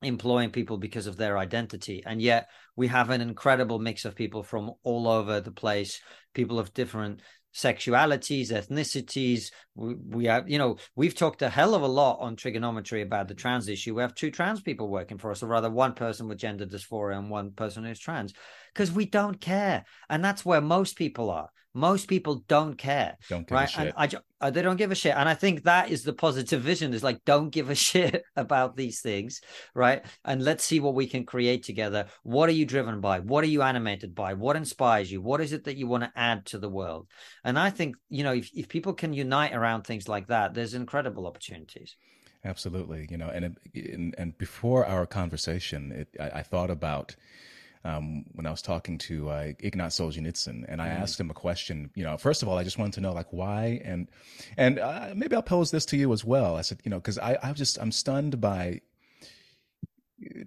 employing 0.02 0.50
people 0.50 0.78
because 0.78 1.08
of 1.08 1.16
their 1.16 1.36
identity 1.36 2.04
and 2.06 2.22
yet 2.22 2.48
we 2.76 2.86
have 2.86 3.10
an 3.10 3.20
incredible 3.20 3.80
mix 3.80 4.04
of 4.04 4.14
people 4.14 4.44
from 4.44 4.70
all 4.84 5.08
over 5.08 5.40
the 5.40 5.50
place 5.50 6.00
people 6.34 6.60
of 6.60 6.72
different 6.72 7.20
sexualities, 7.58 8.48
ethnicities. 8.52 9.50
We, 9.74 9.94
we 9.94 10.24
have, 10.26 10.48
you 10.48 10.58
know, 10.58 10.76
we've 10.94 11.14
talked 11.14 11.42
a 11.42 11.48
hell 11.48 11.74
of 11.74 11.82
a 11.82 11.88
lot 11.88 12.18
on 12.20 12.36
Triggernometry 12.36 13.02
about 13.02 13.26
the 13.26 13.34
trans 13.34 13.68
issue. 13.68 13.94
We 13.96 14.02
have 14.02 14.14
two 14.14 14.30
trans 14.30 14.60
people 14.60 14.88
working 14.88 15.18
for 15.18 15.30
us, 15.30 15.42
or 15.42 15.48
rather, 15.48 15.70
one 15.70 15.94
person 15.94 16.28
with 16.28 16.38
gender 16.38 16.66
dysphoria 16.66 17.18
and 17.18 17.30
one 17.30 17.50
person 17.50 17.84
who's 17.84 17.98
trans, 17.98 18.32
because 18.78 18.92
we 18.92 19.06
don't 19.06 19.40
care, 19.40 19.84
and 20.08 20.24
that's 20.24 20.44
where 20.44 20.60
most 20.60 20.96
people 20.96 21.30
are. 21.30 21.48
Most 21.74 22.06
people 22.06 22.44
don't 22.46 22.78
care, 22.78 23.16
don't 23.28 23.50
right? 23.50 23.70
And 23.76 23.92
I, 23.96 24.08
uh, 24.40 24.50
they 24.50 24.62
don't 24.62 24.76
give 24.76 24.92
a 24.92 24.94
shit, 24.94 25.16
and 25.16 25.28
I 25.28 25.34
think 25.34 25.64
that 25.64 25.90
is 25.90 26.04
the 26.04 26.12
positive 26.12 26.62
vision. 26.62 26.94
Is 26.94 27.02
like 27.02 27.24
don't 27.24 27.50
give 27.50 27.70
a 27.70 27.74
shit 27.88 28.22
about 28.36 28.76
these 28.76 29.00
things, 29.00 29.40
right? 29.74 30.04
And 30.24 30.44
let's 30.44 30.64
see 30.64 30.78
what 30.78 30.94
we 30.94 31.08
can 31.08 31.26
create 31.26 31.64
together. 31.64 32.06
What 32.22 32.48
are 32.48 32.52
you 32.52 32.64
driven 32.66 33.00
by? 33.00 33.18
What 33.18 33.42
are 33.42 33.48
you 33.48 33.62
animated 33.62 34.14
by? 34.14 34.34
What 34.34 34.54
inspires 34.54 35.10
you? 35.10 35.20
What 35.20 35.40
is 35.40 35.52
it 35.52 35.64
that 35.64 35.76
you 35.76 35.88
want 35.88 36.04
to 36.04 36.12
add 36.14 36.46
to 36.46 36.58
the 36.58 36.70
world? 36.70 37.08
And 37.42 37.58
I 37.58 37.70
think 37.70 37.96
you 38.08 38.22
know 38.22 38.32
if 38.32 38.48
if 38.54 38.68
people 38.68 38.94
can 38.94 39.12
unite 39.12 39.54
around 39.54 39.82
things 39.82 40.08
like 40.08 40.28
that, 40.28 40.54
there's 40.54 40.74
incredible 40.74 41.26
opportunities. 41.26 41.96
Absolutely, 42.44 43.08
you 43.10 43.18
know, 43.18 43.28
and 43.28 43.56
and, 43.74 44.14
and 44.16 44.38
before 44.38 44.86
our 44.86 45.04
conversation, 45.04 45.90
it, 45.90 46.08
I, 46.20 46.38
I 46.38 46.42
thought 46.42 46.70
about 46.70 47.16
um, 47.84 48.24
when 48.34 48.46
I 48.46 48.50
was 48.50 48.62
talking 48.62 48.98
to 48.98 49.30
uh, 49.30 49.52
Ignat 49.58 49.90
Solzhenitsyn, 49.90 50.64
and 50.68 50.82
I 50.82 50.88
mm. 50.88 51.00
asked 51.00 51.18
him 51.18 51.30
a 51.30 51.34
question. 51.34 51.90
You 51.94 52.04
know, 52.04 52.16
first 52.16 52.42
of 52.42 52.48
all, 52.48 52.58
I 52.58 52.64
just 52.64 52.78
wanted 52.78 52.94
to 52.94 53.00
know 53.00 53.12
like 53.12 53.32
why, 53.32 53.80
and 53.84 54.08
and 54.56 54.78
uh, 54.78 55.12
maybe 55.14 55.36
I'll 55.36 55.42
pose 55.42 55.70
this 55.70 55.86
to 55.86 55.96
you 55.96 56.12
as 56.12 56.24
well. 56.24 56.56
I 56.56 56.62
said, 56.62 56.80
you 56.84 56.90
know, 56.90 56.98
because 56.98 57.18
I 57.18 57.38
I 57.42 57.52
just 57.52 57.78
I'm 57.78 57.92
stunned 57.92 58.40
by 58.40 58.80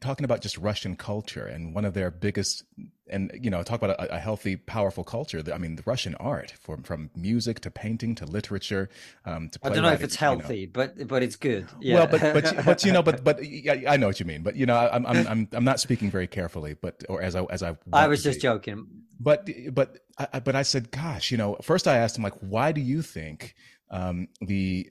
talking 0.01 0.25
about 0.25 0.41
just 0.41 0.57
Russian 0.57 0.95
culture 0.95 1.45
and 1.45 1.73
one 1.73 1.85
of 1.85 1.93
their 1.93 2.11
biggest, 2.11 2.63
and 3.09 3.31
you 3.39 3.49
know, 3.49 3.63
talk 3.63 3.81
about 3.81 3.91
a, 3.91 4.15
a 4.15 4.19
healthy, 4.19 4.55
powerful 4.55 5.03
culture. 5.03 5.41
I 5.53 5.57
mean, 5.57 5.75
the 5.75 5.83
Russian 5.85 6.15
art, 6.15 6.51
from 6.59 6.83
from 6.83 7.09
music 7.15 7.59
to 7.61 7.71
painting 7.71 8.15
to 8.15 8.25
literature. 8.25 8.89
Um, 9.25 9.49
to 9.49 9.59
I 9.63 9.69
don't 9.69 9.83
know 9.83 9.91
if 9.91 10.03
it's 10.03 10.15
healthy, 10.15 10.59
you 10.59 10.65
know. 10.67 10.71
but 10.73 11.07
but 11.07 11.23
it's 11.23 11.35
good. 11.35 11.67
Yeah. 11.79 11.95
Well, 11.95 12.07
but 12.07 12.21
but 12.33 12.65
but 12.65 12.83
you 12.83 12.91
know, 12.91 13.03
but 13.03 13.23
but 13.23 13.39
I 13.41 13.97
know 13.97 14.07
what 14.07 14.19
you 14.19 14.25
mean. 14.25 14.43
But 14.43 14.55
you 14.55 14.65
know, 14.65 14.77
I'm 14.77 15.05
I'm 15.05 15.27
I'm, 15.27 15.47
I'm 15.51 15.63
not 15.63 15.79
speaking 15.79 16.11
very 16.11 16.27
carefully, 16.27 16.75
but 16.79 17.03
or 17.09 17.21
as 17.21 17.35
I 17.35 17.43
as 17.45 17.63
I 17.63 17.77
I 17.93 18.07
was 18.07 18.23
just 18.23 18.39
be. 18.39 18.43
joking. 18.43 18.87
But 19.19 19.47
but 19.71 19.99
I, 20.17 20.39
but 20.39 20.55
I 20.55 20.63
said, 20.63 20.91
gosh, 20.91 21.31
you 21.31 21.37
know, 21.37 21.57
first 21.61 21.87
I 21.87 21.97
asked 21.97 22.17
him 22.17 22.23
like, 22.23 22.35
why 22.39 22.71
do 22.71 22.81
you 22.81 23.01
think 23.01 23.55
um, 23.89 24.27
the 24.41 24.89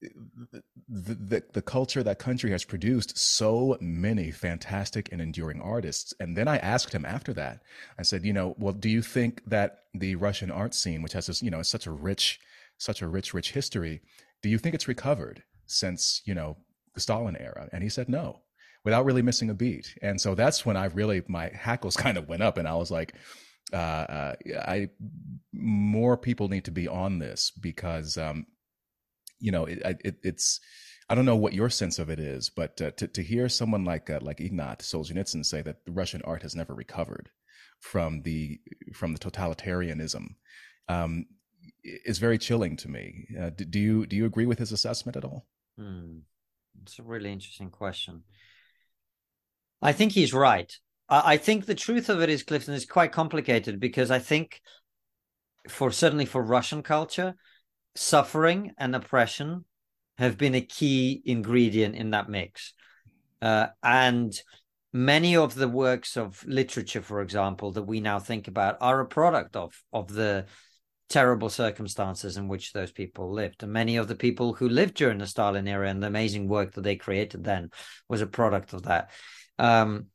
the, 0.00 0.62
the, 0.88 1.42
the 1.52 1.62
culture 1.62 2.02
that 2.02 2.18
country 2.18 2.50
has 2.50 2.64
produced 2.64 3.18
so 3.18 3.76
many 3.80 4.30
fantastic 4.30 5.10
and 5.12 5.20
enduring 5.20 5.60
artists. 5.60 6.14
And 6.20 6.36
then 6.36 6.48
i 6.48 6.56
asked 6.58 6.92
him 6.92 7.04
after 7.04 7.32
that 7.34 7.60
i 7.98 8.02
said 8.02 8.24
you 8.24 8.32
know 8.32 8.54
well 8.58 8.72
do 8.72 8.88
you 8.88 9.02
think 9.02 9.42
that 9.46 9.80
the 9.94 10.14
russian 10.16 10.50
art 10.50 10.74
scene 10.74 11.02
which 11.02 11.12
has 11.12 11.26
this 11.26 11.42
you 11.42 11.50
know 11.50 11.62
such 11.62 11.86
a 11.86 11.90
rich 11.90 12.40
such 12.78 13.02
a 13.02 13.08
rich 13.08 13.34
rich 13.34 13.52
history 13.52 14.00
do 14.42 14.48
you 14.48 14.58
think 14.58 14.74
it's 14.74 14.88
recovered 14.88 15.42
since 15.66 16.22
you 16.24 16.34
know 16.34 16.56
the 16.94 17.00
stalin 17.00 17.36
era? 17.36 17.68
And 17.72 17.82
he 17.82 17.88
said 17.88 18.08
no 18.08 18.40
without 18.84 19.04
really 19.04 19.22
missing 19.22 19.50
a 19.50 19.54
beat. 19.54 19.94
And 20.02 20.20
so 20.20 20.34
that's 20.34 20.64
when 20.64 20.76
i 20.76 20.86
really 20.86 21.22
my 21.28 21.50
hackles 21.54 21.96
kind 22.04 22.16
of 22.18 22.28
went 22.28 22.42
up 22.42 22.56
and 22.58 22.66
i 22.66 22.74
was 22.74 22.90
like 22.90 23.14
uh, 23.72 23.76
uh, 23.76 24.34
I 24.66 24.88
more 25.52 26.16
people 26.16 26.48
need 26.48 26.64
to 26.64 26.72
be 26.72 26.88
on 26.88 27.20
this 27.20 27.52
because 27.52 28.18
um, 28.18 28.46
you 29.40 29.52
know, 29.52 29.64
it, 29.64 29.80
it, 30.04 30.16
it's 30.22 30.60
I 31.08 31.14
don't 31.14 31.24
know 31.24 31.36
what 31.36 31.52
your 31.52 31.70
sense 31.70 31.98
of 31.98 32.08
it 32.08 32.20
is, 32.20 32.50
but 32.50 32.80
uh, 32.80 32.90
to 32.92 33.08
to 33.08 33.22
hear 33.22 33.48
someone 33.48 33.84
like 33.84 34.08
uh, 34.10 34.20
like 34.22 34.40
Ignat 34.40 34.80
Solzhenitsyn 34.80 35.44
say 35.44 35.62
that 35.62 35.78
Russian 35.88 36.22
art 36.22 36.42
has 36.42 36.54
never 36.54 36.74
recovered 36.74 37.30
from 37.80 38.22
the 38.22 38.60
from 38.92 39.12
the 39.12 39.18
totalitarianism 39.18 40.34
um, 40.88 41.26
is 41.82 42.18
very 42.18 42.38
chilling 42.38 42.76
to 42.76 42.88
me. 42.88 43.26
Uh, 43.40 43.50
do, 43.50 43.64
do, 43.64 43.78
you 43.78 44.06
do 44.06 44.16
you 44.16 44.26
agree 44.26 44.46
with 44.46 44.58
his 44.58 44.72
assessment 44.72 45.16
at 45.16 45.24
all? 45.24 45.46
Hmm. 45.78 46.18
It's 46.82 46.98
a 46.98 47.02
really 47.02 47.32
interesting 47.32 47.70
question. 47.70 48.22
I 49.82 49.92
think 49.92 50.12
he's 50.12 50.32
right. 50.32 50.72
I, 51.08 51.34
I 51.34 51.36
think 51.36 51.66
the 51.66 51.74
truth 51.74 52.08
of 52.08 52.20
it 52.20 52.30
is, 52.30 52.42
Clifton, 52.42 52.74
is 52.74 52.86
quite 52.86 53.12
complicated 53.12 53.80
because 53.80 54.10
I 54.10 54.18
think 54.18 54.60
for 55.68 55.90
certainly 55.90 56.26
for 56.26 56.42
Russian 56.42 56.82
culture, 56.82 57.34
suffering 57.94 58.72
and 58.78 58.94
oppression 58.94 59.64
have 60.18 60.36
been 60.36 60.54
a 60.54 60.60
key 60.60 61.22
ingredient 61.24 61.94
in 61.94 62.10
that 62.10 62.28
mix. 62.28 62.74
Uh, 63.40 63.68
and 63.82 64.38
many 64.92 65.36
of 65.36 65.54
the 65.54 65.68
works 65.68 66.16
of 66.16 66.44
literature, 66.46 67.02
for 67.02 67.22
example, 67.22 67.72
that 67.72 67.84
we 67.84 68.00
now 68.00 68.18
think 68.18 68.48
about 68.48 68.76
are 68.80 69.00
a 69.00 69.06
product 69.06 69.56
of 69.56 69.82
of 69.92 70.12
the 70.12 70.46
terrible 71.08 71.50
circumstances 71.50 72.36
in 72.36 72.48
which 72.48 72.72
those 72.72 72.92
people 72.92 73.32
lived. 73.32 73.62
And 73.62 73.72
many 73.72 73.96
of 73.96 74.08
the 74.08 74.14
people 74.14 74.54
who 74.54 74.68
lived 74.68 74.94
during 74.94 75.18
the 75.18 75.26
Stalin 75.26 75.66
era 75.66 75.88
and 75.88 76.02
the 76.02 76.06
amazing 76.06 76.48
work 76.48 76.72
that 76.74 76.82
they 76.82 76.96
created 76.96 77.42
then 77.42 77.70
was 78.08 78.20
a 78.20 78.26
product 78.26 78.72
of 78.72 78.84
that. 78.84 79.10
Um, 79.58 80.06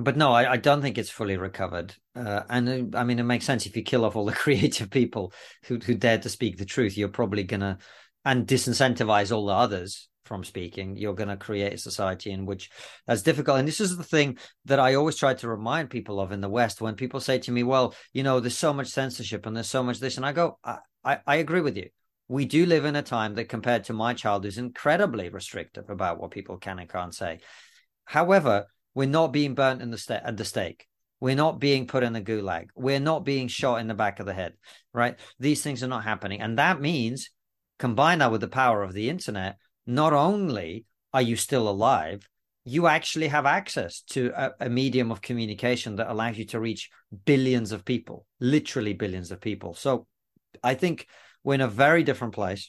but 0.00 0.16
no, 0.16 0.32
I, 0.32 0.52
I, 0.52 0.56
don't 0.56 0.82
think 0.82 0.98
it's 0.98 1.10
fully 1.10 1.36
recovered. 1.36 1.94
Uh, 2.14 2.42
and 2.48 2.94
uh, 2.94 2.98
I 2.98 3.04
mean, 3.04 3.18
it 3.18 3.24
makes 3.24 3.44
sense 3.44 3.66
if 3.66 3.76
you 3.76 3.82
kill 3.82 4.04
off 4.04 4.16
all 4.16 4.24
the 4.24 4.32
creative 4.44 4.90
people 4.90 5.32
who 5.64 5.78
who 5.78 5.94
dare 5.94 6.18
to 6.18 6.28
speak 6.28 6.56
the 6.56 6.64
truth, 6.64 6.96
you're 6.96 7.08
probably 7.08 7.44
gonna 7.44 7.78
and 8.24 8.46
disincentivize 8.46 9.34
all 9.34 9.46
the 9.46 9.52
others 9.52 10.08
from 10.24 10.44
speaking. 10.44 10.96
You're 10.96 11.14
gonna 11.14 11.36
create 11.36 11.72
a 11.72 11.78
society 11.78 12.30
in 12.30 12.46
which 12.46 12.70
that's 13.06 13.22
difficult. 13.22 13.58
And 13.58 13.68
this 13.68 13.80
is 13.80 13.96
the 13.96 14.04
thing 14.04 14.38
that 14.66 14.78
I 14.80 14.94
always 14.94 15.16
try 15.16 15.34
to 15.34 15.48
remind 15.48 15.90
people 15.90 16.20
of 16.20 16.32
in 16.32 16.40
the 16.40 16.48
West 16.48 16.80
when 16.80 16.94
people 16.94 17.20
say 17.20 17.38
to 17.38 17.52
me, 17.52 17.62
"Well, 17.62 17.94
you 18.12 18.22
know, 18.22 18.40
there's 18.40 18.58
so 18.58 18.72
much 18.72 18.88
censorship 18.88 19.46
and 19.46 19.56
there's 19.56 19.70
so 19.70 19.82
much 19.82 20.00
this," 20.00 20.16
and 20.16 20.26
I 20.26 20.32
go, 20.32 20.58
I, 20.64 20.78
I, 21.04 21.18
I 21.26 21.36
agree 21.36 21.60
with 21.60 21.76
you. 21.76 21.88
We 22.28 22.44
do 22.44 22.66
live 22.66 22.84
in 22.84 22.96
a 22.96 23.02
time 23.02 23.34
that, 23.36 23.48
compared 23.48 23.84
to 23.84 23.94
my 23.94 24.12
childhood, 24.12 24.48
is 24.48 24.58
incredibly 24.58 25.30
restrictive 25.30 25.88
about 25.88 26.20
what 26.20 26.30
people 26.30 26.58
can 26.58 26.78
and 26.78 26.88
can't 26.88 27.14
say. 27.14 27.40
However, 28.04 28.66
we're 28.98 29.06
not 29.06 29.32
being 29.32 29.54
burnt 29.54 29.80
in 29.80 29.92
the 29.92 29.96
sta- 29.96 30.22
at 30.24 30.36
the 30.36 30.44
stake. 30.44 30.88
We're 31.20 31.36
not 31.36 31.60
being 31.60 31.86
put 31.86 32.02
in 32.02 32.14
the 32.14 32.20
gulag. 32.20 32.70
We're 32.74 32.98
not 32.98 33.24
being 33.24 33.46
shot 33.46 33.80
in 33.80 33.86
the 33.86 33.94
back 33.94 34.18
of 34.18 34.26
the 34.26 34.34
head, 34.34 34.54
right? 34.92 35.14
These 35.38 35.62
things 35.62 35.84
are 35.84 35.94
not 35.94 36.02
happening. 36.02 36.40
And 36.40 36.58
that 36.58 36.80
means, 36.80 37.30
combine 37.78 38.18
that 38.18 38.32
with 38.32 38.40
the 38.40 38.48
power 38.48 38.82
of 38.82 38.94
the 38.94 39.08
internet, 39.08 39.58
not 39.86 40.12
only 40.14 40.84
are 41.14 41.22
you 41.22 41.36
still 41.36 41.68
alive, 41.68 42.28
you 42.64 42.88
actually 42.88 43.28
have 43.28 43.46
access 43.46 44.00
to 44.14 44.32
a, 44.34 44.66
a, 44.66 44.68
medium 44.68 45.12
of 45.12 45.22
communication 45.22 45.94
that 45.94 46.10
allows 46.10 46.36
you 46.36 46.46
to 46.46 46.58
reach 46.58 46.90
billions 47.24 47.70
of 47.70 47.84
people, 47.84 48.26
literally 48.40 48.94
billions 48.94 49.30
of 49.30 49.40
people. 49.40 49.74
So 49.74 50.08
I 50.64 50.74
think 50.74 51.06
we're 51.44 51.54
in 51.54 51.60
a 51.60 51.68
very 51.68 52.02
different 52.02 52.34
place. 52.34 52.68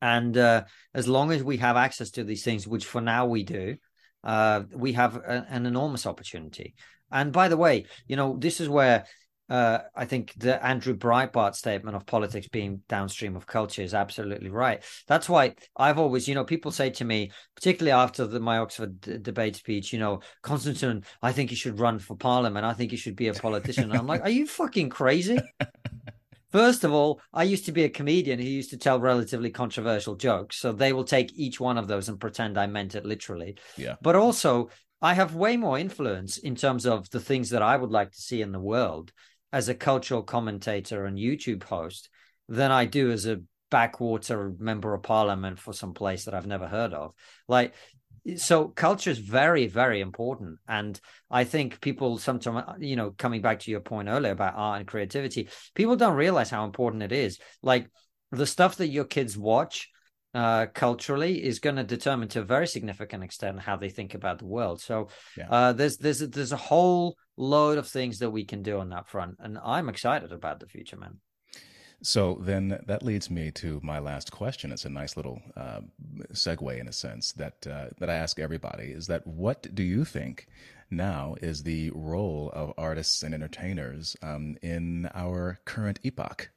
And 0.00 0.34
uh, 0.38 0.64
as 0.94 1.06
long 1.06 1.30
as 1.30 1.44
we 1.44 1.58
have 1.58 1.76
access 1.76 2.10
to 2.12 2.24
these 2.24 2.42
things, 2.42 2.66
which 2.66 2.86
for 2.86 3.02
now 3.02 3.26
we 3.26 3.42
do, 3.42 3.76
uh, 4.24 4.62
we 4.72 4.92
have 4.92 5.16
a, 5.16 5.46
an 5.48 5.66
enormous 5.66 6.06
opportunity. 6.06 6.74
And 7.10 7.32
by 7.32 7.48
the 7.48 7.56
way, 7.56 7.86
you 8.06 8.16
know, 8.16 8.36
this 8.38 8.60
is 8.60 8.68
where 8.68 9.06
uh, 9.48 9.78
I 9.96 10.04
think 10.04 10.34
the 10.36 10.64
Andrew 10.64 10.94
Breitbart 10.94 11.54
statement 11.54 11.96
of 11.96 12.04
politics 12.04 12.48
being 12.48 12.82
downstream 12.88 13.34
of 13.34 13.46
culture 13.46 13.80
is 13.80 13.94
absolutely 13.94 14.50
right. 14.50 14.82
That's 15.06 15.28
why 15.28 15.54
I've 15.74 15.98
always, 15.98 16.28
you 16.28 16.34
know, 16.34 16.44
people 16.44 16.70
say 16.70 16.90
to 16.90 17.04
me, 17.04 17.30
particularly 17.54 17.92
after 17.92 18.26
the, 18.26 18.40
my 18.40 18.58
Oxford 18.58 19.00
d- 19.00 19.18
debate 19.18 19.56
speech, 19.56 19.92
you 19.92 19.98
know, 19.98 20.20
Konstantin, 20.42 21.04
I 21.22 21.32
think 21.32 21.50
you 21.50 21.56
should 21.56 21.80
run 21.80 21.98
for 21.98 22.14
parliament. 22.14 22.66
I 22.66 22.74
think 22.74 22.92
you 22.92 22.98
should 22.98 23.16
be 23.16 23.28
a 23.28 23.34
politician. 23.34 23.90
I'm 23.90 24.06
like, 24.06 24.22
are 24.22 24.30
you 24.30 24.46
fucking 24.46 24.90
crazy? 24.90 25.38
First 26.50 26.84
of 26.84 26.92
all, 26.92 27.20
I 27.32 27.42
used 27.42 27.66
to 27.66 27.72
be 27.72 27.84
a 27.84 27.90
comedian 27.90 28.38
who 28.38 28.46
used 28.46 28.70
to 28.70 28.78
tell 28.78 28.98
relatively 28.98 29.50
controversial 29.50 30.16
jokes. 30.16 30.56
So 30.56 30.72
they 30.72 30.92
will 30.92 31.04
take 31.04 31.32
each 31.34 31.60
one 31.60 31.78
of 31.78 31.88
those 31.88 32.08
and 32.08 32.18
pretend 32.18 32.56
I 32.56 32.66
meant 32.66 32.94
it 32.94 33.04
literally. 33.04 33.56
Yeah. 33.76 33.96
But 34.00 34.16
also, 34.16 34.70
I 35.00 35.14
have 35.14 35.34
way 35.34 35.56
more 35.56 35.78
influence 35.78 36.38
in 36.38 36.56
terms 36.56 36.86
of 36.86 37.08
the 37.10 37.20
things 37.20 37.50
that 37.50 37.62
I 37.62 37.76
would 37.76 37.90
like 37.90 38.12
to 38.12 38.20
see 38.20 38.42
in 38.42 38.52
the 38.52 38.60
world 38.60 39.12
as 39.52 39.68
a 39.68 39.74
cultural 39.74 40.22
commentator 40.22 41.04
and 41.04 41.18
YouTube 41.18 41.62
host 41.62 42.08
than 42.48 42.70
I 42.70 42.86
do 42.86 43.10
as 43.10 43.26
a 43.26 43.42
backwater 43.70 44.52
member 44.58 44.94
of 44.94 45.02
parliament 45.02 45.58
for 45.58 45.72
some 45.72 45.92
place 45.92 46.24
that 46.24 46.34
I've 46.34 46.46
never 46.46 46.66
heard 46.66 46.94
of. 46.94 47.12
Like 47.46 47.74
so 48.36 48.68
culture 48.68 49.10
is 49.10 49.18
very 49.18 49.66
very 49.66 50.00
important. 50.00 50.58
And 50.68 51.00
i 51.30 51.44
think 51.44 51.80
people 51.80 52.18
sometimes 52.18 52.64
you 52.80 52.96
know 52.96 53.10
coming 53.12 53.42
back 53.42 53.60
to 53.60 53.70
your 53.70 53.80
point 53.80 54.08
earlier 54.08 54.32
about 54.32 54.54
art 54.56 54.80
and 54.80 54.88
creativity 54.88 55.48
people 55.74 55.96
don't 55.96 56.16
realize 56.16 56.50
how 56.50 56.64
important 56.64 57.02
it 57.02 57.12
is. 57.12 57.38
Like 57.62 57.90
the 58.30 58.46
stuff 58.46 58.76
that 58.76 58.88
your 58.88 59.04
kids 59.04 59.36
watch 59.36 59.90
uh, 60.34 60.66
culturally 60.66 61.42
is 61.42 61.58
going 61.58 61.76
to 61.76 61.84
determine 61.84 62.28
to 62.28 62.40
a 62.40 62.44
very 62.44 62.66
significant 62.66 63.24
extent 63.24 63.58
how 63.58 63.76
they 63.76 63.88
think 63.88 64.14
about 64.14 64.38
the 64.38 64.46
world. 64.46 64.80
So 64.80 65.08
yeah. 65.36 65.48
uh, 65.50 65.72
there's 65.72 65.96
there's 65.96 66.20
there's 66.20 66.52
a 66.52 66.56
whole 66.56 67.16
load 67.36 67.78
of 67.78 67.88
things 67.88 68.18
that 68.18 68.30
we 68.30 68.44
can 68.44 68.62
do 68.62 68.78
on 68.80 68.90
that 68.90 69.08
front. 69.08 69.36
And 69.38 69.58
i'm 69.64 69.88
excited 69.88 70.32
about 70.32 70.60
the 70.60 70.66
future 70.66 70.96
man 70.96 71.18
so 72.02 72.38
then 72.40 72.80
that 72.86 73.02
leads 73.02 73.30
me 73.30 73.50
to 73.52 73.80
my 73.82 73.98
last 73.98 74.30
question. 74.30 74.72
It's 74.72 74.84
a 74.84 74.90
nice 74.90 75.16
little 75.16 75.42
uh, 75.56 75.80
segue 76.32 76.78
in 76.78 76.88
a 76.88 76.92
sense 76.92 77.32
that 77.32 77.66
uh, 77.66 77.86
that 77.98 78.08
I 78.08 78.14
ask 78.14 78.38
everybody 78.38 78.86
is 78.86 79.06
that 79.08 79.26
what 79.26 79.74
do 79.74 79.82
you 79.82 80.04
think 80.04 80.46
now 80.90 81.34
is 81.42 81.62
the 81.62 81.90
role 81.94 82.50
of 82.54 82.72
artists 82.78 83.22
and 83.22 83.34
entertainers 83.34 84.16
um, 84.22 84.56
in 84.62 85.10
our 85.14 85.60
current 85.64 85.98
epoch? 86.02 86.50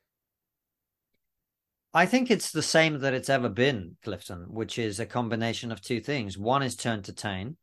I 1.93 2.05
think 2.05 2.31
it's 2.31 2.51
the 2.51 2.61
same 2.61 2.99
that 2.99 3.13
it's 3.13 3.29
ever 3.29 3.49
been, 3.49 3.97
Clifton, 4.03 4.45
which 4.49 4.79
is 4.79 4.99
a 4.99 5.05
combination 5.05 5.71
of 5.71 5.81
two 5.81 5.99
things. 5.99 6.37
One 6.37 6.63
is 6.63 6.75
to 6.77 6.89
entertain, 6.89 7.57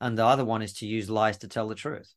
and 0.00 0.16
the 0.16 0.24
other 0.24 0.44
one 0.44 0.62
is 0.62 0.74
to 0.74 0.86
use 0.86 1.10
lies 1.10 1.38
to 1.38 1.48
tell 1.48 1.66
the 1.66 1.74
truth. 1.74 2.14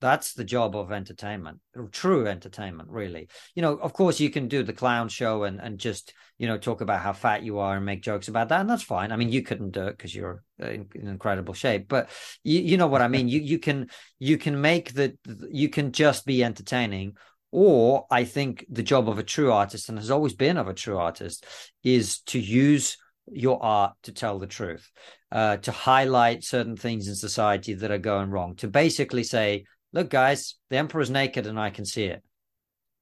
That's 0.00 0.32
the 0.32 0.44
job 0.44 0.74
of 0.74 0.92
entertainment, 0.92 1.58
true 1.92 2.26
entertainment, 2.26 2.88
really. 2.88 3.28
You 3.54 3.62
know, 3.62 3.76
of 3.76 3.92
course, 3.92 4.18
you 4.18 4.30
can 4.30 4.48
do 4.48 4.62
the 4.62 4.72
clown 4.72 5.08
show 5.08 5.44
and 5.44 5.60
and 5.60 5.78
just 5.78 6.14
you 6.38 6.46
know 6.46 6.56
talk 6.56 6.80
about 6.80 7.02
how 7.02 7.12
fat 7.12 7.42
you 7.42 7.58
are 7.58 7.76
and 7.76 7.84
make 7.84 8.02
jokes 8.02 8.28
about 8.28 8.48
that, 8.48 8.60
and 8.62 8.70
that's 8.70 8.82
fine. 8.82 9.12
I 9.12 9.16
mean, 9.16 9.30
you 9.30 9.42
couldn't 9.42 9.72
do 9.72 9.88
it 9.88 9.98
because 9.98 10.14
you're 10.14 10.42
in, 10.58 10.88
in, 10.94 11.08
incredible 11.08 11.52
shape, 11.52 11.86
but 11.88 12.08
you 12.44 12.60
you 12.60 12.76
know 12.78 12.86
what 12.86 13.02
I 13.02 13.08
mean. 13.08 13.28
you 13.28 13.40
you 13.40 13.58
can 13.58 13.90
you 14.18 14.38
can 14.38 14.60
make 14.60 14.94
the 14.94 15.16
you 15.50 15.68
can 15.68 15.92
just 15.92 16.24
be 16.24 16.42
entertaining, 16.42 17.16
or 17.52 18.06
I 18.10 18.24
think 18.24 18.64
the 18.70 18.82
job 18.82 19.08
of 19.08 19.18
a 19.18 19.22
true 19.22 19.52
artist, 19.52 19.90
and 19.90 19.98
has 19.98 20.10
always 20.10 20.34
been 20.34 20.56
of 20.56 20.68
a 20.68 20.74
true 20.74 20.96
artist, 20.96 21.44
is 21.84 22.20
to 22.22 22.38
use 22.38 22.96
your 23.30 23.62
art 23.62 23.92
to 24.04 24.12
tell 24.12 24.38
the 24.38 24.46
truth, 24.46 24.90
uh, 25.30 25.58
to 25.58 25.72
highlight 25.72 26.42
certain 26.42 26.76
things 26.76 27.06
in 27.06 27.14
society 27.14 27.74
that 27.74 27.90
are 27.90 27.98
going 27.98 28.30
wrong, 28.30 28.56
to 28.56 28.66
basically 28.66 29.24
say 29.24 29.64
look, 29.92 30.10
guys, 30.10 30.56
the 30.68 30.76
emperor's 30.76 31.10
naked 31.10 31.46
and 31.46 31.58
I 31.58 31.70
can 31.70 31.84
see 31.84 32.04
it. 32.04 32.22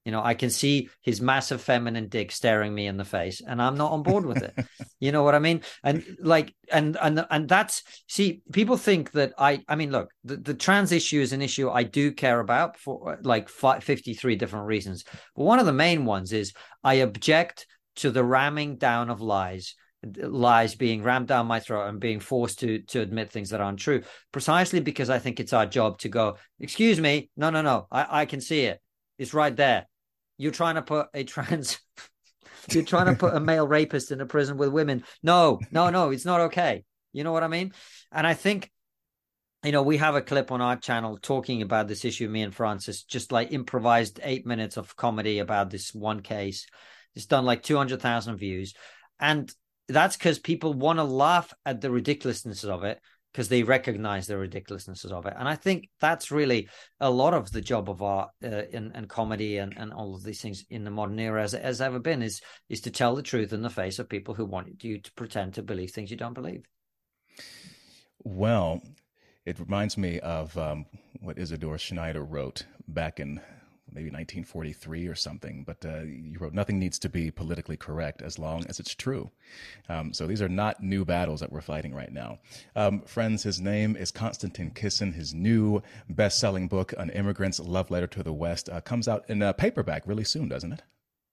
You 0.04 0.12
know, 0.12 0.22
I 0.24 0.32
can 0.32 0.48
see 0.48 0.88
his 1.02 1.20
massive 1.20 1.60
feminine 1.60 2.08
dick 2.08 2.32
staring 2.32 2.74
me 2.74 2.86
in 2.86 2.96
the 2.96 3.04
face, 3.04 3.42
and 3.46 3.60
I'm 3.60 3.76
not 3.76 3.92
on 3.92 4.02
board 4.02 4.24
with 4.24 4.42
it. 4.42 4.54
you 5.00 5.12
know 5.12 5.22
what 5.22 5.34
I 5.34 5.38
mean? 5.38 5.60
And 5.84 6.02
like, 6.20 6.54
and 6.72 6.96
and 6.96 7.26
and 7.28 7.46
that's 7.46 7.82
see, 8.06 8.40
people 8.50 8.78
think 8.78 9.12
that 9.12 9.34
I. 9.36 9.62
I 9.68 9.76
mean, 9.76 9.90
look, 9.90 10.10
the, 10.24 10.38
the 10.38 10.54
trans 10.54 10.92
issue 10.92 11.20
is 11.20 11.34
an 11.34 11.42
issue 11.42 11.68
I 11.68 11.82
do 11.82 12.10
care 12.12 12.40
about 12.40 12.78
for 12.78 13.18
like 13.20 13.50
53 13.50 14.36
different 14.36 14.66
reasons. 14.66 15.04
But 15.36 15.44
one 15.44 15.58
of 15.58 15.66
the 15.66 15.72
main 15.74 16.06
ones 16.06 16.32
is 16.32 16.54
I 16.82 16.94
object 16.94 17.66
to 17.96 18.10
the 18.10 18.24
ramming 18.24 18.76
down 18.76 19.10
of 19.10 19.20
lies 19.20 19.74
lies 20.22 20.74
being 20.74 21.02
rammed 21.02 21.26
down 21.26 21.46
my 21.46 21.58
throat 21.58 21.88
and 21.88 21.98
being 21.98 22.20
forced 22.20 22.60
to 22.60 22.80
to 22.82 23.00
admit 23.00 23.30
things 23.30 23.50
that 23.50 23.60
aren't 23.60 23.80
true 23.80 24.00
precisely 24.30 24.78
because 24.78 25.10
i 25.10 25.18
think 25.18 25.40
it's 25.40 25.52
our 25.52 25.66
job 25.66 25.98
to 25.98 26.08
go 26.08 26.36
excuse 26.60 27.00
me 27.00 27.28
no 27.36 27.50
no 27.50 27.62
no 27.62 27.88
i, 27.90 28.20
I 28.22 28.26
can 28.26 28.40
see 28.40 28.62
it. 28.62 28.80
It's 29.18 29.34
right 29.34 29.54
there. 29.54 29.86
You're 30.36 30.52
trying 30.52 30.76
to 30.76 30.82
put 30.82 31.08
a 31.12 31.24
trans 31.24 31.78
you're 32.70 32.84
trying 32.84 33.06
to 33.06 33.14
put 33.14 33.34
a 33.34 33.40
male 33.40 33.66
rapist 33.66 34.12
in 34.12 34.20
a 34.20 34.26
prison 34.26 34.56
with 34.56 34.70
women. 34.70 35.04
No 35.22 35.60
no 35.70 35.90
no 35.90 36.10
it's 36.10 36.24
not 36.24 36.40
okay. 36.42 36.84
You 37.12 37.24
know 37.24 37.32
what 37.32 37.42
i 37.42 37.48
mean? 37.48 37.72
And 38.12 38.26
i 38.26 38.34
think 38.34 38.70
you 39.64 39.72
know 39.72 39.82
we 39.82 39.96
have 39.96 40.14
a 40.14 40.22
clip 40.22 40.52
on 40.52 40.60
our 40.60 40.76
channel 40.76 41.18
talking 41.20 41.62
about 41.62 41.88
this 41.88 42.04
issue 42.04 42.28
me 42.28 42.42
and 42.42 42.54
francis 42.54 43.02
just 43.02 43.32
like 43.32 43.52
improvised 43.52 44.20
eight 44.22 44.46
minutes 44.46 44.76
of 44.76 44.94
comedy 44.94 45.40
about 45.40 45.70
this 45.70 45.92
one 45.92 46.20
case. 46.20 46.66
It's 47.16 47.26
done 47.26 47.44
like 47.44 47.64
200000 47.64 48.36
views. 48.36 48.74
And 49.18 49.52
that's 49.88 50.16
because 50.16 50.38
people 50.38 50.74
want 50.74 50.98
to 50.98 51.04
laugh 51.04 51.52
at 51.64 51.80
the 51.80 51.90
ridiculousness 51.90 52.64
of 52.64 52.84
it 52.84 53.00
because 53.32 53.48
they 53.48 53.62
recognize 53.62 54.26
the 54.26 54.34
ridiculousnesses 54.34 55.12
of 55.12 55.26
it. 55.26 55.34
And 55.38 55.48
I 55.48 55.54
think 55.54 55.88
that's 56.00 56.30
really 56.30 56.68
a 56.98 57.10
lot 57.10 57.34
of 57.34 57.50
the 57.50 57.60
job 57.60 57.88
of 57.88 58.02
art 58.02 58.30
uh, 58.42 58.62
and, 58.72 59.08
comedy 59.08 59.58
and, 59.58 59.74
and 59.76 59.92
all 59.92 60.14
of 60.14 60.24
these 60.24 60.40
things 60.40 60.64
in 60.70 60.84
the 60.84 60.90
modern 60.90 61.18
era 61.18 61.42
as, 61.42 61.54
as 61.54 61.80
ever 61.80 61.98
been 61.98 62.22
is 62.22 62.40
is 62.68 62.80
to 62.82 62.90
tell 62.90 63.14
the 63.14 63.22
truth 63.22 63.52
in 63.52 63.62
the 63.62 63.70
face 63.70 63.98
of 63.98 64.08
people 64.08 64.34
who 64.34 64.44
want 64.44 64.82
you 64.82 65.00
to 65.00 65.12
pretend 65.12 65.54
to 65.54 65.62
believe 65.62 65.90
things 65.90 66.10
you 66.10 66.16
don't 66.16 66.34
believe. 66.34 66.64
Well, 68.24 68.82
it 69.44 69.60
reminds 69.60 69.96
me 69.96 70.20
of 70.20 70.56
um, 70.58 70.86
what 71.20 71.38
Isadore 71.38 71.78
Schneider 71.78 72.24
wrote 72.24 72.64
back 72.88 73.20
in 73.20 73.40
maybe 73.92 74.06
1943 74.06 75.06
or 75.06 75.14
something, 75.14 75.64
but 75.64 75.84
uh, 75.84 76.02
you 76.02 76.38
wrote, 76.38 76.52
Nothing 76.52 76.78
needs 76.78 76.98
to 77.00 77.08
be 77.08 77.30
politically 77.30 77.76
correct 77.76 78.22
as 78.22 78.38
long 78.38 78.64
as 78.68 78.80
it's 78.80 78.94
true. 78.94 79.30
Um, 79.88 80.12
so 80.12 80.26
these 80.26 80.42
are 80.42 80.48
not 80.48 80.82
new 80.82 81.04
battles 81.04 81.40
that 81.40 81.52
we're 81.52 81.60
fighting 81.60 81.94
right 81.94 82.12
now. 82.12 82.38
Um, 82.76 83.02
friends, 83.02 83.42
his 83.42 83.60
name 83.60 83.96
is 83.96 84.10
Konstantin 84.10 84.70
Kisin. 84.70 85.14
His 85.14 85.34
new 85.34 85.82
best 86.08 86.38
selling 86.38 86.68
book, 86.68 86.94
An 86.98 87.10
Immigrant's 87.10 87.60
Love 87.60 87.90
Letter 87.90 88.06
to 88.08 88.22
the 88.22 88.32
West, 88.32 88.68
uh, 88.68 88.80
comes 88.80 89.08
out 89.08 89.24
in 89.28 89.42
a 89.42 89.54
paperback 89.54 90.02
really 90.06 90.24
soon, 90.24 90.48
doesn't 90.48 90.72
it? 90.72 90.82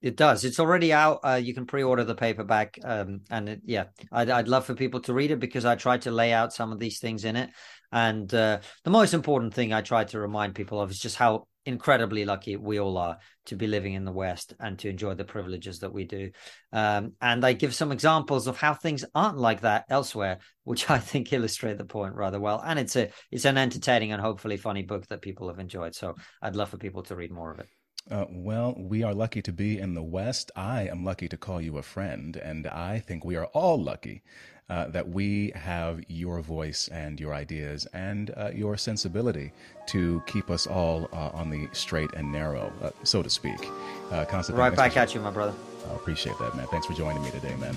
It 0.01 0.17
does. 0.17 0.45
It's 0.45 0.59
already 0.59 0.93
out. 0.93 1.21
Uh, 1.23 1.41
you 1.41 1.53
can 1.53 1.65
pre-order 1.65 2.03
the 2.03 2.13
paperback, 2.13 2.77
um, 2.83 3.21
and 3.31 3.49
it, 3.49 3.61
yeah, 3.65 3.85
I'd, 4.11 4.29
I'd, 4.29 4.47
love 4.47 4.65
for 4.65 4.75
people 4.75 4.99
to 5.01 5.13
read 5.13 5.31
it 5.31 5.39
because 5.39 5.65
I 5.65 5.75
tried 5.75 6.03
to 6.03 6.11
lay 6.11 6.31
out 6.31 6.53
some 6.53 6.71
of 6.71 6.77
these 6.77 6.99
things 6.99 7.25
in 7.25 7.35
it. 7.35 7.49
And 7.91 8.31
uh, 8.31 8.59
the 8.83 8.91
most 8.91 9.15
important 9.15 9.55
thing 9.55 9.73
I 9.73 9.81
tried 9.81 10.09
to 10.09 10.19
remind 10.19 10.53
people 10.53 10.79
of 10.79 10.91
is 10.91 10.99
just 10.99 11.15
how 11.15 11.47
incredibly 11.65 12.25
lucky 12.25 12.55
we 12.55 12.79
all 12.79 12.97
are 12.97 13.17
to 13.47 13.55
be 13.55 13.67
living 13.67 13.93
in 13.93 14.05
the 14.05 14.11
West 14.11 14.53
and 14.59 14.77
to 14.79 14.89
enjoy 14.89 15.13
the 15.13 15.25
privileges 15.25 15.79
that 15.79 15.93
we 15.93 16.03
do. 16.03 16.31
Um, 16.71 17.13
and 17.21 17.45
I 17.45 17.53
give 17.53 17.75
some 17.75 17.91
examples 17.91 18.47
of 18.47 18.57
how 18.57 18.73
things 18.73 19.05
aren't 19.13 19.37
like 19.37 19.61
that 19.61 19.85
elsewhere, 19.89 20.39
which 20.63 20.89
I 20.89 20.99
think 20.99 21.33
illustrate 21.33 21.77
the 21.77 21.85
point 21.85 22.15
rather 22.15 22.39
well. 22.39 22.61
And 22.65 22.79
it's 22.79 22.95
a 22.95 23.09
it's 23.31 23.45
an 23.45 23.57
entertaining 23.57 24.11
and 24.11 24.21
hopefully 24.21 24.57
funny 24.57 24.83
book 24.83 25.07
that 25.07 25.21
people 25.21 25.47
have 25.49 25.59
enjoyed. 25.59 25.95
So 25.95 26.15
I'd 26.41 26.55
love 26.55 26.69
for 26.69 26.77
people 26.77 27.03
to 27.03 27.15
read 27.15 27.31
more 27.31 27.51
of 27.51 27.59
it. 27.59 27.67
Uh, 28.09 28.25
well, 28.29 28.75
we 28.77 29.01
are 29.01 29.15
lucky 29.15 29.41
to 29.41 29.51
be 29.51 29.79
in 29.79 29.95
the 29.95 30.03
West. 30.03 30.51
I 30.55 30.87
am 30.87 31.03
lucky 31.03 31.27
to 31.27 31.37
call 31.37 31.59
you 31.59 31.79
a 31.79 31.81
friend, 31.81 32.35
and 32.35 32.67
I 32.67 32.99
think 32.99 33.25
we 33.25 33.35
are 33.35 33.47
all 33.47 33.81
lucky 33.81 34.21
uh, 34.69 34.87
that 34.87 35.07
we 35.07 35.51
have 35.55 36.01
your 36.07 36.41
voice 36.41 36.87
and 36.89 37.19
your 37.19 37.33
ideas 37.33 37.85
and 37.93 38.31
uh, 38.35 38.49
your 38.53 38.77
sensibility 38.77 39.51
to 39.87 40.23
keep 40.25 40.49
us 40.49 40.65
all 40.65 41.07
uh, 41.13 41.29
on 41.33 41.49
the 41.49 41.67
straight 41.71 42.11
and 42.13 42.31
narrow, 42.31 42.71
uh, 42.81 42.89
so 43.03 43.21
to 43.21 43.29
speak. 43.29 43.69
Uh, 44.11 44.25
right 44.49 44.75
back 44.75 44.97
at 44.97 45.13
you, 45.13 45.21
my 45.21 45.31
brother. 45.31 45.53
I 45.89 45.93
appreciate 45.95 46.37
that, 46.39 46.55
man. 46.55 46.67
Thanks 46.67 46.87
for 46.87 46.93
joining 46.93 47.21
me 47.21 47.31
today, 47.31 47.55
man. 47.55 47.75